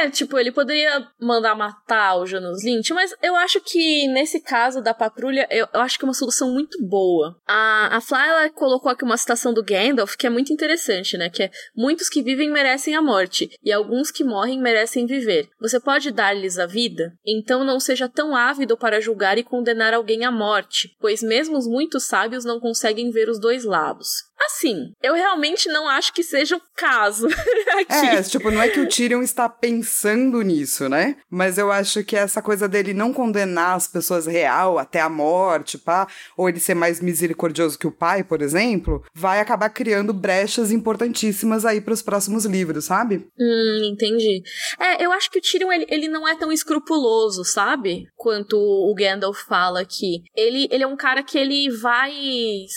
É, 0.00 0.08
tipo, 0.08 0.38
ele 0.38 0.50
poderia 0.50 1.06
mandar 1.20 1.54
matar 1.54 2.16
o 2.16 2.26
Janus 2.26 2.64
Lynch, 2.64 2.92
mas 2.94 3.14
eu 3.22 3.36
acho 3.36 3.60
que 3.60 4.08
nesse 4.08 4.40
caso 4.40 4.80
da 4.80 4.94
patrulha, 4.94 5.46
eu, 5.50 5.68
eu 5.72 5.80
acho 5.80 5.98
que 5.98 6.04
é 6.04 6.08
uma 6.08 6.14
solução 6.14 6.50
muito 6.52 6.82
boa. 6.86 7.36
A, 7.46 7.96
a 7.96 8.00
Fly, 8.00 8.28
ela 8.28 8.50
colocou 8.50 8.90
aqui 8.90 9.04
uma 9.04 9.18
citação 9.18 9.52
do 9.52 9.62
Gandalf 9.62 10.16
que 10.16 10.26
é 10.26 10.30
muito 10.30 10.52
interessante, 10.52 11.18
né? 11.18 11.28
Que 11.28 11.44
é, 11.44 11.50
muitos 11.76 12.08
que 12.08 12.22
vivem 12.22 12.50
merecem 12.50 12.94
a 12.94 13.02
morte, 13.02 13.50
e 13.62 13.70
alguns 13.70 14.10
que 14.10 14.24
morrem 14.24 14.60
merecem 14.60 15.06
viver. 15.06 15.48
Você 15.60 15.78
pode 15.78 16.10
dar-lhes 16.10 16.58
a 16.58 16.66
vida? 16.66 17.12
Então 17.26 17.59
não 17.64 17.80
seja 17.80 18.08
tão 18.08 18.34
ávido 18.34 18.76
para 18.76 19.00
julgar 19.00 19.38
e 19.38 19.44
condenar 19.44 19.92
alguém 19.94 20.24
à 20.24 20.30
morte, 20.30 20.96
pois 21.00 21.22
mesmo 21.22 21.58
os 21.58 21.66
muito 21.66 21.98
sábios 22.00 22.44
não 22.44 22.60
conseguem 22.60 23.10
ver 23.10 23.28
os 23.28 23.38
dois 23.38 23.64
lados. 23.64 24.29
Assim, 24.46 24.92
eu 25.02 25.14
realmente 25.14 25.68
não 25.68 25.86
acho 25.86 26.12
que 26.14 26.22
seja 26.22 26.56
o 26.56 26.62
caso 26.74 27.28
aqui. 27.78 28.06
É, 28.06 28.22
tipo, 28.22 28.50
não 28.50 28.62
é 28.62 28.68
que 28.68 28.80
o 28.80 28.88
Tyrion 28.88 29.20
está 29.20 29.48
pensando 29.48 30.40
nisso, 30.40 30.88
né? 30.88 31.16
Mas 31.28 31.58
eu 31.58 31.70
acho 31.70 32.02
que 32.02 32.16
essa 32.16 32.40
coisa 32.40 32.66
dele 32.66 32.94
não 32.94 33.12
condenar 33.12 33.76
as 33.76 33.86
pessoas 33.86 34.26
real 34.26 34.78
até 34.78 35.00
a 35.00 35.10
morte, 35.10 35.76
pá, 35.76 36.08
ou 36.36 36.48
ele 36.48 36.58
ser 36.58 36.74
mais 36.74 37.00
misericordioso 37.00 37.78
que 37.78 37.86
o 37.86 37.92
pai, 37.92 38.24
por 38.24 38.40
exemplo, 38.40 39.04
vai 39.14 39.40
acabar 39.40 39.68
criando 39.68 40.14
brechas 40.14 40.72
importantíssimas 40.72 41.66
aí 41.66 41.80
para 41.80 41.92
os 41.92 42.02
próximos 42.02 42.46
livros, 42.46 42.86
sabe? 42.86 43.28
Hum, 43.38 43.90
entendi. 43.92 44.42
É, 44.78 45.04
eu 45.04 45.12
acho 45.12 45.30
que 45.30 45.38
o 45.38 45.42
Tyrion, 45.42 45.70
ele, 45.70 45.86
ele 45.90 46.08
não 46.08 46.26
é 46.26 46.34
tão 46.34 46.50
escrupuloso, 46.50 47.44
sabe? 47.44 48.06
Quanto 48.16 48.56
o 48.56 48.94
Gandalf 48.94 49.42
fala 49.46 49.80
aqui. 49.80 50.22
Ele, 50.34 50.66
ele 50.70 50.84
é 50.84 50.86
um 50.86 50.96
cara 50.96 51.22
que 51.22 51.36
ele 51.36 51.70
vai 51.70 52.12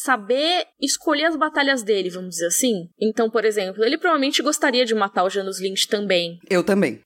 saber 0.03 0.65
escolher 0.81 1.25
as 1.25 1.37
batalhas 1.37 1.52
dele, 1.83 2.09
vamos 2.09 2.31
dizer 2.31 2.47
assim. 2.47 2.89
Então, 2.99 3.29
por 3.29 3.45
exemplo, 3.45 3.83
ele 3.83 3.97
provavelmente 3.97 4.41
gostaria 4.41 4.85
de 4.85 4.95
matar 4.95 5.23
o 5.23 5.29
Janus 5.29 5.59
Lynch 5.59 5.87
também. 5.87 6.39
Eu 6.49 6.63
também. 6.63 7.01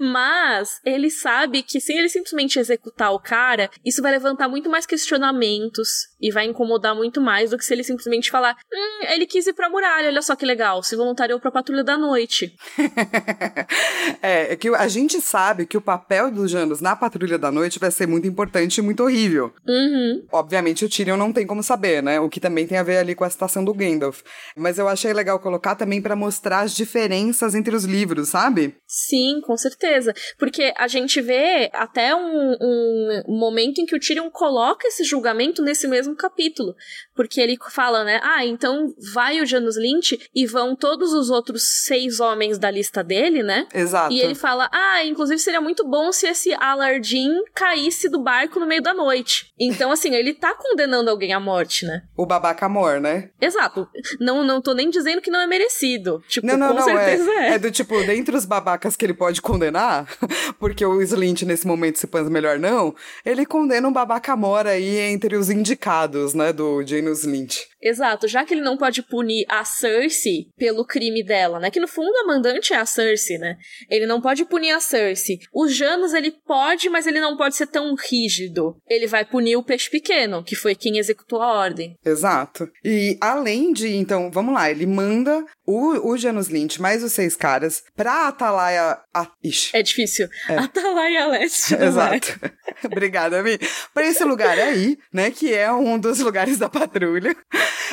Mas 0.00 0.80
ele 0.84 1.10
sabe 1.10 1.62
que 1.62 1.80
se 1.80 1.92
ele 1.92 2.08
simplesmente 2.08 2.58
executar 2.58 3.12
o 3.12 3.20
cara, 3.20 3.70
isso 3.84 4.02
vai 4.02 4.12
levantar 4.12 4.48
muito 4.48 4.70
mais 4.70 4.86
questionamentos 4.86 6.08
e 6.20 6.30
vai 6.30 6.46
incomodar 6.46 6.94
muito 6.94 7.20
mais 7.20 7.50
do 7.50 7.58
que 7.58 7.64
se 7.64 7.72
ele 7.72 7.84
simplesmente 7.84 8.30
falar: 8.30 8.56
Hum, 8.72 9.06
ele 9.10 9.26
quis 9.26 9.46
ir 9.46 9.52
pra 9.52 9.68
muralha, 9.68 10.08
olha 10.08 10.22
só 10.22 10.34
que 10.34 10.46
legal, 10.46 10.82
se 10.82 10.96
voluntariou 10.96 11.38
pra 11.38 11.50
patrulha 11.50 11.84
da 11.84 11.96
noite. 11.96 12.54
é, 14.22 14.52
é 14.52 14.56
que 14.56 14.68
a 14.68 14.88
gente 14.88 15.20
sabe 15.20 15.66
que 15.66 15.76
o 15.76 15.82
papel 15.82 16.30
dos 16.30 16.50
Janus 16.50 16.80
na 16.80 16.96
patrulha 16.96 17.38
da 17.38 17.52
noite 17.52 17.78
vai 17.78 17.90
ser 17.90 18.06
muito 18.06 18.26
importante 18.26 18.78
e 18.78 18.82
muito 18.82 19.02
horrível. 19.02 19.52
Uhum. 19.66 20.26
Obviamente 20.32 20.84
o 20.84 20.88
Tyrion 20.88 21.16
não 21.16 21.32
tem 21.32 21.46
como 21.46 21.62
saber, 21.62 22.02
né? 22.02 22.20
O 22.20 22.28
que 22.28 22.40
também 22.40 22.66
tem 22.66 22.78
a 22.78 22.82
ver 22.88 22.98
ali 22.98 23.14
com 23.14 23.24
a 23.24 23.30
citação 23.30 23.62
do 23.62 23.74
Gandalf. 23.74 24.22
Mas 24.56 24.78
eu 24.78 24.88
achei 24.88 25.12
legal 25.12 25.38
colocar 25.38 25.74
também 25.74 26.00
para 26.00 26.16
mostrar 26.16 26.60
as 26.60 26.74
diferenças 26.74 27.54
entre 27.54 27.76
os 27.76 27.84
livros, 27.84 28.30
sabe? 28.30 28.76
Sim, 28.86 29.40
com 29.46 29.56
certeza. 29.56 30.14
Porque 30.38 30.72
a 30.76 30.88
gente 30.88 31.20
vê 31.20 31.70
até 31.74 32.14
um, 32.14 32.56
um 33.28 33.38
momento 33.38 33.80
em 33.80 33.86
que 33.86 33.94
o 33.94 34.00
Tyrion 34.00 34.30
coloca 34.30 34.88
esse 34.88 35.04
julgamento 35.04 35.62
nesse 35.62 35.86
mesmo 35.86 36.16
capítulo. 36.16 36.74
Porque 37.14 37.40
ele 37.40 37.58
fala, 37.70 38.04
né? 38.04 38.20
Ah, 38.22 38.46
então 38.46 38.94
vai 39.12 39.40
o 39.40 39.46
Janus 39.46 39.76
Lynch 39.76 40.18
e 40.34 40.46
vão 40.46 40.74
todos 40.74 41.12
os 41.12 41.28
outros 41.28 41.84
seis 41.84 42.20
homens 42.20 42.58
da 42.58 42.70
lista 42.70 43.04
dele, 43.04 43.42
né? 43.42 43.66
Exato. 43.74 44.12
E 44.12 44.20
ele 44.20 44.34
fala: 44.34 44.70
Ah, 44.72 45.04
inclusive 45.04 45.38
seria 45.38 45.60
muito 45.60 45.86
bom 45.86 46.10
se 46.10 46.26
esse 46.26 46.54
Alardin 46.54 47.30
caísse 47.54 48.08
do 48.08 48.22
barco 48.22 48.58
no 48.58 48.66
meio 48.66 48.82
da 48.82 48.94
noite. 48.94 49.52
Então, 49.58 49.90
assim, 49.90 50.14
ele 50.14 50.32
tá 50.32 50.54
condenando 50.54 51.10
alguém 51.10 51.32
à 51.32 51.40
morte, 51.40 51.84
né? 51.84 52.02
O 52.16 52.24
babaca 52.24 52.67
amor, 52.68 53.00
né? 53.00 53.30
Exato. 53.40 53.88
Não, 54.20 54.44
não 54.44 54.62
tô 54.62 54.72
nem 54.72 54.90
dizendo 54.90 55.20
que 55.20 55.30
não 55.30 55.40
é 55.40 55.46
merecido. 55.46 56.22
Tipo, 56.28 56.46
não, 56.46 56.56
não, 56.56 56.68
com 56.68 56.74
não, 56.74 56.84
certeza 56.84 57.30
é. 57.30 57.34
é. 57.34 57.54
É 57.54 57.58
do 57.58 57.70
tipo, 57.70 58.00
dentre 58.04 58.36
os 58.36 58.44
babacas 58.44 58.96
que 58.96 59.04
ele 59.04 59.14
pode 59.14 59.42
condenar, 59.42 60.06
porque 60.58 60.84
o 60.84 61.02
Slint 61.02 61.42
nesse 61.42 61.66
momento 61.66 61.98
se 61.98 62.06
pensa 62.06 62.30
melhor 62.30 62.58
não, 62.58 62.94
ele 63.24 63.44
condena 63.44 63.88
um 63.88 63.92
babaca 63.92 64.32
amor 64.32 64.66
aí 64.66 64.98
entre 64.98 65.36
os 65.36 65.50
indicados, 65.50 66.34
né, 66.34 66.52
do 66.52 66.84
Janus 66.84 67.24
Lynch. 67.24 67.66
Exato, 67.80 68.26
já 68.26 68.44
que 68.44 68.54
ele 68.54 68.60
não 68.60 68.76
pode 68.76 69.02
punir 69.02 69.44
a 69.48 69.64
Cersei 69.64 70.48
pelo 70.56 70.84
crime 70.84 71.22
dela, 71.22 71.60
né? 71.60 71.70
Que 71.70 71.80
no 71.80 71.88
fundo 71.88 72.16
a 72.16 72.26
mandante 72.26 72.72
é 72.72 72.76
a 72.76 72.86
Cersei, 72.86 73.38
né? 73.38 73.56
Ele 73.88 74.06
não 74.06 74.20
pode 74.20 74.44
punir 74.44 74.72
a 74.72 74.80
Cersei. 74.80 75.38
O 75.52 75.68
Janus 75.68 76.12
ele 76.12 76.32
pode, 76.46 76.88
mas 76.88 77.06
ele 77.06 77.20
não 77.20 77.36
pode 77.36 77.56
ser 77.56 77.66
tão 77.66 77.94
rígido. 77.94 78.76
Ele 78.88 79.06
vai 79.06 79.24
punir 79.24 79.56
o 79.56 79.62
peixe 79.62 79.88
pequeno, 79.90 80.42
que 80.42 80.56
foi 80.56 80.74
quem 80.74 80.98
executou 80.98 81.40
a 81.40 81.52
ordem. 81.52 81.94
Exato. 82.04 82.68
E 82.84 83.16
além 83.20 83.72
de, 83.72 83.94
então, 83.94 84.30
vamos 84.30 84.54
lá, 84.54 84.70
ele 84.70 84.86
manda 84.86 85.44
o, 85.68 86.12
o 86.12 86.16
Janus 86.16 86.48
Lynch 86.48 86.80
mais 86.80 87.04
os 87.04 87.12
seis 87.12 87.36
caras 87.36 87.82
pra 87.94 88.28
Atalaia. 88.28 88.98
A... 89.12 89.26
Ixi. 89.44 89.76
É 89.76 89.82
difícil. 89.82 90.26
É. 90.48 90.56
Atalaia 90.56 91.26
Leste. 91.26 91.74
Exato. 91.76 92.40
Obrigada, 92.84 93.42
Mi. 93.42 93.58
Pra 93.92 94.06
esse 94.06 94.24
lugar 94.24 94.58
aí, 94.58 94.96
né? 95.12 95.30
Que 95.30 95.52
é 95.52 95.70
um 95.70 95.98
dos 95.98 96.20
lugares 96.20 96.58
da 96.58 96.70
patrulha. 96.70 97.36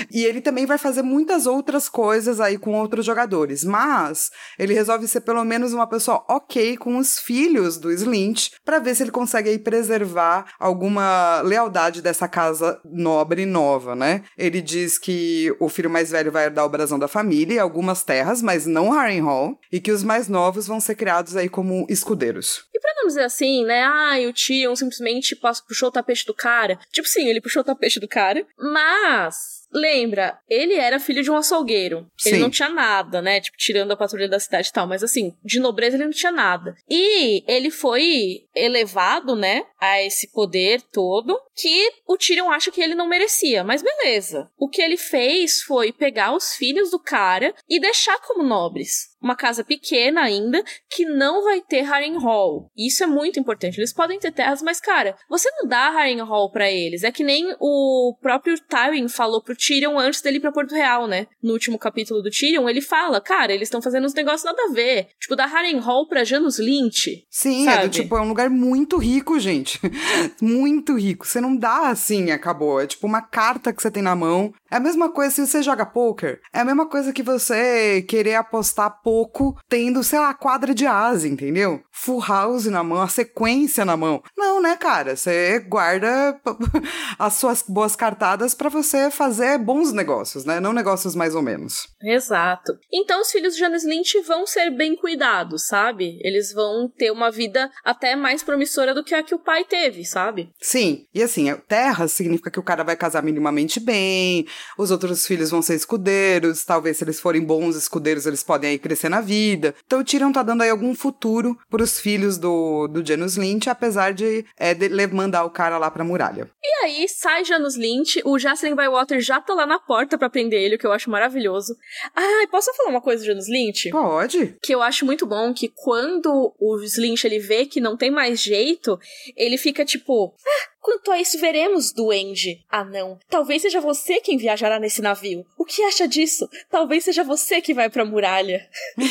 E 0.09 0.23
ele 0.23 0.39
também 0.39 0.65
vai 0.65 0.77
fazer 0.77 1.01
muitas 1.01 1.45
outras 1.45 1.89
coisas 1.89 2.39
aí 2.39 2.57
com 2.57 2.73
outros 2.73 3.05
jogadores. 3.05 3.65
Mas 3.65 4.31
ele 4.57 4.73
resolve 4.73 5.05
ser 5.07 5.21
pelo 5.21 5.43
menos 5.43 5.73
uma 5.73 5.88
pessoa 5.88 6.23
ok 6.29 6.77
com 6.77 6.97
os 6.97 7.19
filhos 7.19 7.77
do 7.77 7.91
Slint 7.91 8.51
para 8.63 8.79
ver 8.79 8.95
se 8.95 9.03
ele 9.03 9.11
consegue 9.11 9.49
aí 9.49 9.59
preservar 9.59 10.45
alguma 10.59 11.41
lealdade 11.41 12.01
dessa 12.01 12.27
casa 12.27 12.79
nobre 12.85 13.45
nova, 13.45 13.95
né? 13.95 14.23
Ele 14.38 14.61
diz 14.61 14.97
que 14.97 15.53
o 15.59 15.67
filho 15.67 15.89
mais 15.89 16.11
velho 16.11 16.31
vai 16.31 16.45
herdar 16.45 16.65
o 16.65 16.69
brasão 16.69 16.97
da 16.97 17.07
família 17.07 17.64
algumas 17.65 18.04
terras, 18.04 18.41
mas 18.41 18.65
não 18.65 18.91
Harrenhal, 18.91 19.60
e 19.71 19.80
que 19.80 19.91
os 19.91 20.04
mais 20.04 20.28
novos 20.28 20.67
vão 20.67 20.80
ser 20.80 20.95
criados 20.95 21.36
aí 21.36 21.49
como 21.49 21.86
escudeiros. 21.89 22.65
E 22.73 22.80
pra 22.80 22.93
não 22.95 23.08
dizer 23.08 23.23
assim, 23.23 23.65
né? 23.65 23.84
Ah, 23.84 24.15
o 24.28 24.34
Tion 24.34 24.75
simplesmente 24.75 25.36
puxou 25.67 25.89
o 25.89 25.91
tapete 25.91 26.25
do 26.25 26.34
cara. 26.34 26.80
Tipo, 26.91 27.08
sim, 27.08 27.28
ele 27.28 27.41
puxou 27.41 27.62
o 27.62 27.65
tapete 27.65 27.99
do 27.99 28.08
cara, 28.08 28.45
mas 28.58 29.54
lembra, 29.71 30.39
ele 30.49 30.73
era 30.73 30.99
filho 30.99 31.23
de 31.23 31.32
um 31.32 31.38
açougueiro. 31.38 32.08
Sim. 32.17 32.30
Ele 32.30 32.39
não 32.39 32.49
tinha 32.49 32.69
nada, 32.69 33.21
né? 33.21 33.39
Tipo, 33.41 33.58
tirando 33.58 33.91
a 33.91 33.97
patrulha 33.97 34.28
da 34.28 34.39
cidade 34.39 34.69
e 34.69 34.71
tal. 34.71 34.88
Mas 34.88 35.04
assim, 35.04 35.36
de 35.43 35.60
nobreza 35.60 35.97
ele 35.97 36.06
não 36.06 36.12
tinha 36.12 36.32
nada. 36.32 36.75
E 36.89 37.43
ele 37.47 37.69
foi 37.69 38.45
elevado, 38.56 39.36
né? 39.36 39.63
A 39.80 40.01
esse 40.01 40.32
poder 40.32 40.82
todo. 40.82 41.39
Que 41.56 41.91
o 42.08 42.17
Tyrion 42.17 42.51
acha 42.51 42.71
que 42.71 42.82
ele 42.82 42.95
não 42.95 43.08
merecia. 43.08 43.63
Mas 43.63 43.82
beleza. 43.82 44.49
O 44.58 44.67
que 44.67 44.82
ele 44.82 44.97
fez 44.97 45.62
foi 45.62 45.91
pegar 45.91 46.36
os 46.36 46.56
filhos 46.56 46.91
do 46.91 46.99
cara 46.99 47.54
e 47.69 47.80
deixar 47.80 48.19
como 48.19 48.43
nobres 48.43 49.14
uma 49.25 49.35
casa 49.35 49.63
pequena 49.63 50.21
ainda, 50.21 50.63
que 50.88 51.03
não 51.03 51.43
vai 51.43 51.59
ter 51.59 51.81
Harrenhal. 51.81 52.69
Isso 52.77 53.03
é 53.03 53.07
muito 53.07 53.39
importante. 53.39 53.79
Eles 53.79 53.91
podem 53.91 54.19
ter 54.19 54.31
terras, 54.31 54.61
mas, 54.61 54.79
cara, 54.79 55.15
você 55.27 55.49
não 55.57 55.67
dá 55.67 55.89
Harrenhal 55.89 56.51
para 56.51 56.71
eles. 56.71 57.03
É 57.03 57.11
que 57.11 57.23
nem 57.23 57.55
o 57.59 58.15
próprio 58.21 58.55
Tywin 58.59 59.07
falou 59.07 59.41
pro 59.41 59.55
Tyrion 59.55 59.97
antes 59.97 60.21
dele 60.21 60.38
ir 60.38 60.41
pra 60.41 60.51
Porto 60.51 60.75
Real, 60.75 61.07
né? 61.07 61.25
No 61.41 61.53
último 61.53 61.79
capítulo 61.79 62.21
do 62.21 62.29
Tyrion, 62.29 62.69
ele 62.69 62.81
fala, 62.81 63.19
cara, 63.19 63.51
eles 63.51 63.65
estão 63.65 63.81
fazendo 63.81 64.05
uns 64.05 64.13
negócios 64.13 64.43
nada 64.43 64.61
a 64.69 64.71
ver. 64.71 65.07
Tipo, 65.19 65.35
dar 65.35 65.47
Harrenhal 65.47 66.07
pra 66.07 66.23
Janus 66.23 66.59
Lynch. 66.59 67.25
Sim, 67.29 67.65
sabe? 67.65 67.77
é 67.77 67.88
do 67.88 67.89
tipo, 67.89 68.15
é 68.15 68.21
um 68.21 68.27
lugar 68.27 68.49
muito 68.51 68.97
rico, 68.97 69.39
gente. 69.39 69.79
muito 70.39 70.95
rico. 70.95 71.25
Você 71.25 71.41
não 71.41 71.55
dá 71.57 71.89
assim, 71.89 72.29
acabou. 72.29 72.79
É 72.79 72.85
tipo 72.85 73.07
uma 73.07 73.23
carta 73.23 73.73
que 73.73 73.81
você 73.81 73.89
tem 73.89 74.03
na 74.03 74.15
mão. 74.15 74.53
É 74.69 74.75
a 74.75 74.79
mesma 74.79 75.11
coisa 75.11 75.33
se 75.33 75.47
você 75.47 75.63
joga 75.63 75.83
poker. 75.83 76.39
É 76.53 76.59
a 76.59 76.65
mesma 76.65 76.88
coisa 76.88 77.11
que 77.11 77.23
você 77.23 78.03
querer 78.03 78.35
apostar 78.35 79.01
pouco 79.15 79.58
tendo, 79.69 80.04
sei 80.04 80.19
lá, 80.19 80.34
quadra 80.34 80.75
de 80.75 80.86
asa, 80.86 81.25
entendeu? 81.25 81.82
Full 81.89 82.19
house 82.19 82.65
na 82.65 82.84
mão, 82.84 83.01
a 83.01 83.08
sequência 83.08 83.86
na 83.86 83.95
mão. 83.95 84.21
Não, 84.36 84.62
né, 84.62 84.75
cara? 84.75 85.15
Você 85.15 85.60
guarda 85.60 86.38
as 87.17 87.36
suas 87.36 87.63
boas 87.65 87.95
cartadas 87.95 88.54
para 88.54 88.67
você 88.67 89.10
fazer 89.10 89.58
bons 89.58 89.93
negócios, 89.93 90.43
né? 90.43 90.60
Não 90.60 90.73
negócios 90.73 91.15
mais 91.15 91.34
ou 91.34 91.41
menos. 91.41 91.88
Exato. 92.04 92.78
Então 92.91 93.21
os 93.21 93.32
filhos 93.32 93.54
de 93.54 93.62
Janice 93.62 93.88
Lynch 93.88 94.19
vão 94.19 94.45
ser 94.45 94.69
bem 94.69 94.97
cuidados, 94.97 95.65
sabe? 95.65 96.19
Eles 96.21 96.51
vão 96.51 96.91
ter 96.97 97.10
uma 97.10 97.32
vida 97.32 97.71
até 97.86 98.17
mais 98.17 98.43
promissora 98.43 98.93
do 98.93 99.04
que 99.04 99.15
a 99.15 99.23
que 99.23 99.34
o 99.34 99.39
pai 99.39 99.63
teve, 99.63 100.04
sabe? 100.04 100.49
Sim. 100.60 101.06
E 101.13 101.23
assim, 101.23 101.56
terra 101.69 102.10
significa 102.10 102.51
que 102.51 102.60
o 102.60 102.63
cara 102.63 102.84
vai 102.84 102.97
casar 102.97 103.23
minimamente 103.23 103.80
bem, 103.80 104.45
os 104.78 104.91
outros 104.91 105.25
filhos 105.25 105.51
vão 105.51 105.62
ser 105.62 105.75
escudeiros, 105.75 106.65
talvez 106.65 106.97
se 106.97 107.06
eles 107.06 107.21
forem 107.21 107.41
bons 107.41 107.78
escudeiros, 107.78 108.25
eles 108.25 108.43
podem 108.43 108.71
aí 108.71 108.78
crescer 108.78 109.04
na 109.09 109.21
vida. 109.21 109.75
Então 109.85 109.99
o 109.99 110.03
Tyrion 110.03 110.31
tá 110.31 110.43
dando 110.43 110.61
aí 110.61 110.69
algum 110.69 110.93
futuro 110.93 111.57
pros 111.69 111.99
filhos 111.99 112.37
do, 112.37 112.87
do 112.87 113.05
Janus 113.05 113.37
Lynch, 113.37 113.69
apesar 113.69 114.13
de, 114.13 114.45
é, 114.57 114.73
de 114.73 114.89
mandar 115.07 115.43
o 115.43 115.49
cara 115.49 115.77
lá 115.77 115.89
pra 115.89 116.03
muralha. 116.03 116.49
E 116.63 116.85
aí 116.85 117.07
sai 117.07 117.45
Janus 117.45 117.75
Lynch, 117.75 118.21
o 118.25 118.37
Jocelyn 118.37 118.75
Bywater 118.75 119.19
já 119.21 119.39
tá 119.39 119.53
lá 119.53 119.65
na 119.65 119.79
porta 119.79 120.17
para 120.17 120.29
prender 120.29 120.61
ele, 120.61 120.75
o 120.75 120.79
que 120.79 120.87
eu 120.87 120.91
acho 120.91 121.09
maravilhoso. 121.09 121.75
Ah, 122.15 122.47
posso 122.49 122.73
falar 122.75 122.89
uma 122.89 123.01
coisa 123.01 123.23
do 123.23 123.27
Janus 123.27 123.49
Lynch? 123.49 123.89
Pode. 123.89 124.57
Que 124.61 124.73
eu 124.73 124.81
acho 124.81 125.05
muito 125.05 125.25
bom 125.25 125.53
que 125.53 125.71
quando 125.73 126.53
o 126.59 126.77
Lynch 126.97 127.25
ele 127.25 127.39
vê 127.39 127.65
que 127.65 127.79
não 127.79 127.97
tem 127.97 128.11
mais 128.11 128.41
jeito, 128.41 128.99
ele 129.35 129.57
fica 129.57 129.85
tipo, 129.85 130.33
ah, 130.45 130.74
Quanto 130.86 131.12
a 131.12 131.19
isso, 131.19 131.39
veremos, 131.39 131.91
duende. 131.91 132.63
Ah, 132.69 132.84
não. 132.84 133.17
Talvez 133.28 133.63
seja 133.63 133.82
você 133.82 134.21
quem 134.21 134.38
viajará 134.38 134.80
nesse 134.80 135.02
navio. 135.02 135.43
O 135.58 135.65
que 135.65 135.82
acha 135.82 136.08
disso? 136.08 136.48
Talvez 136.69 137.06
seja 137.06 137.24
você 137.24 137.60
que 137.60 137.74
vai 137.74 137.89
pra 137.89 138.06
muralha. 138.06 138.69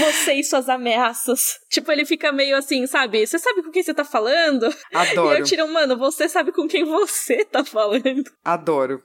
você 0.00 0.32
e 0.32 0.42
suas 0.42 0.68
ameaças. 0.68 1.60
Tipo, 1.70 1.92
ele 1.92 2.04
fica 2.04 2.32
meio 2.32 2.56
assim, 2.56 2.84
sabe? 2.88 3.24
Você 3.24 3.38
sabe 3.38 3.62
com 3.62 3.70
quem 3.70 3.80
você 3.80 3.94
tá 3.94 4.04
falando? 4.04 4.68
Adoro. 4.92 5.36
E 5.36 5.38
eu 5.38 5.44
tiro, 5.44 5.68
mano, 5.68 5.96
você 5.96 6.28
sabe 6.28 6.50
com 6.50 6.66
quem 6.66 6.84
você 6.84 7.44
tá 7.44 7.64
falando. 7.64 8.28
Adoro. 8.44 9.00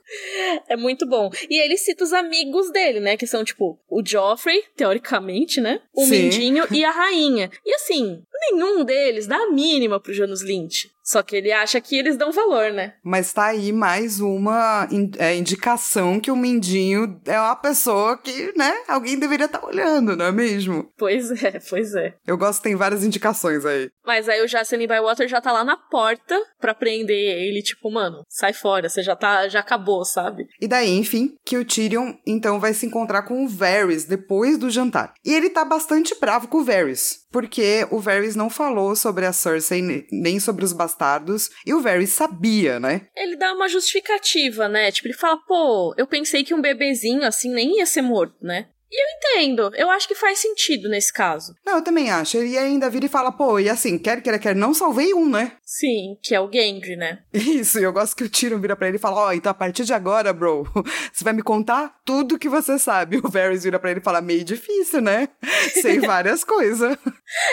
É 0.68 0.76
muito 0.76 1.06
bom. 1.06 1.30
E 1.48 1.62
ele 1.62 1.76
cita 1.76 2.02
os 2.02 2.12
amigos 2.12 2.72
dele, 2.72 2.98
né? 2.98 3.16
Que 3.16 3.28
são, 3.28 3.44
tipo, 3.44 3.78
o 3.88 4.04
Joffrey, 4.04 4.64
teoricamente, 4.74 5.60
né? 5.60 5.80
O 5.94 6.06
Sim. 6.06 6.10
Mindinho 6.10 6.66
e 6.72 6.84
a 6.84 6.90
rainha. 7.04 7.52
E 7.64 7.72
assim, 7.72 8.20
nenhum 8.52 8.84
deles 8.84 9.26
dá 9.26 9.36
a 9.36 9.50
mínima 9.50 10.00
pro 10.00 10.12
Janus 10.12 10.42
Lynch. 10.42 10.94
Só 11.04 11.22
que 11.22 11.36
ele 11.36 11.52
acha 11.52 11.78
que 11.82 11.98
eles 11.98 12.16
dão 12.16 12.32
valor, 12.32 12.72
né? 12.72 12.94
Mas 13.04 13.30
tá 13.30 13.44
aí 13.44 13.72
mais 13.72 14.20
uma 14.20 14.88
é, 15.18 15.36
indicação 15.36 16.18
que 16.18 16.30
o 16.30 16.36
Mindinho 16.36 17.20
é 17.26 17.38
uma 17.38 17.54
pessoa 17.54 18.16
que, 18.16 18.56
né, 18.56 18.72
alguém 18.88 19.18
deveria 19.18 19.44
estar 19.44 19.58
tá 19.58 19.66
olhando, 19.66 20.16
não 20.16 20.24
é 20.24 20.32
mesmo? 20.32 20.90
Pois 20.96 21.30
é, 21.44 21.60
pois 21.68 21.94
é. 21.94 22.14
Eu 22.26 22.38
gosto 22.38 22.60
que 22.60 22.68
tem 22.68 22.74
várias 22.74 23.04
indicações 23.04 23.66
aí. 23.66 23.90
Mas 24.04 24.30
aí 24.30 24.42
o 24.42 24.48
Jasmine 24.48 24.86
Bywater 24.86 25.28
já 25.28 25.42
tá 25.42 25.52
lá 25.52 25.62
na 25.62 25.76
porta 25.76 26.40
pra 26.58 26.74
prender 26.74 27.36
ele, 27.36 27.62
tipo, 27.62 27.90
mano, 27.90 28.24
sai 28.26 28.54
fora, 28.54 28.88
você 28.88 29.02
já 29.02 29.14
tá, 29.14 29.46
já 29.46 29.60
acabou, 29.60 30.06
sabe? 30.06 30.46
E 30.58 30.66
daí, 30.66 30.96
enfim, 30.96 31.34
que 31.44 31.58
o 31.58 31.64
Tyrion 31.66 32.14
então 32.26 32.58
vai 32.58 32.72
se 32.72 32.86
encontrar 32.86 33.22
com 33.24 33.44
o 33.44 33.48
Varys 33.48 34.04
depois 34.04 34.56
do 34.56 34.70
jantar. 34.70 35.12
E 35.22 35.34
ele 35.34 35.50
tá 35.50 35.66
bastante 35.66 36.18
bravo 36.18 36.48
com 36.48 36.58
o 36.58 36.64
Varys, 36.64 37.26
porque 37.30 37.86
o 37.90 37.98
Varys 37.98 38.33
não 38.34 38.50
falou 38.50 38.94
sobre 38.96 39.26
a 39.26 39.32
Cersei 39.32 40.06
nem 40.10 40.38
sobre 40.38 40.64
os 40.64 40.72
bastardos, 40.72 41.50
e 41.66 41.72
o 41.72 41.80
Varys 41.80 42.10
sabia, 42.10 42.78
né? 42.78 43.06
Ele 43.16 43.36
dá 43.36 43.52
uma 43.52 43.68
justificativa, 43.68 44.68
né? 44.68 44.90
Tipo, 44.90 45.08
ele 45.08 45.14
fala, 45.14 45.38
pô, 45.46 45.94
eu 45.96 46.06
pensei 46.06 46.44
que 46.44 46.54
um 46.54 46.60
bebezinho 46.60 47.24
assim 47.24 47.52
nem 47.52 47.78
ia 47.78 47.86
ser 47.86 48.02
morto, 48.02 48.36
né? 48.42 48.68
E 48.94 49.02
eu 49.02 49.16
entendo, 49.16 49.72
eu 49.74 49.90
acho 49.90 50.06
que 50.06 50.14
faz 50.14 50.38
sentido 50.38 50.88
nesse 50.88 51.12
caso. 51.12 51.52
Não, 51.66 51.78
eu 51.78 51.82
também 51.82 52.12
acho. 52.12 52.36
Ele 52.36 52.56
ainda 52.56 52.88
vira 52.88 53.06
e 53.06 53.08
fala, 53.08 53.32
pô, 53.32 53.58
e 53.58 53.68
assim, 53.68 53.98
quer 53.98 54.22
quer 54.22 54.38
quer, 54.38 54.54
não 54.54 54.72
salvei 54.72 55.12
um, 55.12 55.28
né? 55.28 55.56
Sim, 55.64 56.16
que 56.22 56.32
é 56.32 56.40
o 56.40 56.48
Gendry, 56.48 56.94
né? 56.94 57.18
Isso, 57.32 57.80
e 57.80 57.82
eu 57.82 57.92
gosto 57.92 58.14
que 58.14 58.22
o 58.22 58.30
Tyrion 58.30 58.60
vira 58.60 58.76
pra 58.76 58.86
ele 58.86 58.96
e 58.96 59.00
fala, 59.00 59.16
ó, 59.16 59.28
oh, 59.28 59.32
então 59.32 59.50
a 59.50 59.54
partir 59.54 59.84
de 59.84 59.92
agora, 59.92 60.32
bro, 60.32 60.62
você 61.12 61.24
vai 61.24 61.32
me 61.32 61.42
contar 61.42 61.96
tudo 62.04 62.38
que 62.38 62.48
você 62.48 62.78
sabe. 62.78 63.20
O 63.24 63.28
Varys 63.28 63.64
vira 63.64 63.80
pra 63.80 63.90
ele 63.90 64.00
e 64.00 64.02
fala, 64.02 64.20
meio 64.20 64.44
difícil, 64.44 65.00
né? 65.00 65.28
Sei 65.72 65.98
várias 65.98 66.44
coisas. 66.44 66.96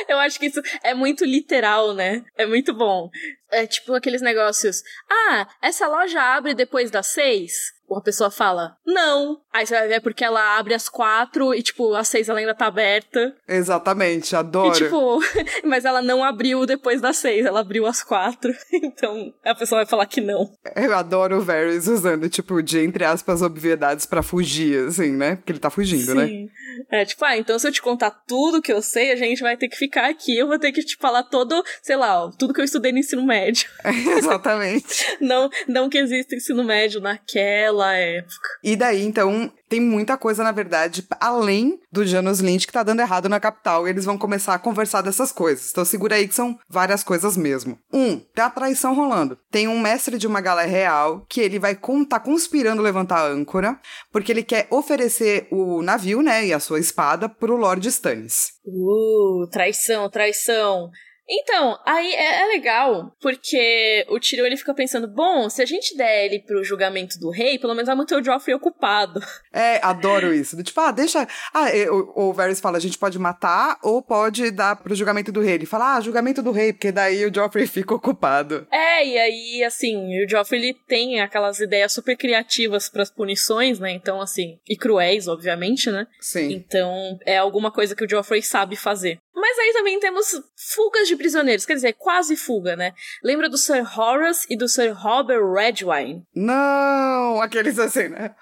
Eu 0.07 0.19
acho 0.19 0.37
que 0.37 0.45
isso 0.47 0.61
é 0.83 0.93
muito 0.93 1.25
literal, 1.25 1.95
né? 1.95 2.23
É 2.37 2.45
muito 2.45 2.73
bom. 2.73 3.09
É 3.49 3.65
tipo 3.65 3.93
aqueles 3.93 4.21
negócios. 4.21 4.83
Ah, 5.09 5.47
essa 5.61 5.87
loja 5.87 6.21
abre 6.21 6.53
depois 6.53 6.91
das 6.91 7.07
seis? 7.07 7.53
A 7.97 8.01
pessoa 8.01 8.31
fala, 8.31 8.77
não. 8.85 9.41
Aí 9.53 9.65
você 9.65 9.73
vai 9.73 9.87
ver 9.87 10.01
porque 10.01 10.23
ela 10.23 10.57
abre 10.57 10.73
às 10.73 10.87
quatro 10.87 11.53
e, 11.53 11.61
tipo, 11.61 11.93
às 11.93 12.07
seis 12.07 12.29
ela 12.29 12.39
ainda 12.39 12.55
tá 12.55 12.67
aberta. 12.67 13.35
Exatamente, 13.47 14.35
adoro. 14.35 14.69
E, 14.69 14.77
tipo, 14.77 15.19
mas 15.65 15.85
ela 15.85 16.01
não 16.01 16.23
abriu 16.23 16.65
depois 16.65 17.01
das 17.01 17.17
seis, 17.17 17.45
ela 17.45 17.59
abriu 17.59 17.85
às 17.85 18.03
quatro. 18.03 18.53
Então, 18.83 19.33
a 19.43 19.53
pessoa 19.53 19.79
vai 19.79 19.85
falar 19.85 20.05
que 20.05 20.19
não. 20.19 20.49
Eu 20.75 20.95
adoro 20.95 21.37
o 21.37 21.41
Varys 21.41 21.87
usando, 21.87 22.27
tipo, 22.29 22.61
de, 22.61 22.79
entre 22.79 23.05
aspas, 23.05 23.41
obviedades 23.41 24.05
para 24.05 24.23
fugir, 24.23 24.87
assim, 24.87 25.11
né? 25.11 25.35
Porque 25.35 25.51
ele 25.51 25.59
tá 25.59 25.69
fugindo, 25.69 26.13
né? 26.15 26.25
Sim. 26.25 26.43
né? 26.89 27.01
É, 27.01 27.05
tipo, 27.05 27.23
ah, 27.23 27.37
então 27.37 27.57
se 27.57 27.67
eu 27.67 27.71
te 27.71 27.81
contar 27.81 28.11
tudo 28.27 28.61
que 28.61 28.71
eu 28.71 28.81
sei, 28.81 29.11
a 29.11 29.15
gente 29.15 29.41
vai 29.41 29.55
ter 29.55 29.67
que 29.67 29.77
ficar 29.77 30.09
aqui, 30.09 30.37
eu 30.37 30.47
vou 30.47 30.57
ter 30.57 30.71
que 30.71 30.83
te 30.83 30.97
falar 30.97 31.23
todo, 31.23 31.63
sei 31.81 31.95
lá, 31.95 32.25
ó, 32.25 32.31
tudo 32.31 32.53
que 32.53 32.59
eu 32.59 32.65
estudei 32.65 32.91
no 32.91 32.99
ensino 32.99 33.25
médio. 33.25 33.69
exatamente. 34.17 35.17
não, 35.19 35.49
não 35.67 35.89
que 35.89 35.97
exista 35.97 36.35
ensino 36.35 36.63
médio 36.63 37.01
naquela 37.01 37.80
época. 37.89 38.49
E 38.63 38.75
daí, 38.75 39.03
então, 39.03 39.51
tem 39.71 39.79
muita 39.79 40.17
coisa, 40.17 40.43
na 40.43 40.51
verdade, 40.51 41.07
além 41.17 41.79
do 41.89 42.05
Janus 42.05 42.41
Lynch 42.41 42.67
que 42.67 42.73
tá 42.73 42.84
dando 42.84 42.99
errado 42.99 43.29
na 43.29 43.39
capital, 43.39 43.88
e 43.88 43.89
eles 43.89 44.03
vão 44.03 44.17
começar 44.17 44.53
a 44.53 44.59
conversar 44.59 45.01
dessas 45.01 45.32
coisas. 45.32 45.71
Então 45.71 45.86
segura 45.86 46.15
aí 46.15 46.27
que 46.27 46.36
são 46.36 46.59
várias 46.67 47.05
coisas 47.05 47.38
mesmo. 47.38 47.79
Um, 47.93 48.19
tem 48.19 48.43
a 48.43 48.49
traição 48.49 48.93
rolando. 48.93 49.38
Tem 49.49 49.69
um 49.69 49.79
mestre 49.79 50.17
de 50.17 50.27
uma 50.27 50.41
galera 50.41 50.67
real 50.67 51.25
que 51.29 51.39
ele 51.39 51.57
vai 51.57 51.73
com, 51.73 52.03
tá 52.03 52.19
conspirando 52.19 52.82
levantar 52.82 53.19
a 53.19 53.27
âncora, 53.27 53.79
porque 54.11 54.34
ele 54.34 54.43
quer 54.43 54.67
oferecer 54.69 55.47
o 55.49 55.82
navio, 55.82 56.21
né, 56.21 56.45
e 56.45 56.53
a 56.53 56.59
sua 56.59 56.79
espada 56.79 57.29
pro 57.29 57.55
Lord 57.55 57.88
Stannis. 57.88 58.51
Uh, 58.65 59.47
traição, 59.49 60.09
traição. 60.09 60.91
Então, 61.30 61.78
aí 61.86 62.13
é, 62.13 62.41
é, 62.41 62.45
legal, 62.47 63.15
porque 63.22 64.05
o 64.09 64.19
Tyrion 64.19 64.45
ele 64.45 64.57
fica 64.57 64.74
pensando, 64.74 65.07
bom, 65.07 65.49
se 65.49 65.61
a 65.61 65.65
gente 65.65 65.95
der 65.95 66.26
ele 66.26 66.39
pro 66.39 66.63
julgamento 66.63 67.17
do 67.19 67.30
rei, 67.30 67.57
pelo 67.57 67.74
menos 67.74 67.88
vai 67.88 67.95
manter 67.95 68.15
o 68.15 68.24
Joffrey 68.24 68.55
ocupado. 68.55 69.22
É, 69.53 69.80
adoro 69.84 70.34
isso. 70.34 70.61
Tipo, 70.61 70.80
ah, 70.82 70.91
deixa... 70.91 71.28
Ah, 71.53 71.67
o, 71.89 72.30
o 72.30 72.34
Varys 72.34 72.59
fala, 72.59 72.78
a 72.78 72.82
gente 72.82 72.97
pode 72.97 73.17
matar 73.17 73.78
ou 73.82 74.01
pode 74.01 74.51
dar 74.51 74.76
pro 74.76 74.95
julgamento 74.95 75.32
do 75.32 75.41
rei. 75.41 75.55
Ele 75.55 75.65
fala, 75.65 75.95
ah, 75.95 76.01
julgamento 76.01 76.41
do 76.41 76.51
rei, 76.51 76.74
porque 76.74 76.91
daí 76.91 77.26
o 77.26 77.34
Joffrey 77.34 77.65
fica 77.67 77.95
ocupado. 77.95 78.67
É, 78.72 79.05
e 79.05 79.17
aí, 79.17 79.63
assim, 79.63 80.24
o 80.24 80.30
Joffrey 80.30 80.61
ele 80.61 80.78
tem 80.88 81.22
aquelas 81.22 81.59
ideias 81.59 81.93
super 81.93 82.17
criativas 82.17 82.89
para 82.89 83.03
as 83.03 83.11
punições, 83.11 83.80
né? 83.80 83.91
Então, 83.91 84.22
assim, 84.22 84.57
e 84.67 84.76
cruéis, 84.76 85.28
obviamente, 85.28 85.89
né? 85.89 86.07
Sim. 86.19 86.51
Então, 86.51 87.17
é 87.26 87.38
alguma 87.38 87.72
coisa 87.72 87.95
que 87.95 88.05
o 88.05 88.09
Joffrey 88.09 88.41
sabe 88.41 88.76
fazer. 88.76 89.19
Mas 89.34 89.57
aí 89.57 89.74
também 89.74 89.99
temos 89.99 90.28
fugas 90.76 91.07
de 91.12 91.18
prisioneiros, 91.18 91.66
quer 91.66 91.76
dizer, 91.76 91.93
quase 91.93 92.36
fuga, 92.36 92.76
né? 92.76 92.93
Lembra 93.24 93.49
do 93.49 93.57
Sir 93.57 93.84
Horace 93.99 94.47
e 94.49 94.57
do 94.57 94.68
Sir 94.68 94.93
Robert 94.93 95.43
Redwine? 95.53 96.24
Não, 96.34 97.41
aqueles 97.41 97.78
assim, 97.78 98.07
né? 98.07 98.36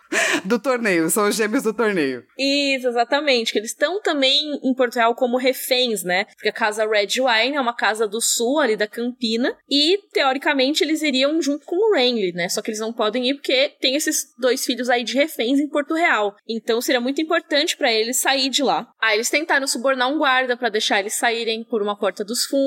Do 0.45 0.57
torneio, 0.57 1.09
são 1.09 1.27
os 1.27 1.35
gêmeos 1.35 1.63
do 1.63 1.73
torneio. 1.73 2.23
Isso, 2.37 2.87
exatamente, 2.87 3.51
que 3.51 3.59
eles 3.59 3.71
estão 3.71 4.01
também 4.01 4.59
em 4.63 4.73
Portugal 4.73 5.13
como 5.13 5.37
reféns, 5.37 6.03
né? 6.03 6.25
Porque 6.25 6.49
a 6.49 6.53
casa 6.53 6.87
Redwine 6.87 7.55
é 7.55 7.61
uma 7.61 7.75
casa 7.75 8.07
do 8.07 8.21
sul, 8.21 8.59
ali 8.59 8.75
da 8.75 8.87
Campina, 8.87 9.55
e 9.69 9.99
teoricamente 10.11 10.83
eles 10.83 11.01
iriam 11.01 11.41
junto 11.41 11.65
com 11.65 11.75
o 11.75 11.93
Renly, 11.93 12.31
né? 12.33 12.49
Só 12.49 12.61
que 12.61 12.69
eles 12.69 12.79
não 12.79 12.93
podem 12.93 13.29
ir 13.29 13.35
porque 13.35 13.73
tem 13.79 13.95
esses 13.95 14.33
dois 14.37 14.65
filhos 14.65 14.89
aí 14.89 15.03
de 15.03 15.13
reféns 15.15 15.59
em 15.59 15.67
Porto 15.67 15.93
Real. 15.93 16.35
Então 16.47 16.81
seria 16.81 17.01
muito 17.01 17.21
importante 17.21 17.77
para 17.77 17.91
eles 17.91 18.19
sair 18.19 18.49
de 18.49 18.63
lá. 18.63 18.91
Aí 18.99 19.15
eles 19.15 19.29
tentaram 19.29 19.67
subornar 19.67 20.11
um 20.11 20.17
guarda 20.17 20.57
para 20.57 20.69
deixar 20.69 20.99
eles 20.99 21.13
saírem 21.13 21.63
por 21.63 21.81
uma 21.81 21.97
porta 21.97 22.23
dos 22.23 22.45
fundos, 22.45 22.58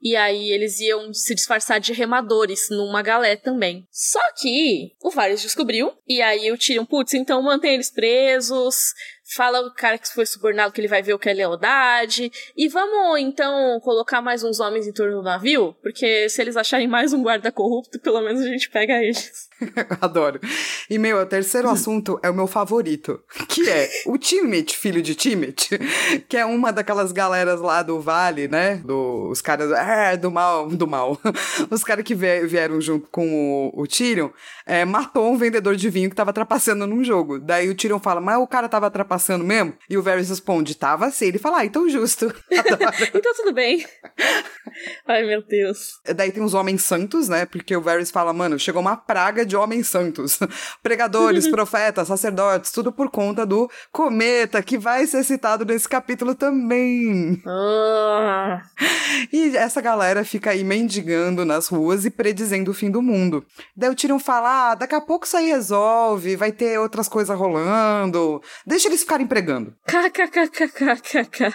e 0.00 0.16
aí 0.16 0.50
eles 0.50 0.80
iam 0.80 1.12
se 1.12 1.34
disfarçar 1.34 1.80
de 1.80 1.92
remadores 1.92 2.68
numa 2.70 3.02
galé 3.02 3.36
também. 3.36 3.86
Só 3.90 4.20
que 4.40 4.92
o 5.02 5.10
Varys 5.10 5.42
descobriu, 5.42 5.92
e 6.06 6.22
aí 6.22 6.50
o 6.52 6.58
Tyrion, 6.58 6.84
putz, 6.84 7.14
então 7.14 7.42
mantém 7.42 7.74
eles 7.74 7.90
presos, 7.90 8.94
fala 9.34 9.60
o 9.60 9.74
cara 9.74 9.98
que 9.98 10.12
foi 10.12 10.24
subornado 10.24 10.72
que 10.72 10.80
ele 10.80 10.88
vai 10.88 11.02
ver 11.02 11.14
o 11.14 11.18
que 11.18 11.28
é 11.28 11.32
lealdade. 11.32 12.30
E 12.56 12.68
vamos 12.68 13.20
então 13.20 13.80
colocar 13.80 14.22
mais 14.22 14.44
uns 14.44 14.60
homens 14.60 14.86
em 14.86 14.92
torno 14.92 15.16
do 15.16 15.22
navio? 15.22 15.74
Porque 15.82 16.28
se 16.28 16.40
eles 16.40 16.56
acharem 16.56 16.86
mais 16.86 17.12
um 17.12 17.22
guarda 17.22 17.50
corrupto, 17.50 17.98
pelo 17.98 18.20
menos 18.20 18.42
a 18.42 18.46
gente 18.46 18.70
pega 18.70 19.02
eles. 19.02 19.48
Adoro. 20.00 20.38
E, 20.88 20.98
meu, 20.98 21.18
o 21.18 21.26
terceiro 21.26 21.68
assunto 21.68 22.20
é 22.22 22.30
o 22.30 22.34
meu 22.34 22.46
favorito, 22.46 23.20
que 23.48 23.68
é 23.68 23.88
o 24.06 24.16
Timit, 24.16 24.76
filho 24.76 25.02
de 25.02 25.14
Timit, 25.14 25.70
que 26.28 26.36
é 26.36 26.44
uma 26.44 26.72
daquelas 26.72 27.10
galeras 27.10 27.60
lá 27.60 27.82
do 27.82 28.00
Vale, 28.00 28.46
né? 28.48 28.76
Do, 28.76 29.30
os 29.30 29.40
caras 29.40 29.72
é, 29.72 30.16
do 30.16 30.30
mal, 30.30 30.68
do 30.68 30.86
mal. 30.86 31.18
Os 31.70 31.82
caras 31.82 32.04
que 32.04 32.14
vieram 32.14 32.80
junto 32.80 33.08
com 33.08 33.72
o, 33.74 33.82
o 33.82 33.86
Tyrion, 33.86 34.30
é, 34.64 34.84
matou 34.84 35.30
um 35.30 35.36
vendedor 35.36 35.74
de 35.74 35.88
vinho 35.88 36.10
que 36.10 36.16
tava 36.16 36.32
trapaceando 36.32 36.86
num 36.86 37.02
jogo. 37.02 37.38
Daí 37.38 37.68
o 37.68 37.74
Tyrion 37.74 37.98
fala, 37.98 38.20
mas 38.20 38.38
o 38.38 38.46
cara 38.46 38.68
tava 38.68 38.90
trapaceando 38.90 39.15
mesmo? 39.44 39.74
E 39.88 39.96
o 39.96 40.02
Varys 40.02 40.28
responde, 40.28 40.74
tava 40.74 41.10
sim. 41.10 41.26
Ele 41.26 41.38
fala, 41.38 41.58
ah, 41.58 41.64
então 41.64 41.88
justo. 41.88 42.32
então 42.50 43.34
tudo 43.34 43.52
bem. 43.52 43.84
Ai, 45.06 45.24
meu 45.24 45.42
Deus. 45.42 46.00
Daí 46.14 46.30
tem 46.30 46.42
os 46.42 46.54
homens 46.54 46.82
santos, 46.82 47.28
né? 47.28 47.46
Porque 47.46 47.76
o 47.76 47.80
Varys 47.80 48.10
fala, 48.10 48.32
mano, 48.32 48.58
chegou 48.58 48.80
uma 48.80 48.96
praga 48.96 49.44
de 49.44 49.56
homens 49.56 49.88
santos. 49.88 50.38
Pregadores, 50.82 51.48
profetas, 51.50 52.08
sacerdotes, 52.08 52.70
tudo 52.70 52.92
por 52.92 53.10
conta 53.10 53.46
do 53.46 53.70
cometa 53.92 54.62
que 54.62 54.78
vai 54.78 55.06
ser 55.06 55.24
citado 55.24 55.64
nesse 55.64 55.88
capítulo 55.88 56.34
também. 56.34 57.42
Ah. 57.46 58.62
E 59.32 59.56
essa 59.56 59.80
galera 59.80 60.24
fica 60.24 60.50
aí 60.50 60.64
mendigando 60.64 61.44
nas 61.44 61.68
ruas 61.68 62.04
e 62.04 62.10
predizendo 62.10 62.70
o 62.70 62.74
fim 62.74 62.90
do 62.90 63.00
mundo. 63.00 63.44
Daí 63.76 63.90
o 63.90 63.94
Tyrion 63.94 64.18
fala, 64.18 64.72
ah, 64.72 64.74
daqui 64.74 64.94
a 64.94 65.00
pouco 65.00 65.26
isso 65.26 65.36
aí 65.36 65.46
resolve, 65.46 66.36
vai 66.36 66.52
ter 66.52 66.78
outras 66.78 67.08
coisas 67.08 67.36
rolando. 67.36 68.42
Deixa 68.66 68.88
eles 68.88 69.04
ficarem 69.06 69.26
pregando. 69.26 69.72
KKKKKK. 69.86 71.54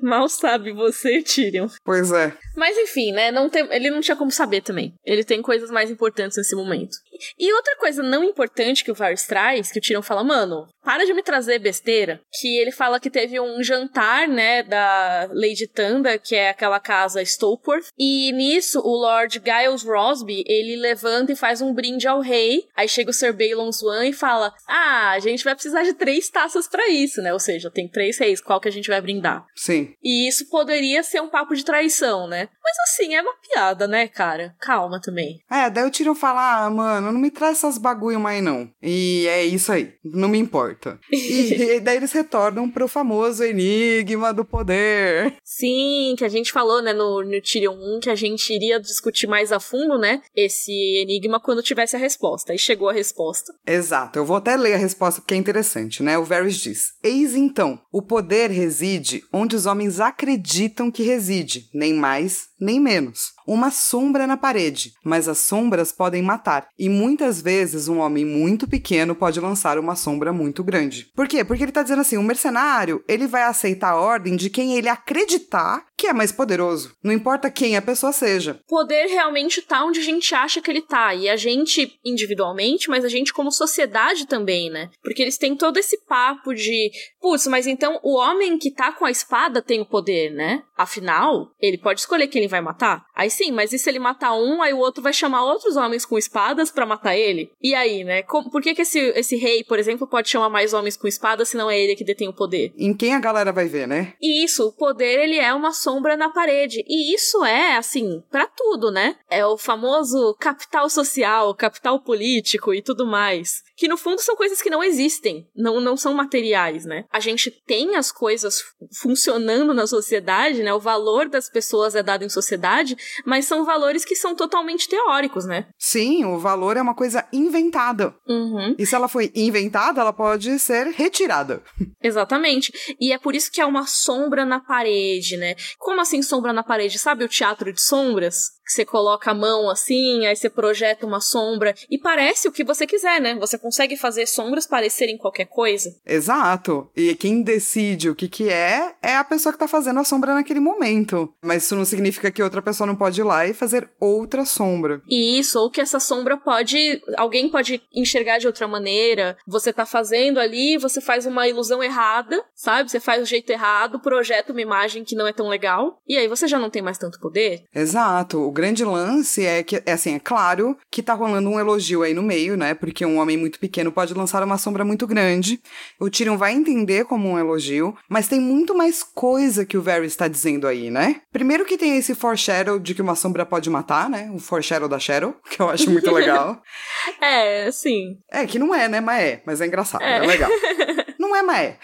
Mal 0.00 0.28
sabe 0.28 0.72
você, 0.72 1.20
Tyrion. 1.22 1.68
Pois 1.84 2.12
é. 2.12 2.32
Mas 2.58 2.76
enfim, 2.76 3.12
né? 3.12 3.30
Não 3.30 3.48
tem, 3.48 3.66
ele 3.70 3.88
não 3.88 4.00
tinha 4.00 4.16
como 4.16 4.30
saber 4.30 4.60
também. 4.62 4.92
Ele 5.04 5.22
tem 5.22 5.40
coisas 5.40 5.70
mais 5.70 5.90
importantes 5.90 6.36
nesse 6.36 6.56
momento. 6.56 6.96
E 7.38 7.52
outra 7.52 7.76
coisa 7.76 8.02
não 8.02 8.24
importante 8.24 8.84
que 8.84 8.90
o 8.90 8.94
Varys 8.94 9.26
traz, 9.26 9.70
que 9.70 9.78
o 9.78 9.82
Tyrion 9.82 10.02
fala, 10.02 10.24
mano, 10.24 10.66
para 10.82 11.04
de 11.04 11.14
me 11.14 11.22
trazer 11.22 11.58
besteira. 11.58 12.20
Que 12.40 12.58
ele 12.58 12.72
fala 12.72 12.98
que 12.98 13.10
teve 13.10 13.38
um 13.40 13.62
jantar, 13.62 14.26
né, 14.26 14.62
da 14.62 15.28
Lady 15.32 15.66
Tanda, 15.66 16.18
que 16.18 16.34
é 16.34 16.50
aquela 16.50 16.80
casa 16.80 17.24
Stokeworth. 17.24 17.88
E 17.98 18.32
nisso, 18.32 18.80
o 18.80 18.96
Lord 18.96 19.40
Giles 19.44 19.82
Rosby, 19.82 20.42
ele 20.46 20.76
levanta 20.76 21.32
e 21.32 21.36
faz 21.36 21.60
um 21.60 21.72
brinde 21.72 22.08
ao 22.08 22.20
rei. 22.20 22.64
Aí 22.74 22.88
chega 22.88 23.10
o 23.10 23.14
Sir 23.14 23.32
Balon 23.32 23.70
Swan 23.70 24.06
e 24.06 24.12
fala, 24.12 24.52
ah, 24.66 25.12
a 25.12 25.18
gente 25.20 25.44
vai 25.44 25.54
precisar 25.54 25.82
de 25.82 25.94
três 25.94 26.28
taças 26.28 26.66
para 26.66 26.88
isso, 26.88 27.22
né? 27.22 27.32
Ou 27.32 27.40
seja, 27.40 27.70
tem 27.70 27.88
três 27.88 28.18
reis, 28.18 28.40
qual 28.40 28.60
que 28.60 28.68
a 28.68 28.72
gente 28.72 28.88
vai 28.88 29.00
brindar? 29.00 29.46
Sim. 29.54 29.92
E 30.02 30.28
isso 30.28 30.48
poderia 30.48 31.02
ser 31.02 31.20
um 31.20 31.28
papo 31.28 31.54
de 31.54 31.64
traição, 31.64 32.26
né? 32.26 32.47
Mas 32.62 32.76
assim, 32.90 33.14
é 33.14 33.22
uma 33.22 33.34
piada, 33.34 33.86
né, 33.88 34.06
cara? 34.08 34.54
Calma 34.60 35.00
também. 35.00 35.40
É, 35.50 35.70
daí 35.70 35.84
o 35.84 35.90
Tyrion 35.90 36.14
fala, 36.14 36.66
ah, 36.66 36.70
mano, 36.70 37.10
não 37.10 37.18
me 37.18 37.30
traz 37.30 37.58
essas 37.58 37.78
bagulho 37.78 38.20
mais 38.20 38.42
não. 38.42 38.70
E 38.82 39.26
é 39.26 39.44
isso 39.44 39.72
aí, 39.72 39.94
não 40.04 40.28
me 40.28 40.38
importa. 40.38 40.98
e, 41.10 41.54
e 41.76 41.80
daí 41.80 41.96
eles 41.96 42.12
retornam 42.12 42.70
pro 42.70 42.86
famoso 42.86 43.42
enigma 43.42 44.34
do 44.34 44.44
poder. 44.44 45.34
Sim, 45.42 46.14
que 46.18 46.24
a 46.24 46.28
gente 46.28 46.52
falou, 46.52 46.82
né, 46.82 46.92
no, 46.92 47.22
no 47.22 47.40
Tyrion 47.40 47.74
1, 47.74 48.00
que 48.00 48.10
a 48.10 48.14
gente 48.14 48.52
iria 48.52 48.78
discutir 48.78 49.26
mais 49.26 49.50
a 49.50 49.58
fundo, 49.58 49.98
né, 49.98 50.20
esse 50.36 50.72
enigma 51.02 51.40
quando 51.40 51.62
tivesse 51.62 51.96
a 51.96 51.98
resposta. 51.98 52.52
Aí 52.52 52.58
chegou 52.58 52.90
a 52.90 52.92
resposta. 52.92 53.52
Exato, 53.66 54.18
eu 54.18 54.26
vou 54.26 54.36
até 54.36 54.56
ler 54.56 54.74
a 54.74 54.78
resposta 54.78 55.20
porque 55.20 55.34
é 55.34 55.38
interessante, 55.38 56.02
né? 56.02 56.18
O 56.18 56.24
Varys 56.24 56.56
diz: 56.56 56.92
Eis 57.02 57.34
então, 57.34 57.80
o 57.90 58.02
poder 58.02 58.50
reside 58.50 59.24
onde 59.32 59.56
os 59.56 59.66
homens 59.66 60.00
acreditam 60.00 60.90
que 60.90 61.02
reside, 61.02 61.68
nem 61.72 61.94
mais 61.94 62.37
nem 62.58 62.80
menos. 62.80 63.32
Uma 63.48 63.70
sombra 63.70 64.26
na 64.26 64.36
parede, 64.36 64.92
mas 65.02 65.26
as 65.26 65.38
sombras 65.38 65.90
podem 65.90 66.22
matar. 66.22 66.68
E 66.78 66.86
muitas 66.86 67.40
vezes 67.40 67.88
um 67.88 68.00
homem 68.00 68.22
muito 68.22 68.68
pequeno 68.68 69.14
pode 69.14 69.40
lançar 69.40 69.78
uma 69.78 69.96
sombra 69.96 70.34
muito 70.34 70.62
grande. 70.62 71.10
Por 71.16 71.26
quê? 71.26 71.42
Porque 71.42 71.62
ele 71.62 71.72
tá 71.72 71.82
dizendo 71.82 72.02
assim: 72.02 72.18
um 72.18 72.22
mercenário, 72.22 73.02
ele 73.08 73.26
vai 73.26 73.44
aceitar 73.44 73.92
a 73.92 74.00
ordem 74.00 74.36
de 74.36 74.50
quem 74.50 74.76
ele 74.76 74.86
acreditar 74.86 75.82
que 75.98 76.06
é 76.06 76.12
mais 76.12 76.30
poderoso. 76.30 76.94
Não 77.02 77.12
importa 77.12 77.50
quem 77.50 77.76
a 77.76 77.82
pessoa 77.82 78.12
seja. 78.12 78.60
Poder 78.68 79.06
realmente 79.06 79.60
tá 79.60 79.84
onde 79.84 79.98
a 79.98 80.02
gente 80.02 80.32
acha 80.32 80.60
que 80.60 80.70
ele 80.70 80.80
tá. 80.80 81.12
E 81.12 81.28
a 81.28 81.34
gente 81.34 81.98
individualmente, 82.04 82.88
mas 82.88 83.04
a 83.04 83.08
gente 83.08 83.32
como 83.32 83.50
sociedade 83.50 84.24
também, 84.26 84.70
né? 84.70 84.90
Porque 85.02 85.20
eles 85.20 85.36
têm 85.36 85.56
todo 85.56 85.76
esse 85.76 86.04
papo 86.04 86.54
de, 86.54 86.92
putz, 87.20 87.48
mas 87.48 87.66
então 87.66 87.98
o 88.04 88.16
homem 88.16 88.56
que 88.58 88.70
tá 88.70 88.92
com 88.92 89.04
a 89.04 89.10
espada 89.10 89.60
tem 89.60 89.80
o 89.80 89.86
poder, 89.86 90.30
né? 90.30 90.62
Afinal, 90.76 91.50
ele 91.60 91.76
pode 91.76 91.98
escolher 91.98 92.28
quem 92.28 92.42
ele 92.42 92.48
vai 92.48 92.60
matar? 92.60 93.02
Aí 93.12 93.28
sim, 93.38 93.52
mas 93.52 93.72
e 93.72 93.78
se 93.78 93.88
ele 93.88 93.98
matar 93.98 94.34
um, 94.34 94.60
aí 94.60 94.74
o 94.74 94.78
outro 94.78 95.02
vai 95.02 95.12
chamar 95.12 95.44
outros 95.44 95.76
homens 95.76 96.04
com 96.04 96.18
espadas 96.18 96.70
para 96.70 96.84
matar 96.84 97.16
ele? 97.16 97.50
E 97.62 97.74
aí, 97.74 98.02
né? 98.02 98.22
Por 98.22 98.60
que, 98.60 98.74
que 98.74 98.82
esse, 98.82 98.98
esse 98.98 99.36
rei, 99.36 99.62
por 99.62 99.78
exemplo, 99.78 100.06
pode 100.06 100.28
chamar 100.28 100.48
mais 100.48 100.74
homens 100.74 100.96
com 100.96 101.06
espadas 101.06 101.48
se 101.48 101.56
não 101.56 101.70
é 101.70 101.78
ele 101.78 101.94
que 101.94 102.04
detém 102.04 102.28
o 102.28 102.32
poder? 102.32 102.72
Em 102.76 102.92
quem 102.92 103.14
a 103.14 103.20
galera 103.20 103.52
vai 103.52 103.68
ver, 103.68 103.86
né? 103.86 104.14
E 104.20 104.44
isso, 104.44 104.66
o 104.66 104.72
poder, 104.72 105.20
ele 105.20 105.38
é 105.38 105.54
uma 105.54 105.72
sombra 105.72 106.16
na 106.16 106.28
parede. 106.28 106.84
E 106.88 107.14
isso 107.14 107.44
é, 107.44 107.76
assim, 107.76 108.22
para 108.30 108.46
tudo, 108.46 108.90
né? 108.90 109.16
É 109.30 109.46
o 109.46 109.56
famoso 109.56 110.34
capital 110.38 110.90
social, 110.90 111.54
capital 111.54 112.00
político 112.00 112.74
e 112.74 112.82
tudo 112.82 113.06
mais 113.06 113.67
que 113.78 113.86
no 113.86 113.96
fundo 113.96 114.20
são 114.20 114.34
coisas 114.34 114.60
que 114.60 114.68
não 114.68 114.82
existem, 114.82 115.48
não, 115.54 115.80
não 115.80 115.96
são 115.96 116.12
materiais, 116.12 116.84
né? 116.84 117.04
A 117.12 117.20
gente 117.20 117.48
tem 117.48 117.94
as 117.94 118.10
coisas 118.10 118.64
funcionando 119.00 119.72
na 119.72 119.86
sociedade, 119.86 120.64
né? 120.64 120.74
O 120.74 120.80
valor 120.80 121.28
das 121.28 121.48
pessoas 121.48 121.94
é 121.94 122.02
dado 122.02 122.24
em 122.24 122.28
sociedade, 122.28 122.96
mas 123.24 123.44
são 123.44 123.64
valores 123.64 124.04
que 124.04 124.16
são 124.16 124.34
totalmente 124.34 124.88
teóricos, 124.88 125.46
né? 125.46 125.68
Sim, 125.78 126.24
o 126.24 126.38
valor 126.38 126.76
é 126.76 126.82
uma 126.82 126.94
coisa 126.94 127.24
inventada. 127.32 128.12
Uhum. 128.26 128.74
E 128.76 128.84
se 128.84 128.96
ela 128.96 129.06
foi 129.06 129.30
inventada, 129.32 130.00
ela 130.00 130.12
pode 130.12 130.58
ser 130.58 130.88
retirada. 130.88 131.62
Exatamente. 132.02 132.72
E 133.00 133.12
é 133.12 133.18
por 133.18 133.36
isso 133.36 133.50
que 133.52 133.60
é 133.60 133.66
uma 133.66 133.86
sombra 133.86 134.44
na 134.44 134.58
parede, 134.58 135.36
né? 135.36 135.54
Como 135.78 136.00
assim 136.00 136.20
sombra 136.20 136.52
na 136.52 136.64
parede? 136.64 136.98
Sabe 136.98 137.22
o 137.22 137.28
teatro 137.28 137.72
de 137.72 137.80
sombras? 137.80 138.57
Que 138.68 138.74
você 138.74 138.84
coloca 138.84 139.30
a 139.30 139.34
mão 139.34 139.70
assim, 139.70 140.26
aí 140.26 140.36
você 140.36 140.50
projeta 140.50 141.06
uma 141.06 141.20
sombra 141.20 141.74
e 141.90 141.96
parece 141.96 142.46
o 142.46 142.52
que 142.52 142.62
você 142.62 142.86
quiser, 142.86 143.18
né? 143.18 143.34
Você 143.36 143.56
consegue 143.56 143.96
fazer 143.96 144.26
sombras 144.26 144.66
parecerem 144.66 145.16
qualquer 145.16 145.46
coisa. 145.46 145.96
Exato. 146.04 146.90
E 146.94 147.14
quem 147.14 147.40
decide 147.40 148.10
o 148.10 148.14
que 148.14 148.28
que 148.28 148.50
é 148.50 148.94
é 149.02 149.16
a 149.16 149.24
pessoa 149.24 149.54
que 149.54 149.58
tá 149.58 149.66
fazendo 149.66 149.98
a 150.00 150.04
sombra 150.04 150.34
naquele 150.34 150.60
momento. 150.60 151.32
Mas 151.42 151.64
isso 151.64 151.74
não 151.74 151.84
significa 151.86 152.30
que 152.30 152.42
outra 152.42 152.60
pessoa 152.60 152.86
não 152.86 152.94
pode 152.94 153.18
ir 153.18 153.24
lá 153.24 153.46
e 153.46 153.54
fazer 153.54 153.88
outra 153.98 154.44
sombra. 154.44 155.00
E 155.08 155.38
isso, 155.38 155.58
ou 155.58 155.70
que 155.70 155.80
essa 155.80 155.98
sombra 155.98 156.36
pode, 156.36 157.00
alguém 157.16 157.48
pode 157.48 157.80
enxergar 157.94 158.36
de 158.36 158.46
outra 158.46 158.68
maneira. 158.68 159.38
Você 159.46 159.72
tá 159.72 159.86
fazendo 159.86 160.38
ali, 160.38 160.76
você 160.76 161.00
faz 161.00 161.24
uma 161.24 161.48
ilusão 161.48 161.82
errada, 161.82 162.44
sabe? 162.54 162.90
Você 162.90 163.00
faz 163.00 163.22
o 163.22 163.26
jeito 163.26 163.48
errado, 163.50 163.98
projeta 163.98 164.52
uma 164.52 164.60
imagem 164.60 165.04
que 165.04 165.16
não 165.16 165.26
é 165.26 165.32
tão 165.32 165.48
legal, 165.48 166.02
e 166.06 166.18
aí 166.18 166.28
você 166.28 166.46
já 166.46 166.58
não 166.58 166.68
tem 166.68 166.82
mais 166.82 166.98
tanto 166.98 167.18
poder. 167.18 167.64
Exato. 167.74 168.38
O 168.40 168.57
grande 168.58 168.84
lance 168.84 169.46
é 169.46 169.62
que, 169.62 169.80
é 169.86 169.92
assim, 169.92 170.16
é 170.16 170.18
claro 170.18 170.76
que 170.90 171.00
tá 171.00 171.14
rolando 171.14 171.48
um 171.48 171.60
elogio 171.60 172.02
aí 172.02 172.12
no 172.12 172.24
meio, 172.24 172.56
né? 172.56 172.74
Porque 172.74 173.06
um 173.06 173.18
homem 173.18 173.36
muito 173.36 173.60
pequeno 173.60 173.92
pode 173.92 174.12
lançar 174.14 174.42
uma 174.42 174.58
sombra 174.58 174.84
muito 174.84 175.06
grande. 175.06 175.60
O 176.00 176.10
Tyrion 176.10 176.36
vai 176.36 176.52
entender 176.52 177.04
como 177.04 177.28
um 177.28 177.38
elogio, 177.38 177.96
mas 178.08 178.26
tem 178.26 178.40
muito 178.40 178.74
mais 178.74 179.04
coisa 179.04 179.64
que 179.64 179.78
o 179.78 179.82
Varys 179.82 180.10
está 180.10 180.26
dizendo 180.26 180.66
aí, 180.66 180.90
né? 180.90 181.20
Primeiro 181.32 181.64
que 181.64 181.78
tem 181.78 181.96
esse 181.96 182.16
foreshadow 182.16 182.80
de 182.80 182.96
que 182.96 183.02
uma 183.02 183.14
sombra 183.14 183.46
pode 183.46 183.70
matar, 183.70 184.10
né? 184.10 184.28
O 184.34 184.40
foreshadow 184.40 184.88
da 184.88 184.98
Cheryl, 184.98 185.36
que 185.48 185.62
eu 185.62 185.70
acho 185.70 185.88
muito 185.88 186.10
legal. 186.10 186.60
é, 187.22 187.70
sim. 187.70 188.18
É, 188.28 188.44
que 188.44 188.58
não 188.58 188.74
é, 188.74 188.88
né? 188.88 189.00
Mas 189.00 189.22
é. 189.22 189.42
Mas 189.46 189.60
é 189.60 189.66
engraçado, 189.66 190.02
é, 190.02 190.16
é 190.16 190.26
legal. 190.26 190.50
não 191.28 191.36
é, 191.36 191.42
mas 191.42 191.58
é. 191.68 191.78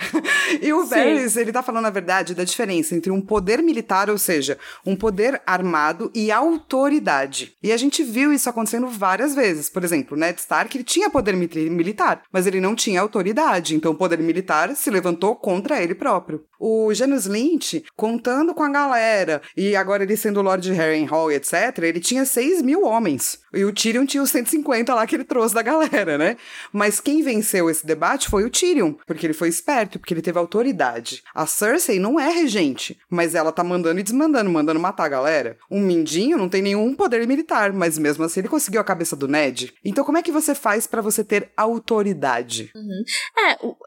E 0.63 0.73
o 0.73 0.85
Varys, 0.85 1.37
ele 1.37 1.53
tá 1.53 1.63
falando 1.63 1.87
a 1.87 1.91
verdade 1.91 2.35
da 2.35 2.45
diferença 2.45 2.95
entre 2.95 3.11
um 3.11 3.21
poder 3.21 3.63
militar, 3.63 4.09
ou 4.09 4.19
seja, 4.19 4.59
um 4.85 4.97
poder 4.97 5.41
armado 5.47 6.11
e 6.15 6.31
autoridade. 6.31 7.55
E 7.63 7.73
a 7.73 7.77
gente 7.77 8.03
viu 8.03 8.33
isso 8.33 8.49
acontecendo 8.49 8.89
várias 8.89 9.35
vezes. 9.35 9.69
Por 9.69 9.85
exemplo, 9.85 10.17
Ned 10.17 10.41
Stark, 10.41 10.77
ele 10.77 10.85
tinha 10.85 11.11
poder 11.11 11.35
militar, 11.35 12.23
mas 12.33 12.47
ele 12.47 12.61
não 12.61 12.75
tinha 12.75 13.01
autoridade, 13.01 13.75
então 13.75 13.93
o 13.93 13.97
poder 13.97 14.19
militar 14.19 14.75
se 14.75 14.91
levantou 14.91 15.37
contra 15.37 15.83
ele 15.83 15.95
próprio. 15.95 16.45
O 16.67 16.95
Janus 16.95 17.27
Lynch, 17.27 17.85
contando 17.95 18.55
com 18.55 18.63
a 18.63 18.71
galera, 18.71 19.43
e 19.55 19.77
agora 19.77 20.03
ele 20.03 20.17
sendo 20.17 20.41
Lord 20.41 20.73
Harrenhal 20.73 21.31
etc., 21.31 21.77
ele 21.83 22.01
tinha 22.01 22.25
6 22.25 22.63
mil 22.63 22.87
homens. 22.87 23.39
E 23.53 23.67
o 23.67 23.73
Tyrion 23.73 24.07
tinha 24.07 24.23
os 24.23 24.31
150 24.31 24.95
lá 24.95 25.07
que 25.07 25.15
ele 25.15 25.25
trouxe 25.25 25.55
da 25.55 25.61
galera, 25.61 26.17
né? 26.17 26.39
Mas 26.73 27.01
quem 27.01 27.23
venceu 27.23 27.69
esse 27.69 27.87
debate 27.87 28.31
foi 28.31 28.45
o 28.45 28.51
Tyrion, 28.51 28.95
porque 29.07 29.27
ele 29.27 29.35
foi 29.35 29.51
esperto, 29.51 29.99
porque 29.99 30.15
ele 30.15 30.23
teve 30.23 30.39
autoridade. 30.39 31.23
A 31.35 31.45
Cersei 31.47 31.99
não 31.99 32.19
é 32.19 32.31
regente, 32.31 32.99
mas 33.11 33.35
ela 33.35 33.53
tá 33.53 33.63
mandando 33.63 34.01
e 34.01 34.03
desmandando, 34.03 34.49
mandando 34.49 34.81
matar 34.81 35.05
a 35.05 35.09
galera. 35.09 35.59
Um 35.71 35.83
Mindinho 35.83 36.39
não 36.39 36.49
tem 36.49 36.63
nenhum 36.63 36.95
poder 36.95 37.27
militar, 37.27 37.75
mas 37.75 37.99
mesmo 37.99 38.25
assim 38.25 38.41
ele 38.41 38.49
conseguiu 38.49 38.81
a 38.81 38.85
cabeça 38.85 39.15
do 39.15 39.29
Ned. 39.29 39.75
Então 39.85 40.03
como 40.03 40.17
é 40.17 40.23
que 40.23 40.33
você 40.33 40.55
faz 40.55 40.87
para 40.87 41.03
você 41.03 41.23
ter 41.23 41.51
autoridade? 41.59 42.71
Uhum. 42.75 43.05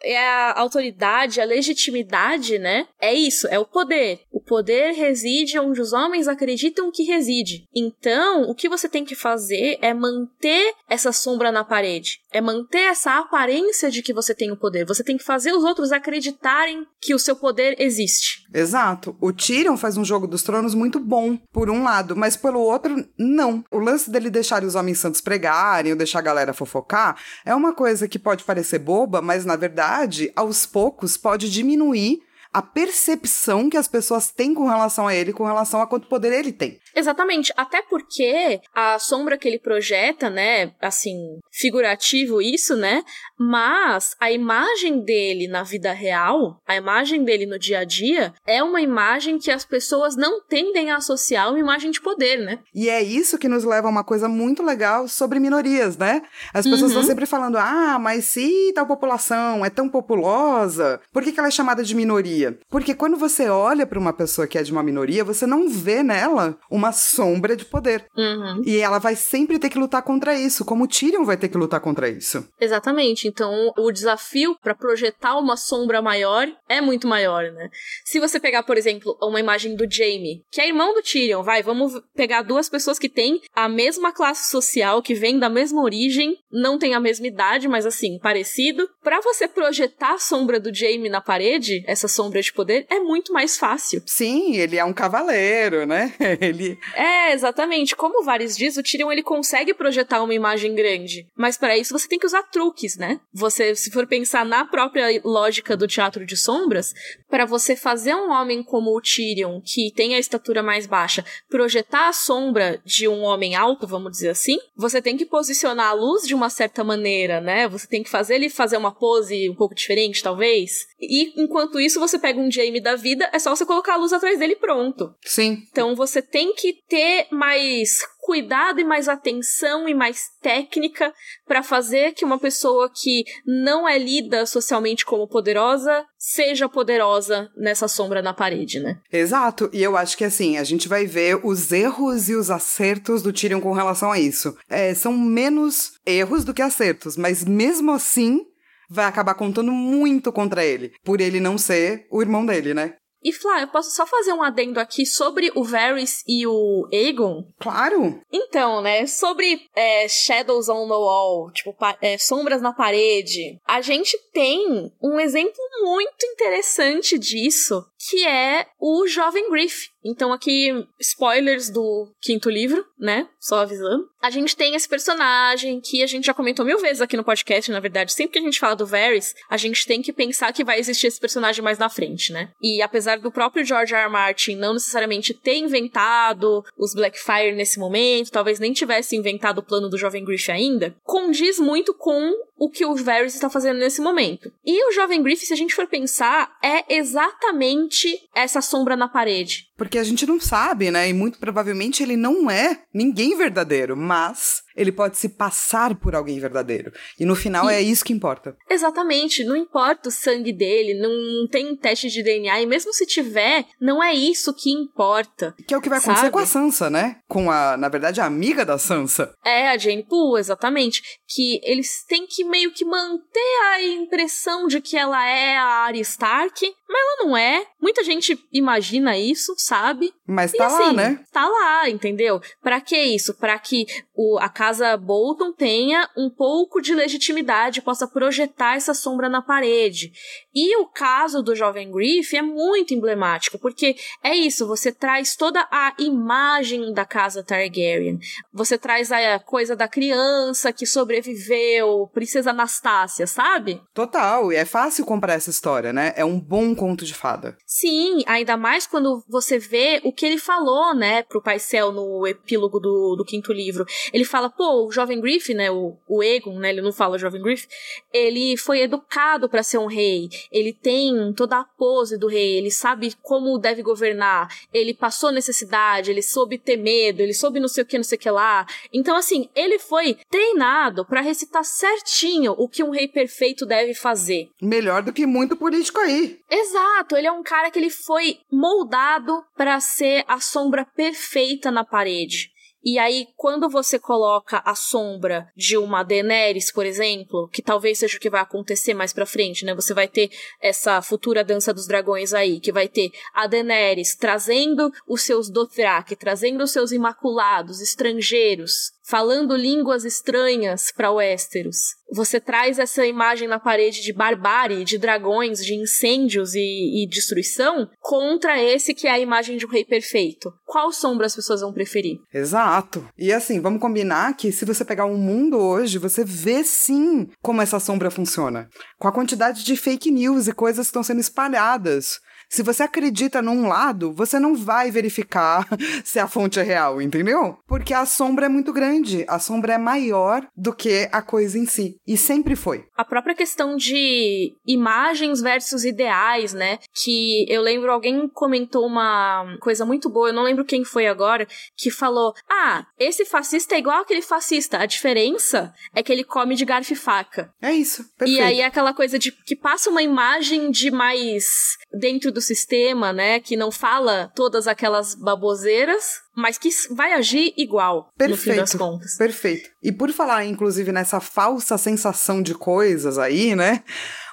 É, 0.04 0.14
é 0.14 0.30
a 0.30 0.60
autoridade, 0.60 1.42
a 1.42 1.46
legitimidade, 1.46 2.60
né? 2.60 2.67
É 3.00 3.14
isso, 3.14 3.48
é 3.48 3.60
o 3.60 3.66
poder. 3.66 4.22
O 4.32 4.42
poder 4.42 4.94
reside 4.94 5.60
onde 5.60 5.82
os 5.82 5.94
homens 5.94 6.28
acreditam 6.28 6.92
que 6.92 7.04
reside. 7.04 7.66
Então, 7.76 8.50
o 8.50 8.56
que 8.56 8.70
você 8.70 8.88
tem 8.90 9.06
que 9.06 9.16
fazer 9.16 9.78
é 9.82 9.94
manter 9.94 10.74
essa 10.90 11.12
sombra 11.12 11.52
na 11.52 11.64
parede. 11.64 12.20
É 12.32 12.42
manter 12.42 12.84
essa 12.84 13.18
aparência 13.18 13.90
de 13.90 14.02
que 14.02 14.14
você 14.14 14.34
tem 14.34 14.52
o 14.52 14.58
poder. 14.58 14.86
Você 14.86 15.04
tem 15.04 15.18
que 15.18 15.24
fazer 15.24 15.52
os 15.54 15.64
outros 15.64 15.92
acreditarem 15.92 16.86
que 17.02 17.14
o 17.14 17.20
seu 17.20 17.36
poder 17.36 17.76
existe. 17.80 18.46
Exato. 18.54 19.16
O 19.22 19.32
Tyrion 19.32 19.78
faz 19.78 19.98
um 19.98 20.06
jogo 20.06 20.28
dos 20.28 20.44
tronos 20.44 20.74
muito 20.74 21.00
bom, 21.00 21.38
por 21.52 21.70
um 21.70 21.84
lado, 21.84 22.16
mas 22.16 22.36
pelo 22.36 22.60
outro, 22.60 23.08
não. 23.18 23.64
O 23.72 23.80
lance 23.80 24.10
dele 24.10 24.30
deixar 24.30 24.64
os 24.64 24.76
homens 24.76 25.00
santos 25.00 25.22
pregarem 25.22 25.92
ou 25.92 25.98
deixar 25.98 26.20
a 26.20 26.24
galera 26.24 26.54
fofocar 26.54 27.18
é 27.46 27.56
uma 27.56 27.74
coisa 27.74 28.08
que 28.08 28.20
pode 28.20 28.44
parecer 28.44 28.80
boba, 28.80 29.22
mas 29.22 29.46
na 29.46 29.56
verdade, 29.56 30.32
aos 30.36 30.66
poucos, 30.66 31.18
pode 31.18 31.50
diminuir 31.50 32.22
a 32.52 32.62
percepção 32.62 33.70
que 33.70 33.78
as 33.78 33.88
pessoas 33.88 34.32
têm 34.32 34.54
com 34.54 34.68
relação 34.68 35.08
a 35.08 35.16
ele, 35.16 35.34
com 35.34 35.46
relação 35.46 35.82
a 35.82 35.88
quanto 35.88 36.08
poder 36.08 36.34
ele 36.34 36.52
tem. 36.52 36.80
Exatamente, 36.98 37.54
até 37.56 37.84
porque 37.84 38.60
a 38.74 38.98
sombra 38.98 39.38
que 39.38 39.48
ele 39.48 39.60
projeta, 39.60 40.32
né, 40.32 40.72
assim, 40.82 41.38
figurativo 41.52 42.42
isso, 42.42 42.76
né, 42.76 43.04
mas 43.38 44.16
a 44.20 44.32
imagem 44.32 45.02
dele 45.02 45.48
na 45.48 45.62
vida 45.62 45.92
real, 45.92 46.60
a 46.68 46.76
imagem 46.76 47.24
dele 47.24 47.46
no 47.46 47.60
dia 47.60 47.80
a 47.80 47.84
dia, 47.84 48.34
é 48.48 48.64
uma 48.64 48.82
imagem 48.82 49.38
que 49.38 49.52
as 49.52 49.64
pessoas 49.64 50.16
não 50.16 50.42
tendem 50.42 50.90
a 50.90 50.98
associar 50.98 51.50
uma 51.50 51.60
imagem 51.60 51.92
de 51.92 52.02
poder, 52.02 52.38
né? 52.38 52.58
E 52.74 52.90
é 52.90 53.04
isso 53.04 53.38
que 53.38 53.48
nos 53.48 53.64
leva 53.64 53.88
a 53.88 53.92
uma 53.92 54.04
coisa 54.04 54.28
muito 54.28 54.64
legal 54.64 55.08
sobre 55.08 55.40
minorias, 55.40 55.98
né? 55.98 56.24
As 56.52 56.66
pessoas 56.66 56.82
uhum. 56.82 56.88
estão 56.88 57.04
sempre 57.04 57.28
falando, 57.28 57.58
ah, 57.58 58.00
mas 58.00 58.26
se 58.26 58.72
tal 58.74 58.88
população 58.88 59.64
é 59.64 59.70
tão 59.70 59.88
populosa, 59.88 61.00
por 61.14 61.22
que, 61.22 61.32
que 61.32 61.40
ela 61.40 61.50
é 61.50 61.52
chamada 61.52 61.84
de 61.84 61.96
minoria? 61.96 62.58
Porque 62.70 62.96
quando 62.96 63.18
você 63.18 63.48
olha 63.50 63.86
para 63.86 64.00
uma 64.00 64.14
pessoa 64.14 64.48
que 64.48 64.58
é 64.58 64.64
de 64.64 64.72
uma 64.72 64.82
minoria, 64.82 65.24
você 65.24 65.46
não 65.46 65.70
vê 65.70 66.02
nela 66.02 66.58
uma 66.72 66.87
sombra 66.92 67.56
de 67.56 67.66
poder. 67.66 68.06
Uhum. 68.16 68.62
E 68.66 68.78
ela 68.78 69.00
vai 69.00 69.16
sempre 69.16 69.60
ter 69.60 69.70
que 69.70 69.80
lutar 69.80 70.02
contra 70.02 70.34
isso, 70.34 70.66
como 70.66 70.84
o 70.84 70.88
Tyrion 70.88 71.24
vai 71.24 71.38
ter 71.38 71.50
que 71.50 71.58
lutar 71.58 71.80
contra 71.80 72.10
isso. 72.10 72.48
Exatamente. 72.60 73.28
Então, 73.28 73.72
o 73.78 73.92
desafio 73.92 74.56
para 74.62 74.76
projetar 74.76 75.38
uma 75.38 75.58
sombra 75.58 76.02
maior 76.02 76.48
é 76.68 76.82
muito 76.82 77.08
maior, 77.08 77.52
né? 77.52 77.70
Se 78.06 78.20
você 78.20 78.40
pegar, 78.40 78.64
por 78.64 78.78
exemplo, 78.78 79.18
uma 79.22 79.40
imagem 79.40 79.76
do 79.76 79.90
Jaime, 79.90 80.44
que 80.52 80.62
é 80.62 80.68
irmão 80.68 80.94
do 80.94 81.02
Tyrion, 81.02 81.44
vai, 81.44 81.64
vamos 81.64 81.94
pegar 82.16 82.42
duas 82.42 82.70
pessoas 82.70 83.00
que 83.00 83.10
têm 83.10 83.42
a 83.54 83.68
mesma 83.70 84.12
classe 84.12 84.50
social, 84.50 85.02
que 85.02 85.14
vêm 85.14 85.40
da 85.40 85.50
mesma 85.50 85.82
origem, 85.82 86.38
não 86.52 86.78
tem 86.78 86.94
a 86.94 87.00
mesma 87.00 87.28
idade, 87.28 87.68
mas 87.68 87.86
assim, 87.86 88.20
parecido. 88.20 88.88
Para 89.04 89.22
você 89.22 89.48
projetar 89.48 90.14
a 90.14 90.20
sombra 90.20 90.60
do 90.60 90.74
Jaime 90.74 91.10
na 91.10 91.22
parede, 91.22 91.84
essa 91.88 92.08
sombra 92.08 92.42
de 92.42 92.54
poder, 92.54 92.86
é 92.90 93.00
muito 93.00 93.34
mais 93.34 93.58
fácil. 93.58 94.02
Sim, 94.06 94.56
ele 94.56 94.78
é 94.78 94.86
um 94.86 94.94
cavaleiro, 94.94 95.86
né? 95.86 96.14
Ele 96.42 96.67
É, 96.94 97.34
exatamente. 97.34 97.96
Como 97.96 98.22
o 98.22 98.24
Varys 98.24 98.58
diz, 98.58 98.78
o 98.78 98.84
Tyrion 98.84 99.12
ele 99.12 99.24
consegue 99.24 99.74
projetar 99.74 100.24
uma 100.24 100.34
imagem 100.34 100.74
grande. 100.74 101.28
Mas 101.36 101.58
para 101.58 101.78
isso 101.78 101.98
você 101.98 102.08
tem 102.08 102.18
que 102.18 102.26
usar 102.26 102.44
truques, 102.44 102.98
né? 102.98 103.20
Você, 103.34 103.76
se 103.76 103.92
for 103.92 104.08
pensar 104.08 104.46
na 104.46 104.66
própria 104.66 105.22
lógica 105.24 105.78
do 105.78 105.88
teatro 105.88 106.26
de 106.26 106.36
sombras, 106.36 106.94
para 107.30 107.46
você 107.46 107.76
fazer 107.76 108.16
um 108.16 108.32
homem 108.32 108.64
como 108.64 108.96
o 108.96 109.02
Tyrion, 109.02 109.62
que 109.62 109.92
tem 109.94 110.16
a 110.16 110.20
estatura 110.20 110.64
mais 110.64 110.88
baixa, 110.88 111.24
projetar 111.50 112.10
a 112.10 112.14
sombra 112.14 112.82
de 112.86 113.08
um 113.08 113.22
homem 113.22 113.56
alto, 113.56 113.86
vamos 113.86 114.12
dizer 114.12 114.30
assim, 114.30 114.58
você 114.76 115.02
tem 115.02 115.18
que 115.18 115.26
posicionar 115.26 115.90
a 115.90 115.94
luz 115.94 116.26
de 116.26 116.34
uma 116.34 116.50
certa 116.50 116.84
maneira, 116.84 117.42
né? 117.42 117.68
Você 117.68 117.88
tem 117.88 118.02
que 118.02 118.10
fazer 118.10 118.36
ele 118.36 118.50
fazer 118.50 118.78
uma 118.78 118.92
pose 118.92 119.50
um 119.50 119.56
pouco 119.56 119.76
diferente, 119.76 120.24
talvez. 120.24 120.88
E 121.00 121.42
enquanto 121.42 121.80
isso, 121.80 122.00
você 122.00 122.18
pega 122.18 122.40
um 122.40 122.52
Jaime 122.52 122.80
da 122.80 122.96
vida, 122.96 123.30
é 123.34 123.40
só 123.40 123.56
você 123.56 123.66
colocar 123.66 123.94
a 123.94 123.98
luz 123.98 124.14
atrás 124.14 124.40
dele 124.40 124.54
e 124.54 124.58
pronto. 124.58 125.14
Sim. 125.22 125.64
Então 125.72 125.96
você 125.96 126.22
tem 126.22 126.54
que 126.58 126.74
ter 126.90 127.28
mais 127.32 128.00
cuidado 128.20 128.82
e 128.82 128.84
mais 128.84 129.08
atenção 129.08 129.88
e 129.88 129.94
mais 129.94 130.24
técnica 130.42 131.14
para 131.46 131.64
fazer 131.64 132.14
que 132.14 132.26
uma 132.26 132.38
pessoa 132.38 132.92
que 132.94 133.24
não 133.46 133.88
é 133.88 133.98
lida 133.98 134.46
socialmente 134.46 135.06
como 135.06 135.30
poderosa 135.30 136.06
seja 136.18 136.68
poderosa 136.68 137.50
nessa 137.56 137.88
sombra 137.88 138.22
na 138.22 138.34
parede, 138.34 138.80
né? 138.80 139.00
Exato. 139.12 139.70
E 139.72 139.82
eu 139.82 139.96
acho 139.96 140.18
que 140.18 140.26
assim, 140.26 140.58
a 140.58 140.64
gente 140.64 140.90
vai 140.90 141.06
ver 141.06 141.40
os 141.46 141.72
erros 141.72 142.28
e 142.28 142.36
os 142.36 142.50
acertos 142.50 143.22
do 143.22 143.32
Tyrion 143.32 143.62
com 143.62 143.72
relação 143.72 144.12
a 144.12 144.20
isso. 144.20 144.58
É, 144.70 144.94
são 144.94 145.14
menos 145.14 145.94
erros 146.06 146.44
do 146.44 146.54
que 146.54 146.62
acertos, 146.62 147.16
mas 147.16 147.46
mesmo 147.46 147.92
assim 147.92 148.42
vai 148.90 149.06
acabar 149.06 149.36
contando 149.36 149.72
muito 149.72 150.32
contra 150.32 150.66
ele, 150.66 150.94
por 151.04 151.22
ele 151.22 151.40
não 151.40 151.58
ser 151.58 152.08
o 152.10 152.22
irmão 152.22 152.46
dele, 152.46 152.74
né? 152.74 152.96
E 153.24 153.34
Flá, 153.34 153.62
eu 153.62 153.68
posso 153.68 153.92
só 153.92 154.06
fazer 154.06 154.34
um 154.34 154.44
adendo 154.44 154.80
aqui 154.80 155.06
sobre 155.06 155.52
o 155.56 155.64
Varys 155.64 156.24
e 156.28 156.46
o 156.46 156.88
Aegon? 156.94 157.48
Claro! 157.60 158.22
Então, 158.32 158.82
né, 158.82 159.06
sobre 159.06 159.62
é, 159.76 160.08
Shadows 160.08 160.70
on 160.70 160.88
the 160.88 160.94
Wall, 160.94 161.52
tipo, 161.52 161.76
é, 162.02 162.18
sombras 162.18 162.62
na 162.62 162.74
parede, 162.74 163.60
a 163.66 163.82
gente 163.82 164.18
tem 164.32 164.92
um 165.02 165.20
exemplo 165.20 165.58
muito 165.82 166.26
interessante 166.26 167.18
disso, 167.18 167.84
que 168.10 168.26
é 168.26 168.66
o 168.80 169.06
Jovem 169.08 169.50
Griff. 169.50 169.90
Então, 170.04 170.32
aqui, 170.32 170.70
spoilers 171.02 171.70
do 171.70 172.14
quinto 172.22 172.50
livro, 172.50 172.86
né? 172.98 173.28
Só 173.40 173.60
avisando. 173.60 174.08
A 174.22 174.30
gente 174.30 174.56
tem 174.56 174.74
esse 174.74 174.88
personagem 174.88 175.82
que 175.82 176.02
a 176.02 176.08
gente 176.08 176.26
já 176.26 176.34
comentou 176.34 176.66
mil 176.66 176.80
vezes 176.80 177.02
aqui 177.02 177.18
no 177.18 177.24
podcast, 177.24 177.70
na 177.70 177.82
verdade. 177.82 178.14
Sempre 178.14 178.34
que 178.34 178.40
a 178.40 178.42
gente 178.42 178.60
fala 178.60 178.76
do 178.76 178.86
Varys, 178.86 179.36
a 179.50 179.58
gente 179.58 179.86
tem 179.86 180.02
que 180.02 180.14
pensar 180.14 180.54
que 180.54 180.64
vai 180.64 180.80
existir 180.80 181.08
esse 181.08 181.20
personagem 181.20 181.62
mais 181.62 181.78
na 181.78 181.90
frente, 181.90 182.32
né? 182.32 182.50
E 182.62 182.82
apesar 182.82 183.20
do 183.20 183.32
próprio 183.32 183.66
George 183.66 183.94
R. 183.94 184.04
R. 184.04 184.10
Martin 184.10 184.56
não 184.56 184.74
necessariamente 184.74 185.34
ter 185.34 185.58
inventado 185.58 186.64
os 186.78 186.94
Blackfire 186.94 187.54
nesse 187.54 187.78
momento, 187.78 188.32
talvez 188.32 188.60
nem 188.60 188.72
tivesse 188.72 189.16
inventado 189.16 189.60
o 189.60 189.64
plano 189.64 189.90
do 189.90 189.98
Jovem 189.98 190.24
Griff 190.24 190.50
ainda, 190.50 190.96
condiz 191.04 191.60
muito 191.60 191.94
com 191.94 192.34
o 192.58 192.70
que 192.70 192.86
o 192.86 192.96
Varys 192.96 193.36
está 193.36 193.50
fazendo 193.50 193.78
nesse 193.78 194.02
momento. 194.02 194.52
E 194.66 194.90
o 194.90 194.92
Jovem 194.92 195.22
Griff, 195.22 195.46
se 195.46 195.54
a 195.54 195.58
gente 195.58 195.76
for 195.76 195.88
pensar, 195.88 196.58
é 196.64 196.96
exatamente 196.96 197.97
essa 198.36 198.62
sombra 198.62 198.96
na 198.96 199.08
parede. 199.08 199.67
Porque 199.78 200.00
a 200.00 200.04
gente 200.04 200.26
não 200.26 200.40
sabe, 200.40 200.90
né? 200.90 201.08
E 201.08 201.14
muito 201.14 201.38
provavelmente 201.38 202.02
ele 202.02 202.18
não 202.18 202.50
é 202.50 202.82
ninguém 202.94 203.38
verdadeiro, 203.38 203.96
mas 203.96 204.64
ele 204.78 204.92
pode 204.92 205.18
se 205.18 205.30
passar 205.30 205.96
por 205.96 206.16
alguém 206.16 206.40
verdadeiro. 206.40 206.94
E 207.20 207.26
no 207.26 207.36
final 207.36 207.70
e... 207.70 207.74
é 207.74 207.82
isso 207.82 208.06
que 208.06 208.14
importa. 208.14 208.56
Exatamente, 208.70 209.44
não 209.44 209.56
importa 209.56 210.10
o 210.10 210.12
sangue 210.12 210.54
dele, 210.54 210.94
não 210.94 211.48
tem 211.48 211.76
teste 211.76 212.10
de 212.10 212.22
DNA, 212.22 212.62
e 212.62 212.66
mesmo 212.68 212.94
se 212.94 213.06
tiver, 213.06 213.66
não 213.82 214.02
é 214.02 214.14
isso 214.14 214.54
que 214.54 214.70
importa. 214.70 215.56
Que 215.68 215.74
é 215.74 215.78
o 215.78 215.82
que 215.82 215.90
vai 215.90 215.98
acontecer 215.98 216.22
sabe? 216.22 216.32
com 216.32 216.40
a 216.40 216.46
Sansa, 216.46 216.90
né? 216.90 217.18
Com 217.28 217.50
a, 217.50 217.76
na 217.76 217.90
verdade, 217.90 218.22
a 218.22 218.26
amiga 218.26 218.64
da 218.64 218.78
Sansa. 218.78 219.34
É, 219.44 219.70
a 219.70 219.78
Jane 219.78 220.04
Poole, 220.04 220.40
exatamente. 220.40 221.02
Que 221.28 221.60
eles 221.64 222.06
têm 222.08 222.28
que 222.28 222.44
meio 222.44 222.72
que 222.72 222.86
manter 222.86 223.60
a 223.72 223.84
impressão 223.84 224.68
de 224.68 224.80
que 224.80 224.96
ela 224.96 225.26
é 225.28 225.58
a 225.58 225.86
Arya 225.86 226.02
Stark, 226.02 226.74
mas 226.88 227.02
ela 227.02 227.26
não 227.26 227.36
é. 227.38 227.66
Muita 227.82 228.04
gente 228.04 228.38
imagina 228.54 229.18
isso, 229.18 229.56
sabe? 229.68 230.14
Mas 230.26 230.54
tá 230.54 230.64
e, 230.64 230.68
assim, 230.68 230.84
lá, 230.84 230.94
né? 230.94 231.20
Tá 231.32 231.46
lá, 231.46 231.90
entendeu? 231.90 232.40
Para 232.62 232.80
que 232.80 232.98
isso? 232.98 233.34
Para 233.38 233.60
que 233.60 233.86
o, 234.18 234.40
a 234.40 234.50
casa 234.50 234.98
Bolton 234.98 235.54
tenha 235.54 236.10
um 236.18 236.28
pouco 236.28 236.82
de 236.82 236.96
legitimidade, 236.96 237.84
possa 237.84 238.08
projetar 238.08 238.76
essa 238.76 238.94
sombra 238.94 239.30
na 239.30 239.44
parede. 239.44 240.12
E 240.54 240.76
o 240.78 240.88
caso 240.88 241.44
do 241.44 241.56
jovem 241.56 241.92
Griff 241.92 242.36
é 242.36 242.42
muito 242.42 242.96
emblemático, 242.96 243.60
porque 243.60 243.96
é 244.24 244.36
isso, 244.36 244.68
você 244.68 244.92
traz 244.92 245.36
toda 245.36 245.68
a 245.72 245.94
imagem 246.00 246.92
da 246.92 247.06
casa 247.06 247.44
Targaryen. 247.44 248.18
Você 248.52 248.76
traz 248.76 249.12
a 249.12 249.38
coisa 249.38 249.76
da 249.76 249.88
criança 249.88 250.74
que 250.74 250.88
sobreviveu, 250.88 252.10
princesa 252.12 252.50
Anastácia, 252.50 253.28
sabe? 253.28 253.80
Total, 253.94 254.52
e 254.52 254.56
é 254.56 254.66
fácil 254.66 255.06
comprar 255.06 255.34
essa 255.34 255.52
história, 255.52 255.94
né? 255.94 256.14
É 256.16 256.26
um 256.26 256.40
bom 256.40 256.74
conto 256.74 257.06
de 257.06 257.14
fada. 257.14 257.56
Sim, 257.68 258.24
ainda 258.26 258.58
mais 258.58 258.88
quando 258.88 259.24
você 259.30 259.60
vê 259.60 260.02
o 260.04 260.12
que 260.12 260.26
ele 260.26 260.40
falou, 260.40 260.96
né, 260.96 261.22
pro 261.22 261.42
Paisel 261.42 261.92
no 261.92 262.26
epílogo 262.26 262.80
do, 262.80 263.16
do 263.16 263.26
quinto 263.26 263.54
livro. 263.54 263.86
Ele 264.14 264.26
fala, 264.26 264.50
pô, 264.50 264.86
o 264.88 264.92
jovem 264.92 265.20
Griff, 265.20 265.54
né, 265.54 265.72
o, 265.72 265.96
o 266.08 266.24
Egon, 266.24 266.60
né, 266.60 266.70
ele 266.70 266.82
não 266.82 266.92
fala 266.92 267.18
jovem 267.18 267.42
Griff, 267.42 267.68
ele 268.14 268.58
foi 268.58 268.82
educado 268.82 269.50
para 269.50 269.64
ser 269.64 269.78
um 269.78 269.88
rei, 269.88 270.30
ele 270.52 270.74
tem 270.74 271.34
toda 271.34 271.58
a 271.58 271.64
pose 271.64 272.18
do 272.18 272.28
rei, 272.28 272.58
ele 272.58 272.72
sabe 272.72 273.14
como 273.22 273.58
deve 273.58 273.82
governar, 273.82 274.50
ele 274.74 274.94
passou 274.94 275.32
necessidade, 275.32 276.12
ele 276.12 276.22
soube 276.22 276.58
ter 276.58 276.78
medo, 276.78 277.22
ele 277.22 277.34
soube 277.34 277.60
não 277.60 277.68
sei 277.68 277.84
o 277.84 277.86
que, 277.86 277.98
não 277.98 278.04
sei 278.04 278.18
o 278.18 278.22
que 278.22 278.30
lá. 278.30 278.66
Então, 278.94 279.16
assim, 279.16 279.50
ele 279.56 279.80
foi 279.80 280.18
treinado 280.30 281.06
para 281.06 281.22
recitar 281.22 281.64
certinho 281.64 282.54
o 282.58 282.68
que 282.68 282.84
um 282.84 282.92
rei 282.92 283.08
perfeito 283.08 283.66
deve 283.66 283.94
fazer. 283.94 284.50
Melhor 284.62 285.02
do 285.02 285.14
que 285.14 285.26
muito 285.26 285.56
político 285.56 286.00
aí. 286.00 286.40
Exato, 286.50 287.16
ele 287.16 287.28
é 287.28 287.32
um 287.32 287.44
cara 287.44 287.70
que 287.70 287.80
ele 287.80 287.90
foi 287.90 288.40
moldado 288.52 289.44
para 289.56 289.80
ser 289.80 290.24
a 290.28 290.40
sombra 290.40 290.86
perfeita 290.86 291.72
na 291.72 291.84
parede. 291.84 292.52
E 292.90 292.98
aí, 292.98 293.28
quando 293.36 293.70
você 293.70 294.00
coloca 294.00 294.62
a 294.64 294.74
sombra 294.74 295.52
de 295.58 295.78
uma 295.78 296.04
Daenerys, 296.04 296.72
por 296.72 296.86
exemplo, 296.86 297.50
que 297.50 297.62
talvez 297.62 298.00
seja 298.00 298.16
o 298.16 298.20
que 298.20 298.30
vai 298.30 298.40
acontecer 298.40 298.94
mais 298.94 299.12
pra 299.12 299.26
frente, 299.26 299.66
né? 299.66 299.76
Você 299.76 299.94
vai 299.94 300.08
ter 300.08 300.32
essa 300.62 301.02
futura 301.02 301.44
dança 301.44 301.74
dos 301.74 301.86
dragões 301.86 302.34
aí, 302.34 302.62
que 302.62 302.72
vai 302.72 302.88
ter 302.88 303.12
a 303.34 303.46
Daenerys 303.46 304.16
trazendo 304.16 304.90
os 305.06 305.24
seus 305.24 305.50
Dothraki, 305.50 306.16
trazendo 306.16 306.64
os 306.64 306.72
seus 306.72 306.94
imaculados, 306.94 307.82
estrangeiros, 307.82 308.94
falando 309.08 309.56
línguas 309.56 310.04
estranhas 310.04 310.92
para 310.92 311.12
Westeros. 311.12 311.96
Você 312.12 312.40
traz 312.40 312.78
essa 312.78 313.06
imagem 313.06 313.48
na 313.48 313.60
parede 313.60 314.02
de 314.02 314.12
barbárie, 314.12 314.84
de 314.84 314.98
dragões, 314.98 315.60
de 315.64 315.76
incêndios 315.76 316.54
e, 316.56 317.04
e, 317.04 317.08
destruição, 317.10 317.90
contra 318.00 318.62
esse 318.62 318.94
que 318.94 319.08
é 319.08 319.12
a 319.12 319.20
imagem 319.20 319.58
de 319.58 319.66
um 319.66 319.70
rei 319.70 319.86
perfeito. 319.86 320.52
Qual 320.66 320.92
sombra 320.92 321.26
as 321.26 321.36
pessoas 321.36 321.62
vão 321.62 321.74
preferir? 321.74 322.18
Exato. 322.34 323.08
E 323.18 323.32
assim, 323.32 323.62
vamos 323.62 323.82
combinar 323.82 324.36
que 324.36 324.52
se 324.52 324.66
você 324.66 324.84
pegar 324.84 325.06
um 325.06 325.18
mundo 325.18 325.58
hoje, 325.58 325.98
você 325.98 326.24
vê 326.26 326.64
sim 326.64 327.30
como 327.42 327.62
essa 327.62 327.80
sombra 327.80 328.12
funciona. 328.12 328.70
Com 329.00 329.08
a 329.08 329.14
quantidade 329.14 329.64
de 329.64 329.78
fake 329.78 330.12
news 330.12 330.48
e 330.48 330.54
coisas 330.54 330.88
que 330.88 330.90
estão 330.90 331.04
sendo 331.04 331.22
espalhadas 331.22 332.20
se 332.50 332.64
você 332.64 332.84
acredita 332.84 333.42
num 333.42 333.68
lado, 333.68 334.12
você 334.14 334.40
não 334.40 334.56
vai 334.56 334.90
verificar 334.92 335.68
se 336.04 336.20
a 336.20 336.28
fonte 336.28 336.60
é 336.60 336.64
real, 336.64 337.02
entendeu? 337.02 337.58
Porque 337.68 337.94
a 337.94 338.06
sombra 338.06 338.46
é 338.46 338.50
muito 338.50 338.72
grande, 338.72 339.26
a 339.28 339.40
sombra 339.40 339.74
é 339.74 339.78
maior 339.78 340.48
do 340.56 340.74
que 340.74 341.10
a 341.12 341.22
coisa 341.22 341.58
em 341.58 341.66
si. 341.66 341.98
E 342.08 342.18
sempre 342.18 342.56
foi. 342.56 342.86
A 342.96 343.04
própria 343.04 343.36
questão 343.36 343.76
de 343.76 344.54
imagens 344.66 345.42
versus 345.42 345.84
ideais, 345.84 346.54
né? 346.54 346.80
Que 346.94 347.46
eu 347.50 347.62
lembro, 347.62 347.92
alguém 347.92 348.28
comentou 348.30 348.86
uma 348.86 349.58
coisa 349.60 349.86
muito 349.86 350.10
boa, 350.10 350.30
eu 350.30 350.34
não 350.34 350.44
lembro 350.44 350.66
quem 350.66 350.84
foi 350.84 351.08
agora, 351.08 351.48
que 351.76 351.92
falou: 351.92 352.34
Ah, 352.50 352.86
esse 353.00 353.26
fascista 353.26 353.76
é 353.76 353.80
igual 353.80 354.02
aquele 354.02 354.22
fascista. 354.22 354.78
A 354.78 354.86
diferença 354.86 355.74
é 355.94 356.02
que 356.02 356.12
ele 356.12 356.24
come 356.24 356.56
de 356.56 356.66
garfo 356.66 356.94
e 356.94 356.96
faca. 356.96 357.54
É 357.62 357.74
isso. 357.74 358.04
Perfeito. 358.18 358.40
E 358.40 358.42
aí 358.42 358.62
é 358.62 358.66
aquela 358.66 358.94
coisa 358.94 359.20
de 359.20 359.32
que 359.32 359.56
passa 359.56 359.90
uma 359.90 360.02
imagem 360.02 360.72
de 360.72 360.92
mais 360.92 361.78
dentro 361.92 362.32
do 362.38 362.42
sistema, 362.42 363.12
né, 363.12 363.40
que 363.40 363.58
não 363.58 363.72
fala 363.72 364.32
todas 364.36 364.68
aquelas 364.68 365.16
baboseiras, 365.16 366.22
mas 366.36 366.56
que 366.56 366.70
vai 366.92 367.14
agir 367.14 367.52
igual, 367.58 368.12
perfeito, 368.16 368.38
no 368.38 368.54
fim 368.54 368.56
das 368.56 368.74
contas. 368.76 369.18
Perfeito. 369.18 369.70
E 369.82 369.92
por 369.92 370.12
falar, 370.12 370.46
inclusive, 370.46 370.92
nessa 370.92 371.20
falsa 371.20 371.80
sensação 371.80 372.40
de 372.44 372.54
coisas 372.54 373.18
aí, 373.18 373.56
né? 373.56 373.84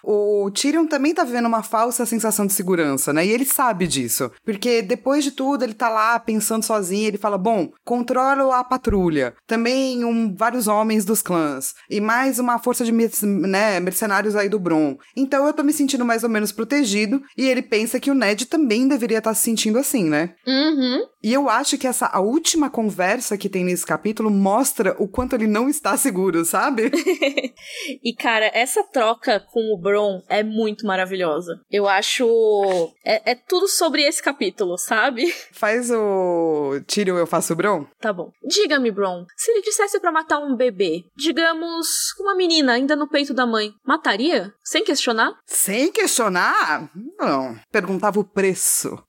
O 0.07 0.51
Tyrion 0.51 0.87
também 0.87 1.15
tá 1.15 1.25
vivendo 1.25 1.47
uma 1.47 1.63
falsa 1.63 2.05
sensação 2.05 2.47
de 2.47 2.53
segurança, 2.53 3.13
né? 3.13 3.25
E 3.25 3.31
ele 3.31 3.45
sabe 3.45 3.87
disso. 3.87 4.31
Porque 4.45 4.83
depois 4.83 5.25
de 5.25 5.31
tudo, 5.31 5.65
ele 5.65 5.75
tá 5.75 5.89
lá 5.89 6.19
pensando 6.19 6.63
sozinho, 6.63 7.09
ele 7.09 7.19
fala: 7.19 7.39
bom, 7.39 7.71
controlo 7.85 8.53
a 8.53 8.63
patrulha. 8.63 9.35
Também 9.47 10.05
um, 10.05 10.35
vários 10.35 10.69
homens 10.69 11.05
dos 11.05 11.23
clãs. 11.23 11.75
E 11.89 12.01
mais 12.01 12.39
uma 12.39 12.59
força 12.59 12.85
de 12.85 12.93
né, 12.93 13.81
mercenários 13.81 14.37
aí 14.37 14.49
do 14.49 14.59
Bron. 14.59 14.97
Então 15.17 15.47
eu 15.47 15.53
tô 15.53 15.63
me 15.63 15.73
sentindo 15.73 16.05
mais 16.05 16.23
ou 16.23 16.29
menos 16.29 16.53
protegido. 16.53 17.23
E 17.37 17.49
ele 17.49 17.63
pensa 17.63 17.99
que 17.99 18.11
o 18.11 18.15
Ned 18.15 18.47
também 18.47 18.87
deveria 18.87 19.19
estar 19.19 19.31
tá 19.31 19.35
se 19.35 19.43
sentindo 19.43 19.79
assim, 19.79 20.05
né? 20.05 20.35
Uhum. 20.47 21.03
E 21.25 21.33
eu 21.33 21.49
acho 21.49 21.79
que 21.79 21.87
essa 21.87 22.05
a 22.05 22.21
última 22.21 22.69
conversa 22.69 23.39
que 23.39 23.49
tem 23.49 23.65
nesse 23.65 23.87
capítulo 23.87 24.31
mostra 24.31 24.95
o 24.99 25.09
quanto 25.09 25.35
ele 25.35 25.47
não 25.47 25.71
está 25.71 25.97
seguro, 25.97 26.45
sabe? 26.45 26.93
e 28.05 28.15
cara, 28.15 28.51
essa 28.53 28.85
troca 28.85 29.41
com 29.41 29.73
o 29.73 29.79
Bron 29.79 30.23
é 30.29 30.43
muito 30.43 30.87
maravilhosa. 30.87 31.59
Eu 31.71 31.89
acho 31.89 32.93
é, 33.03 33.33
é 33.33 33.35
tudo 33.35 33.67
sobre 33.67 34.03
esse 34.03 34.23
capítulo, 34.23 34.77
sabe? 34.77 35.35
Faz 35.51 35.91
o 35.91 36.79
Tyrion 36.87 37.17
eu 37.17 37.27
faço 37.27 37.55
o 37.55 37.57
Bron? 37.57 37.87
Tá 37.99 38.13
bom. 38.13 38.31
Diga-me, 38.47 38.91
Bron, 38.91 39.25
se 39.35 39.51
ele 39.51 39.63
dissesse 39.63 39.99
para 39.99 40.13
matar 40.13 40.41
um 40.41 40.55
bebê, 40.55 41.07
digamos, 41.17 42.13
uma 42.21 42.37
menina 42.37 42.75
ainda 42.75 42.95
no 42.95 43.09
peito 43.09 43.33
da 43.33 43.47
mãe, 43.47 43.73
mataria? 43.83 44.53
Sem 44.63 44.85
questionar? 44.85 45.33
Sem 45.47 45.91
questionar? 45.91 46.91
Não. 47.19 47.59
Perguntava 47.73 48.21
o 48.21 48.25
preço. 48.25 49.03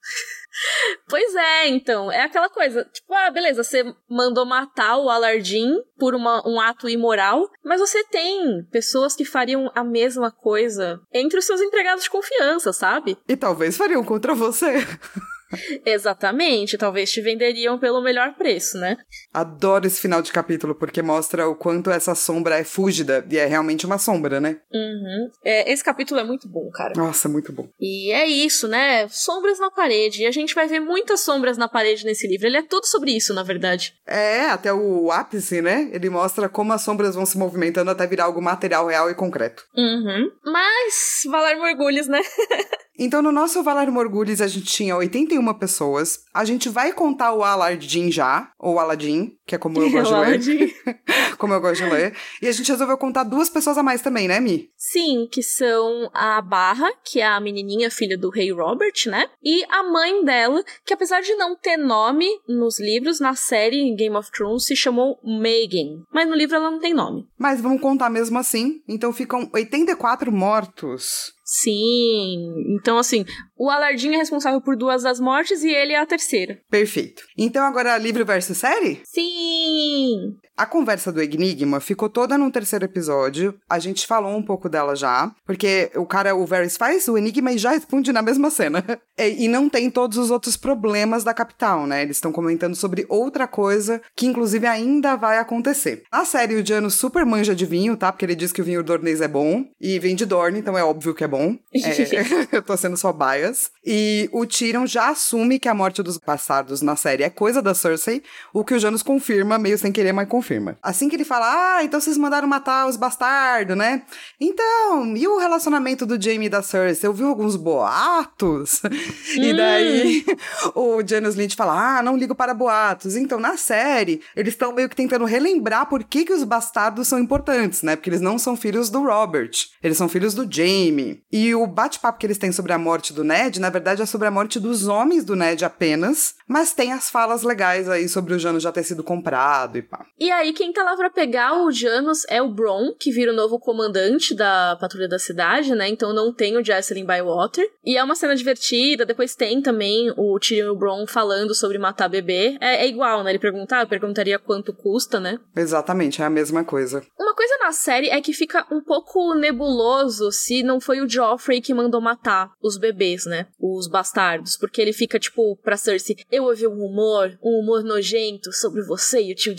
Pois 1.09 1.35
é, 1.35 1.67
então, 1.67 2.11
é 2.11 2.21
aquela 2.21 2.49
coisa, 2.49 2.85
tipo, 2.85 3.13
ah, 3.13 3.29
beleza, 3.29 3.63
você 3.63 3.83
mandou 4.09 4.45
matar 4.45 4.97
o 4.97 5.09
Alardim 5.09 5.75
por 5.97 6.15
uma, 6.15 6.47
um 6.47 6.59
ato 6.59 6.89
imoral, 6.89 7.49
mas 7.63 7.79
você 7.79 8.03
tem 8.05 8.63
pessoas 8.71 9.15
que 9.15 9.25
fariam 9.25 9.71
a 9.75 9.83
mesma 9.83 10.31
coisa 10.31 11.01
entre 11.13 11.39
os 11.39 11.45
seus 11.45 11.61
empregados 11.61 12.03
de 12.03 12.09
confiança, 12.09 12.71
sabe? 12.73 13.17
E 13.27 13.35
talvez 13.35 13.77
fariam 13.77 14.03
contra 14.03 14.33
você. 14.33 14.75
Exatamente, 15.85 16.77
talvez 16.77 17.11
te 17.11 17.21
venderiam 17.21 17.77
pelo 17.77 18.01
melhor 18.01 18.35
preço, 18.35 18.77
né? 18.77 18.97
Adoro 19.33 19.87
esse 19.87 20.01
final 20.01 20.21
de 20.21 20.31
capítulo, 20.31 20.75
porque 20.75 21.01
mostra 21.01 21.47
o 21.47 21.55
quanto 21.55 21.89
essa 21.89 22.15
sombra 22.15 22.57
é 22.57 22.63
fúgida, 22.63 23.25
e 23.29 23.37
é 23.37 23.45
realmente 23.45 23.85
uma 23.85 23.97
sombra, 23.97 24.39
né? 24.39 24.57
Uhum. 24.73 25.29
É, 25.43 25.71
esse 25.71 25.83
capítulo 25.83 26.19
é 26.19 26.23
muito 26.23 26.47
bom, 26.47 26.69
cara. 26.71 26.93
Nossa, 26.95 27.29
muito 27.29 27.51
bom. 27.51 27.67
E 27.79 28.11
é 28.11 28.27
isso, 28.27 28.67
né? 28.67 29.07
Sombras 29.09 29.59
na 29.59 29.71
parede. 29.71 30.23
E 30.23 30.25
a 30.25 30.31
gente 30.31 30.55
vai 30.55 30.67
ver 30.67 30.79
muitas 30.79 31.21
sombras 31.21 31.57
na 31.57 31.67
parede 31.67 32.05
nesse 32.05 32.27
livro. 32.27 32.47
Ele 32.47 32.57
é 32.57 32.63
tudo 32.63 32.85
sobre 32.85 33.11
isso, 33.11 33.33
na 33.33 33.43
verdade. 33.43 33.93
É, 34.07 34.45
até 34.49 34.73
o 34.73 35.11
ápice, 35.11 35.61
né? 35.61 35.89
Ele 35.91 36.09
mostra 36.09 36.49
como 36.49 36.73
as 36.73 36.81
sombras 36.81 37.15
vão 37.15 37.25
se 37.25 37.37
movimentando 37.37 37.91
até 37.91 38.05
virar 38.07 38.25
algo 38.25 38.41
material, 38.41 38.87
real 38.87 39.09
e 39.09 39.15
concreto. 39.15 39.63
Uhum. 39.75 40.31
Mas, 40.43 41.21
Valar 41.29 41.57
Morgulhos, 41.57 42.07
né? 42.07 42.21
Então, 42.97 43.21
no 43.21 43.31
nosso 43.31 43.61
Valar 43.61 43.91
Morgulhos, 43.91 44.41
a 44.41 44.47
gente 44.47 44.65
tinha 44.65 44.95
81 44.95 45.53
pessoas. 45.55 46.19
A 46.33 46.45
gente 46.45 46.69
vai 46.69 46.93
contar 46.93 47.33
o 47.33 47.43
Aladdin 47.43 48.11
já, 48.11 48.49
ou 48.57 48.79
Aladdin, 48.79 49.31
que 49.45 49.55
é 49.55 49.57
como 49.57 49.81
eu 49.81 49.91
gosto 49.91 50.37
de 50.39 50.53
ler. 50.53 50.75
como 51.37 51.53
eu 51.53 51.61
gosto 51.61 51.83
de 51.83 51.89
ler. 51.89 52.15
E 52.41 52.47
a 52.47 52.51
gente 52.51 52.71
resolveu 52.71 52.97
contar 52.97 53.23
duas 53.23 53.49
pessoas 53.49 53.77
a 53.77 53.83
mais 53.83 54.01
também, 54.01 54.27
né, 54.27 54.39
Mi? 54.39 54.69
Sim, 54.77 55.27
que 55.31 55.43
são 55.43 56.09
a 56.13 56.41
Barra, 56.41 56.89
que 57.03 57.19
é 57.19 57.25
a 57.25 57.39
menininha 57.39 57.91
filha 57.91 58.17
do 58.17 58.29
rei 58.29 58.51
Robert, 58.51 58.93
né? 59.07 59.27
E 59.43 59.63
a 59.69 59.83
mãe 59.83 60.23
dela, 60.23 60.63
que 60.85 60.93
apesar 60.93 61.21
de 61.21 61.35
não 61.35 61.55
ter 61.55 61.77
nome 61.77 62.27
nos 62.47 62.79
livros, 62.79 63.19
na 63.19 63.35
série 63.35 63.93
Game 63.95 64.15
of 64.15 64.31
Thrones 64.31 64.65
se 64.65 64.75
chamou 64.75 65.19
Megan. 65.23 66.03
Mas 66.13 66.27
no 66.27 66.35
livro 66.35 66.55
ela 66.55 66.71
não 66.71 66.79
tem 66.79 66.93
nome. 66.93 67.27
Mas 67.37 67.59
vamos 67.59 67.81
contar 67.81 68.09
mesmo 68.09 68.39
assim. 68.39 68.81
Então 68.87 69.11
ficam 69.11 69.49
84 69.53 70.31
mortos 70.31 71.34
Sim. 71.45 72.53
Então, 72.75 72.97
assim, 72.97 73.23
o 73.55 73.69
Alardinho 73.69 74.15
é 74.15 74.17
responsável 74.17 74.59
por 74.59 74.75
duas 74.75 75.03
das 75.03 75.19
mortes 75.19 75.63
e 75.63 75.69
ele 75.69 75.93
é 75.93 75.99
a 75.99 76.05
terceira. 76.05 76.59
Perfeito. 76.71 77.23
Então, 77.37 77.63
agora 77.63 77.99
livro 77.99 78.25
versus 78.25 78.57
série? 78.57 79.01
Sim! 79.05 80.37
A 80.57 80.65
conversa 80.65 81.11
do 81.11 81.21
Enigma 81.21 81.81
ficou 81.81 82.07
toda 82.07 82.37
no 82.37 82.49
terceiro 82.49 82.85
episódio. 82.85 83.55
A 83.69 83.77
gente 83.77 84.07
falou 84.07 84.37
um 84.37 84.41
pouco 84.41 84.69
dela 84.69 84.95
já, 84.95 85.29
porque 85.45 85.91
o 85.95 86.05
cara, 86.05 86.33
o 86.33 86.45
Varys 86.45 86.77
faz 86.77 87.09
o 87.09 87.17
Enigma 87.17 87.51
e 87.51 87.57
já 87.57 87.71
responde 87.71 88.13
na 88.13 88.21
mesma 88.21 88.49
cena. 88.49 88.83
E, 89.17 89.43
e 89.43 89.47
não 89.49 89.67
tem 89.67 89.89
todos 89.89 90.17
os 90.17 90.31
outros 90.31 90.55
problemas 90.55 91.25
da 91.25 91.33
capital, 91.33 91.85
né? 91.85 92.03
Eles 92.03 92.15
estão 92.17 92.31
comentando 92.31 92.73
sobre 92.73 93.05
outra 93.09 93.47
coisa 93.47 94.01
que, 94.15 94.25
inclusive, 94.25 94.65
ainda 94.65 95.17
vai 95.17 95.39
acontecer. 95.39 96.03
Na 96.09 96.23
série, 96.23 96.55
o 96.55 96.65
Jano 96.65 96.89
super 96.89 97.25
manja 97.25 97.53
de 97.53 97.65
vinho, 97.65 97.97
tá? 97.97 98.09
Porque 98.09 98.23
ele 98.23 98.35
diz 98.35 98.53
que 98.53 98.61
o 98.61 98.65
vinho 98.65 98.81
dornês 98.81 99.19
é 99.19 99.27
bom 99.27 99.65
e 99.79 99.99
vem 99.99 100.15
de 100.15 100.25
Dorne, 100.25 100.59
então 100.59 100.77
é 100.77 100.83
óbvio 100.83 101.13
que 101.13 101.25
é 101.25 101.27
bom. 101.27 101.57
É, 101.73 102.55
eu 102.55 102.61
tô 102.61 102.77
sendo 102.77 102.95
só 102.95 103.11
bias. 103.11 103.71
E 103.85 104.29
o 104.31 104.45
Tyrion 104.45 104.87
já 104.87 105.09
assume 105.09 105.59
que 105.59 105.67
a 105.67 105.73
morte 105.73 106.01
dos 106.01 106.17
bastardos 106.17 106.81
na 106.81 106.95
série 106.95 107.23
é 107.23 107.29
coisa 107.29 107.61
da 107.61 107.73
Cersei, 107.73 108.23
o 108.53 108.63
que 108.63 108.73
o 108.73 108.79
Janus 108.79 109.03
confirma, 109.03 109.59
meio 109.59 109.77
sem 109.77 109.91
querer, 109.91 110.13
mas 110.13 110.29
confirma. 110.29 110.44
Assim 110.81 111.09
que 111.09 111.15
ele 111.15 111.25
fala, 111.25 111.77
ah, 111.77 111.83
então 111.83 111.99
vocês 111.99 112.17
mandaram 112.17 112.47
matar 112.47 112.87
os 112.87 112.95
bastardos, 112.95 113.75
né? 113.75 114.03
Então, 114.39 115.15
e 115.15 115.27
o 115.27 115.37
relacionamento 115.37 116.05
do 116.05 116.21
Jaime 116.21 116.45
e 116.45 116.49
da 116.49 116.61
Cersei? 116.61 117.07
Eu 117.07 117.13
vi 117.13 117.23
alguns 117.23 117.55
boatos. 117.55 118.81
E 119.35 119.53
daí 119.53 120.25
o 120.73 121.05
Janus 121.05 121.35
Lynch 121.35 121.55
fala: 121.55 121.97
Ah, 121.97 122.03
não 122.03 122.17
ligo 122.17 122.33
para 122.33 122.53
boatos. 122.53 123.15
Então, 123.15 123.39
na 123.39 123.57
série, 123.57 124.21
eles 124.35 124.53
estão 124.53 124.71
meio 124.71 124.87
que 124.87 124.95
tentando 124.95 125.25
relembrar 125.25 125.87
por 125.87 126.03
que, 126.03 126.25
que 126.25 126.33
os 126.33 126.43
bastardos 126.43 127.07
são 127.07 127.19
importantes, 127.19 127.81
né? 127.81 127.95
Porque 127.95 128.09
eles 128.09 128.21
não 128.21 128.37
são 128.37 128.55
filhos 128.55 128.89
do 128.89 129.03
Robert, 129.03 129.51
eles 129.83 129.97
são 129.97 130.07
filhos 130.07 130.33
do 130.33 130.47
Jaime. 130.49 131.23
E 131.31 131.53
o 131.53 131.67
bate-papo 131.67 132.17
que 132.17 132.25
eles 132.25 132.37
têm 132.37 132.51
sobre 132.51 132.71
a 132.73 132.77
morte 132.77 133.13
do 133.13 133.23
Ned, 133.23 133.59
na 133.59 133.69
verdade, 133.69 134.01
é 134.01 134.05
sobre 134.05 134.27
a 134.27 134.31
morte 134.31 134.59
dos 134.59 134.87
homens 134.87 135.23
do 135.23 135.35
Ned 135.35 135.63
apenas, 135.65 136.35
mas 136.47 136.73
tem 136.73 136.91
as 136.91 137.09
falas 137.09 137.43
legais 137.43 137.89
aí 137.89 138.07
sobre 138.07 138.33
o 138.33 138.39
Janus 138.39 138.63
já 138.63 138.71
ter 138.71 138.83
sido 138.83 139.03
comprado 139.03 139.77
e 139.77 139.81
pá. 139.81 140.05
E 140.19 140.31
aí, 140.35 140.53
quem 140.53 140.71
tá 140.71 140.83
lá 140.83 140.95
pra 140.95 141.09
pegar 141.09 141.61
o 141.61 141.71
Janus 141.71 142.25
é 142.29 142.41
o 142.41 142.49
Bron, 142.49 142.93
que 142.97 143.11
vira 143.11 143.31
o 143.31 143.35
novo 143.35 143.59
comandante 143.59 144.33
da 144.35 144.77
patrulha 144.79 145.07
da 145.07 145.19
cidade, 145.19 145.73
né? 145.73 145.87
Então 145.87 146.13
não 146.13 146.33
tem 146.33 146.57
o 146.57 146.63
Jocelyn 146.63 147.05
Bywater. 147.05 147.69
E 147.83 147.97
é 147.97 148.03
uma 148.03 148.15
cena 148.15 148.35
divertida, 148.35 149.05
depois 149.05 149.35
tem 149.35 149.61
também 149.61 150.11
o 150.17 150.37
Tyrion 150.39 150.67
e 150.67 150.69
o 150.69 150.75
Bron 150.75 151.05
falando 151.07 151.53
sobre 151.53 151.77
matar 151.77 152.07
bebê. 152.07 152.57
É, 152.59 152.85
é 152.85 152.87
igual, 152.87 153.23
né? 153.23 153.31
Ele 153.31 153.39
perguntar, 153.39 153.81
eu 153.81 153.87
perguntaria 153.87 154.39
quanto 154.39 154.73
custa, 154.73 155.19
né? 155.19 155.39
Exatamente, 155.55 156.21
é 156.21 156.25
a 156.25 156.29
mesma 156.29 156.63
coisa. 156.63 157.03
Uma 157.19 157.33
coisa 157.33 157.57
na 157.59 157.71
série 157.71 158.09
é 158.09 158.21
que 158.21 158.33
fica 158.33 158.65
um 158.71 158.81
pouco 158.81 159.33
nebuloso 159.35 160.31
se 160.31 160.63
não 160.63 160.79
foi 160.79 161.01
o 161.01 161.09
Joffrey 161.09 161.61
que 161.61 161.73
mandou 161.73 162.01
matar 162.01 162.51
os 162.61 162.77
bebês, 162.77 163.25
né? 163.25 163.47
Os 163.59 163.87
bastardos. 163.87 164.57
Porque 164.57 164.81
ele 164.81 164.93
fica, 164.93 165.19
tipo, 165.19 165.55
pra 165.57 165.77
Cersei, 165.77 166.17
eu 166.31 166.45
ouvi 166.45 166.67
um 166.67 166.75
rumor, 166.75 167.37
um 167.43 167.61
rumor 167.61 167.83
nojento 167.83 168.51
sobre 168.51 168.81
você 168.83 169.21
e 169.21 169.31
o 169.31 169.35
tio 169.35 169.55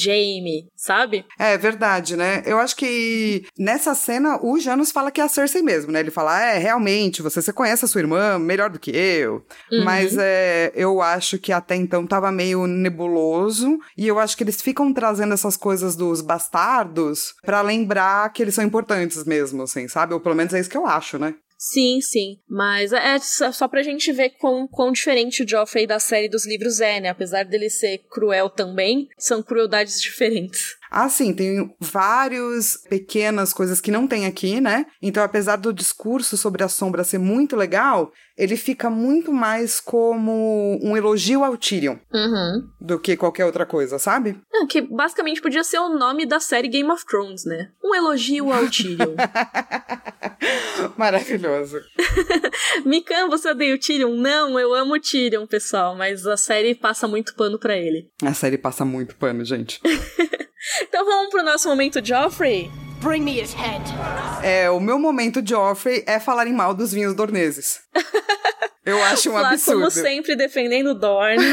Sabe? 0.75 1.25
É 1.39 1.57
verdade, 1.57 2.17
né? 2.17 2.43
Eu 2.45 2.59
acho 2.59 2.77
que 2.77 3.47
nessa 3.59 3.95
cena 3.95 4.39
o 4.43 4.59
Janus 4.59 4.91
fala 4.91 5.11
que 5.11 5.21
é 5.21 5.25
a 5.25 5.29
Cersei 5.29 5.63
mesmo, 5.63 5.93
né? 5.93 6.01
Ele 6.01 6.11
fala, 6.11 6.41
é, 6.41 6.59
realmente, 6.59 7.23
você, 7.23 7.41
você 7.41 7.53
conhece 7.53 7.85
a 7.85 7.89
sua 7.89 8.01
irmã 8.01 8.39
melhor 8.39 8.71
do 8.71 8.79
que 8.79 8.91
eu. 8.91 9.45
Uhum. 9.71 9.85
Mas 9.85 10.17
é, 10.19 10.73
eu 10.75 11.01
acho 11.01 11.39
que 11.39 11.53
até 11.53 11.75
então 11.77 12.07
tava 12.07 12.31
meio 12.33 12.67
nebuloso. 12.67 13.79
E 13.97 14.07
eu 14.07 14.19
acho 14.19 14.37
que 14.37 14.45
eles 14.45 14.61
ficam 14.61 14.93
trazendo 14.93 15.35
essas 15.35 15.57
coisas 15.57 15.97
dos 15.97 16.21
bastardos 16.21 17.35
para 17.45 17.61
lembrar 17.61 18.33
que 18.33 18.43
eles 18.43 18.55
são 18.55 18.65
importantes 18.65 19.25
mesmo, 19.25 19.63
assim, 19.63 19.89
sabe? 19.89 20.15
Ou 20.15 20.21
pelo 20.21 20.35
menos 20.35 20.55
é 20.55 20.61
isso 20.61 20.71
que 20.71 20.77
eu 20.77 20.87
acho, 20.87 21.19
né? 21.19 21.35
Sim, 21.59 22.01
sim. 22.01 22.39
Mas 22.49 22.93
é 22.93 23.19
só 23.19 23.67
pra 23.67 23.83
gente 23.83 24.13
ver 24.13 24.31
quão, 24.31 24.69
quão 24.69 24.93
diferente 24.93 25.43
o 25.43 25.49
Joffrey 25.49 25.87
da 25.87 25.99
série 25.99 26.29
dos 26.29 26.47
livros 26.47 26.81
é, 26.81 27.01
né? 27.01 27.09
Apesar 27.09 27.45
dele 27.45 27.71
ser 27.71 27.99
cruel 28.11 28.51
também, 28.51 29.09
são 29.19 29.43
crueldades 29.43 30.01
diferentes. 30.01 30.77
Ah, 30.91 31.09
sim, 31.09 31.33
tem 31.33 31.75
várias 31.81 32.77
pequenas 32.89 33.53
coisas 33.53 33.81
que 33.81 33.91
não 33.91 34.07
tem 34.07 34.27
aqui, 34.27 34.61
né? 34.61 34.87
Então, 35.01 35.23
apesar 35.23 35.57
do 35.57 35.73
discurso 35.73 36.37
sobre 36.37 36.63
a 36.63 36.69
sombra 36.69 37.05
ser 37.05 37.19
muito 37.19 37.57
legal, 37.57 38.13
ele 38.37 38.57
fica 38.57 38.91
muito 38.91 39.33
mais 39.33 39.81
como 39.81 40.79
um 40.83 40.97
elogio 40.97 41.43
ao 41.43 41.57
Tyrion 41.57 41.97
uhum. 42.13 42.69
do 42.81 42.99
que 42.99 43.17
qualquer 43.17 43.47
outra 43.47 43.65
coisa, 43.65 43.99
sabe? 43.99 44.39
É, 44.53 44.67
que 44.67 44.83
basicamente 44.83 45.41
podia 45.41 45.65
ser 45.65 45.79
o 45.79 45.89
nome 45.89 46.27
da 46.27 46.39
série 46.39 46.69
Game 46.69 46.91
of 46.91 47.05
Thrones, 47.07 47.45
né? 47.47 47.71
Um 47.83 47.95
elogio 47.95 48.53
ao 48.53 48.69
Tyrion. 48.69 49.15
Maravilhoso. 50.97 51.81
Mikan, 52.85 53.29
você 53.29 53.51
odeia 53.51 53.75
o 53.75 53.79
Tyrion? 53.79 54.15
Não, 54.17 54.59
eu 54.59 54.75
amo 54.75 54.95
o 54.95 55.01
Tyrion, 55.01 55.47
pessoal, 55.47 55.97
mas 55.97 56.27
a 56.27 56.37
série 56.37 56.75
passa 56.75 57.09
muito 57.09 57.35
pano 57.35 57.59
para 57.59 57.77
ele. 57.77 58.11
A 58.23 58.35
série 58.35 58.59
passa 58.59 58.85
muito 58.85 59.17
pano, 59.17 59.45
gente. 59.45 59.81
nosso 61.57 61.71
momento 61.71 62.05
Joffrey. 62.05 62.71
Bring 63.01 63.23
me 63.23 63.41
his 63.41 63.55
head. 63.55 63.83
É, 64.43 64.69
o 64.69 64.79
meu 64.79 64.99
momento 64.99 65.41
Joffrey 65.43 66.05
é 66.07 66.21
falar 66.21 66.47
em 66.47 66.53
mal 66.53 66.75
dos 66.75 66.93
vinhos 66.93 67.15
dorneses. 67.15 67.81
Eu 68.85 69.03
acho 69.03 69.31
um 69.31 69.33
Lá, 69.33 69.51
absurdo. 69.51 69.81
Como 69.81 69.91
sempre, 69.91 70.37
defendendo 70.37 70.95
Dorne. 70.95 71.45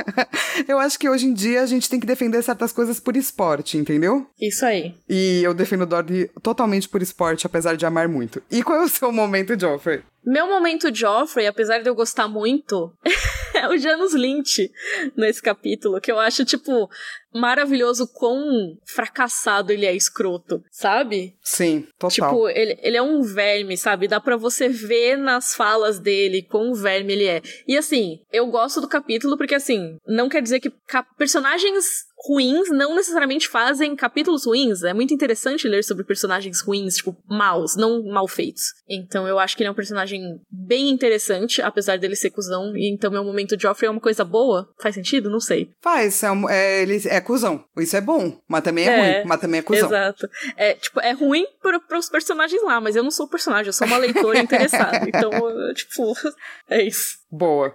eu 0.66 0.78
acho 0.78 0.98
que 0.98 1.10
hoje 1.10 1.26
em 1.26 1.34
dia 1.34 1.60
a 1.60 1.66
gente 1.66 1.90
tem 1.90 2.00
que 2.00 2.06
defender 2.06 2.42
certas 2.42 2.72
coisas 2.72 2.98
por 2.98 3.18
esporte, 3.18 3.76
entendeu? 3.76 4.26
Isso 4.40 4.64
aí. 4.64 4.94
E 5.06 5.42
eu 5.44 5.52
defendo 5.52 5.84
Dorne 5.84 6.30
totalmente 6.42 6.88
por 6.88 7.02
esporte, 7.02 7.44
apesar 7.44 7.76
de 7.76 7.84
amar 7.84 8.08
muito. 8.08 8.42
E 8.50 8.62
qual 8.62 8.80
é 8.80 8.84
o 8.84 8.88
seu 8.88 9.12
momento, 9.12 9.60
Joffrey? 9.60 10.00
Meu 10.24 10.46
momento 10.46 10.94
Joffrey, 10.94 11.46
apesar 11.46 11.80
de 11.80 11.88
eu 11.88 11.94
gostar 11.94 12.28
muito. 12.28 12.92
é 13.54 13.68
o 13.68 13.76
Janus 13.76 14.14
Lynch 14.14 14.70
nesse 15.16 15.42
capítulo, 15.42 16.00
que 16.00 16.10
eu 16.10 16.18
acho, 16.18 16.44
tipo, 16.44 16.88
maravilhoso 17.32 18.08
quão 18.08 18.76
fracassado 18.84 19.72
ele 19.72 19.86
é 19.86 19.94
escroto, 19.94 20.62
sabe? 20.70 21.36
Sim, 21.42 21.86
total. 21.98 22.10
Tipo, 22.10 22.48
ele, 22.48 22.78
ele 22.82 22.96
é 22.96 23.02
um 23.02 23.22
verme, 23.22 23.76
sabe? 23.76 24.08
Dá 24.08 24.20
para 24.20 24.36
você 24.36 24.68
ver 24.68 25.16
nas 25.16 25.54
falas 25.54 25.98
dele 25.98 26.42
quão 26.42 26.74
verme 26.74 27.12
ele 27.12 27.26
é. 27.26 27.42
E 27.66 27.76
assim, 27.76 28.20
eu 28.32 28.46
gosto 28.46 28.80
do 28.80 28.88
capítulo 28.88 29.36
porque, 29.36 29.54
assim, 29.54 29.96
não 30.06 30.28
quer 30.28 30.42
dizer 30.42 30.60
que 30.60 30.72
personagens 31.16 32.06
ruins 32.26 32.68
não 32.70 32.94
necessariamente 32.94 33.48
fazem 33.48 33.96
capítulos 33.96 34.44
ruins. 34.44 34.82
É 34.82 34.92
muito 34.92 35.14
interessante 35.14 35.66
ler 35.66 35.82
sobre 35.82 36.04
personagens 36.04 36.60
ruins, 36.60 36.96
tipo, 36.96 37.16
maus, 37.28 37.76
não 37.76 38.04
mal 38.04 38.28
feitos. 38.28 38.74
Então 38.88 39.26
eu 39.26 39.38
acho 39.38 39.56
que 39.56 39.62
ele 39.62 39.68
é 39.68 39.70
um 39.70 39.74
personagem 39.74 40.40
bem 40.50 40.90
interessante, 40.90 41.62
apesar 41.62 41.98
dele 41.98 42.14
ser 42.14 42.30
cuzão. 42.30 42.76
E 42.76 42.92
então 42.92 43.10
meu 43.10 43.24
momento 43.24 43.56
de 43.56 43.62
Joffrey 43.62 43.88
é 43.88 43.90
uma 43.90 44.00
coisa 44.00 44.24
boa? 44.24 44.68
Faz 44.80 44.94
sentido? 44.94 45.30
Não 45.30 45.40
sei. 45.40 45.70
Faz, 45.80 46.22
é, 46.22 46.30
um, 46.30 46.48
é, 46.48 46.82
ele 46.82 47.00
é 47.06 47.20
cuzão. 47.20 47.64
Isso 47.78 47.96
é 47.96 48.00
bom, 48.00 48.38
mas 48.46 48.62
também 48.62 48.86
é, 48.86 48.92
é 48.92 49.18
ruim, 49.18 49.28
mas 49.28 49.40
também 49.40 49.60
é 49.60 49.62
cuzão. 49.62 49.88
Exato. 49.88 50.28
É, 50.56 50.74
tipo, 50.74 51.00
é 51.00 51.12
ruim 51.12 51.46
para 51.62 51.98
os 51.98 52.08
personagens 52.08 52.62
lá, 52.62 52.80
mas 52.80 52.96
eu 52.96 53.02
não 53.02 53.10
sou 53.10 53.28
personagem, 53.28 53.68
eu 53.68 53.72
sou 53.72 53.86
uma 53.86 53.96
leitora 53.96 54.38
interessada. 54.40 55.08
Então, 55.08 55.30
tipo, 55.74 56.14
é 56.68 56.82
isso. 56.82 57.18
Boa. 57.30 57.74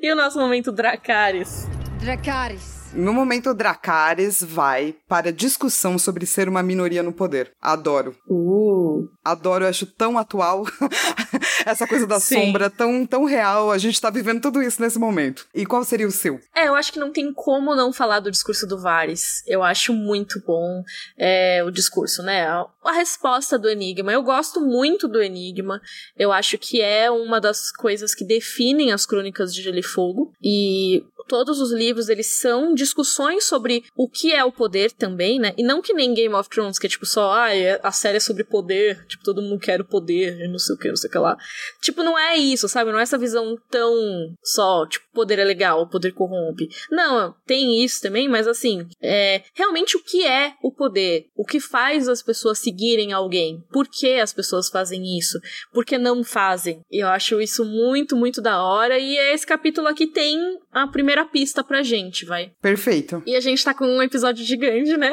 e 0.00 0.10
o 0.10 0.16
nosso 0.16 0.38
momento 0.38 0.72
Dracarys? 0.72 1.68
Dracarys. 2.00 2.79
No 2.92 3.12
momento, 3.12 3.54
Dracarys 3.54 4.42
vai 4.42 4.96
para 5.08 5.32
discussão 5.32 5.96
sobre 5.98 6.26
ser 6.26 6.48
uma 6.48 6.62
minoria 6.62 7.02
no 7.02 7.12
poder. 7.12 7.52
Adoro. 7.60 8.16
Uh. 8.28 9.08
Adoro, 9.24 9.64
eu 9.64 9.68
acho 9.68 9.86
tão 9.86 10.18
atual. 10.18 10.64
Essa 11.64 11.86
coisa 11.86 12.06
da 12.06 12.20
Sim. 12.20 12.46
sombra 12.46 12.70
tão, 12.70 13.06
tão 13.06 13.24
real. 13.24 13.70
A 13.70 13.78
gente 13.78 14.00
tá 14.00 14.10
vivendo 14.10 14.40
tudo 14.40 14.62
isso 14.62 14.80
nesse 14.80 14.98
momento. 14.98 15.46
E 15.54 15.66
qual 15.66 15.84
seria 15.84 16.06
o 16.06 16.10
seu? 16.10 16.40
É, 16.54 16.68
eu 16.68 16.74
acho 16.74 16.92
que 16.92 16.98
não 16.98 17.12
tem 17.12 17.32
como 17.32 17.74
não 17.74 17.92
falar 17.92 18.20
do 18.20 18.30
discurso 18.30 18.66
do 18.66 18.78
Varys. 18.78 19.42
Eu 19.46 19.62
acho 19.62 19.92
muito 19.92 20.40
bom 20.46 20.82
é, 21.18 21.62
o 21.64 21.70
discurso, 21.70 22.22
né? 22.22 22.46
A, 22.46 22.66
a 22.84 22.92
resposta 22.92 23.58
do 23.58 23.68
Enigma. 23.68 24.12
Eu 24.12 24.22
gosto 24.22 24.60
muito 24.60 25.08
do 25.08 25.22
Enigma. 25.22 25.80
Eu 26.16 26.32
acho 26.32 26.58
que 26.58 26.80
é 26.80 27.10
uma 27.10 27.40
das 27.40 27.70
coisas 27.72 28.14
que 28.14 28.24
definem 28.24 28.92
as 28.92 29.06
crônicas 29.06 29.54
de 29.54 29.62
Gelo 29.62 29.78
e 29.78 29.82
Fogo. 29.82 30.32
E 30.42 31.04
todos 31.30 31.60
os 31.60 31.70
livros, 31.70 32.08
eles 32.08 32.26
são 32.26 32.74
discussões 32.74 33.44
sobre 33.44 33.84
o 33.96 34.08
que 34.08 34.32
é 34.32 34.44
o 34.44 34.50
poder 34.50 34.90
também, 34.90 35.38
né? 35.38 35.54
E 35.56 35.62
não 35.62 35.80
que 35.80 35.92
nem 35.92 36.12
Game 36.12 36.34
of 36.34 36.50
Thrones, 36.50 36.76
que 36.76 36.88
é 36.88 36.90
tipo 36.90 37.06
só, 37.06 37.30
ah, 37.30 37.48
a 37.84 37.92
série 37.92 38.16
é 38.16 38.20
sobre 38.20 38.42
poder, 38.42 39.06
tipo, 39.06 39.22
todo 39.22 39.40
mundo 39.40 39.60
quer 39.60 39.80
o 39.80 39.84
poder, 39.84 40.48
não 40.48 40.58
sei 40.58 40.74
o 40.74 40.78
que, 40.78 40.88
não 40.88 40.96
sei 40.96 41.08
o 41.08 41.12
que 41.12 41.18
lá. 41.18 41.36
Tipo, 41.82 42.02
não 42.02 42.18
é 42.18 42.36
isso, 42.36 42.68
sabe? 42.68 42.92
Não 42.92 42.98
é 42.98 43.02
essa 43.02 43.18
visão 43.18 43.56
tão 43.70 43.94
só, 44.42 44.86
tipo, 44.86 45.06
poder 45.12 45.38
é 45.38 45.44
legal, 45.44 45.88
poder 45.88 46.12
corrompe. 46.12 46.68
Não, 46.90 47.34
tem 47.46 47.82
isso 47.82 48.00
também, 48.00 48.28
mas 48.28 48.46
assim, 48.46 48.86
é 49.02 49.42
realmente 49.54 49.96
o 49.96 50.02
que 50.02 50.26
é 50.26 50.54
o 50.62 50.72
poder? 50.72 51.26
O 51.36 51.44
que 51.44 51.60
faz 51.60 52.08
as 52.08 52.22
pessoas 52.22 52.58
seguirem 52.58 53.12
alguém? 53.12 53.62
Por 53.70 53.86
que 53.88 54.14
as 54.14 54.32
pessoas 54.32 54.68
fazem 54.68 55.18
isso? 55.18 55.38
Por 55.72 55.84
que 55.84 55.98
não 55.98 56.22
fazem? 56.22 56.80
E 56.90 57.02
eu 57.02 57.08
acho 57.08 57.40
isso 57.40 57.64
muito, 57.64 58.16
muito 58.16 58.40
da 58.40 58.62
hora. 58.62 58.98
E 58.98 59.16
esse 59.32 59.46
capítulo 59.46 59.88
aqui 59.88 60.06
tem 60.06 60.38
a 60.72 60.86
primeira 60.86 61.24
pista 61.24 61.64
pra 61.64 61.82
gente, 61.82 62.24
vai. 62.24 62.52
Perfeito. 62.60 63.22
E 63.26 63.34
a 63.36 63.40
gente 63.40 63.64
tá 63.64 63.74
com 63.74 63.86
um 63.86 64.02
episódio 64.02 64.44
gigante, 64.44 64.96
né? 64.96 65.10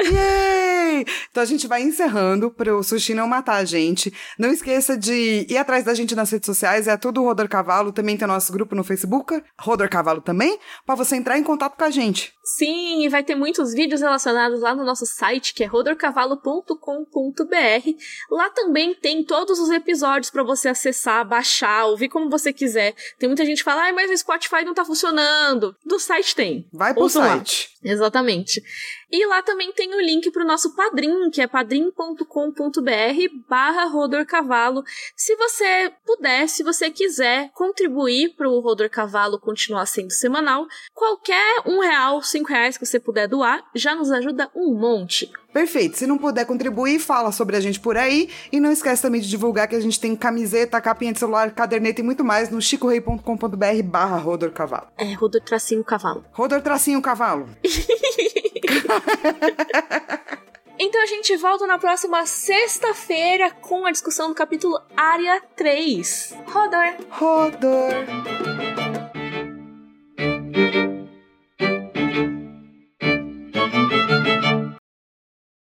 Yay! 0.88 1.06
Então 1.30 1.44
a 1.44 1.46
gente 1.46 1.68
vai 1.68 1.82
encerrando 1.82 2.50
pro 2.50 2.82
Sushi 2.84 3.14
não 3.14 3.28
matar 3.28 3.56
a 3.56 3.66
gente. 3.66 4.14
Não 4.38 4.52
esqueça 4.52 4.98
de 4.98 5.46
ir 5.50 5.58
atrás 5.58 5.84
da 5.84 5.94
gente 5.94 6.16
nas 6.16 6.32
redes 6.32 6.46
sociais, 6.46 6.88
é 6.88 6.96
tudo 6.98 7.24
Rodor 7.24 7.48
Cavalo. 7.50 7.92
Também 7.92 8.18
tem 8.18 8.28
nosso 8.28 8.52
grupo 8.52 8.76
no 8.76 8.84
Facebook, 8.84 9.42
Rodor 9.60 9.90
Cavalo 9.90 10.22
também, 10.22 10.58
para 10.86 10.96
você 10.96 11.16
entrar 11.16 11.38
em 11.38 11.44
contato 11.44 11.78
com 11.78 11.84
a 11.84 11.90
gente. 11.90 12.34
Sim, 12.44 13.04
e 13.04 13.10
vai 13.10 13.24
ter 13.24 13.36
muitos 13.36 13.74
vídeos 13.74 14.02
relacionados 14.02 14.62
lá 14.62 14.74
no 14.74 14.86
nosso 14.86 15.06
site, 15.06 15.54
que 15.54 15.64
é 15.64 15.68
rodorcavalo.com.br. 15.68 16.76
Lá 18.32 18.50
também 18.52 18.96
tem 18.96 19.24
todos 19.24 19.60
os 19.60 19.70
episódios 19.70 20.30
para 20.30 20.44
você 20.44 20.70
acessar, 20.70 21.28
baixar, 21.28 21.86
ouvir 21.86 22.08
como 22.08 22.30
você 22.30 22.54
quiser. 22.54 22.96
Tem 23.20 23.28
muita 23.28 23.46
gente 23.46 23.58
que 23.58 23.64
fala, 23.64 23.90
ah, 23.90 23.94
mas 23.94 24.10
o 24.10 24.18
Spotify 24.18 24.64
não 24.64 24.74
tá 24.74 24.86
funcionando. 24.86 25.76
Do 25.86 26.00
site 26.00 26.36
tem. 26.36 26.68
Vai 26.72 26.94
pro 26.94 27.04
Ouça 27.04 27.20
site. 27.20 27.70
Lá. 27.84 27.92
Exatamente. 27.92 28.62
E 29.12 29.26
lá 29.26 29.42
também 29.42 29.72
tem 29.72 29.94
o 29.96 30.02
link 30.02 30.30
para 30.32 30.44
o 30.44 30.48
nosso 30.48 30.76
padrim, 30.76 31.30
que 31.30 31.42
é 31.42 31.48
padrim.com.br 31.48 32.24
barra 33.48 33.86
Rodor 33.86 34.26
Cavalo. 34.26 34.84
Se 35.16 35.36
você 35.36 35.92
puder, 36.06 36.48
se 36.50 36.62
você 36.64 36.90
quiser 36.90 37.50
contribuir 37.54 38.36
para 38.36 38.50
o 38.50 38.60
Rodor 38.60 38.90
Cavalo 38.90 39.40
continuar 39.40 39.86
sendo 39.86 40.12
semanal, 40.12 40.68
qualquer 40.94 41.62
um 41.66 41.80
real, 41.80 42.22
cinco 42.22 42.50
reais 42.50 42.78
que 42.78 42.86
você 42.86 43.00
puder 43.00 43.28
doar, 43.28 43.64
já 43.74 43.96
nos 43.96 44.12
ajuda 44.12 44.52
um 44.54 44.74
monte. 44.74 45.32
Perfeito. 45.54 45.98
Se 45.98 46.06
não 46.06 46.18
puder 46.18 46.46
contribuir, 46.46 47.00
fala 47.00 47.32
sobre 47.32 47.56
a 47.56 47.60
gente 47.60 47.80
por 47.80 47.98
aí. 47.98 48.30
E 48.52 48.60
não 48.60 48.72
esquece 48.72 49.02
também 49.02 49.20
de 49.20 49.28
divulgar 49.28 49.68
que 49.68 49.76
a 49.76 49.80
gente 49.80 50.00
tem 50.00 50.16
camiseta, 50.16 50.80
capinha 50.80 51.14
de 51.14 51.18
celular, 51.18 51.50
caderneta 51.52 52.02
e 52.02 52.04
muito 52.04 52.24
mais 52.24 52.52
no 52.52 52.62
chicorei.com.br 52.62 53.84
barra 53.84 54.18
Rodor 54.18 54.52
Cavalo. 54.52 54.88
É, 54.98 55.14
Rodor 55.14 55.42
Tracinho 55.42 55.84
Cavalo. 55.84 56.24
Rodor 56.32 56.62
Tracinho 56.62 57.02
Cavalo. 57.02 57.50
Então 60.80 61.02
a 61.02 61.08
gente 61.08 61.36
volta 61.38 61.66
na 61.66 61.80
próxima 61.80 62.24
sexta-feira 62.28 63.50
com 63.50 63.84
a 63.86 63.92
discussão 63.92 64.30
do 64.30 64.36
capítulo 64.36 64.80
Área 64.96 65.42
3. 65.56 66.36
Rodor! 66.46 66.96
Rodor! 67.10 67.94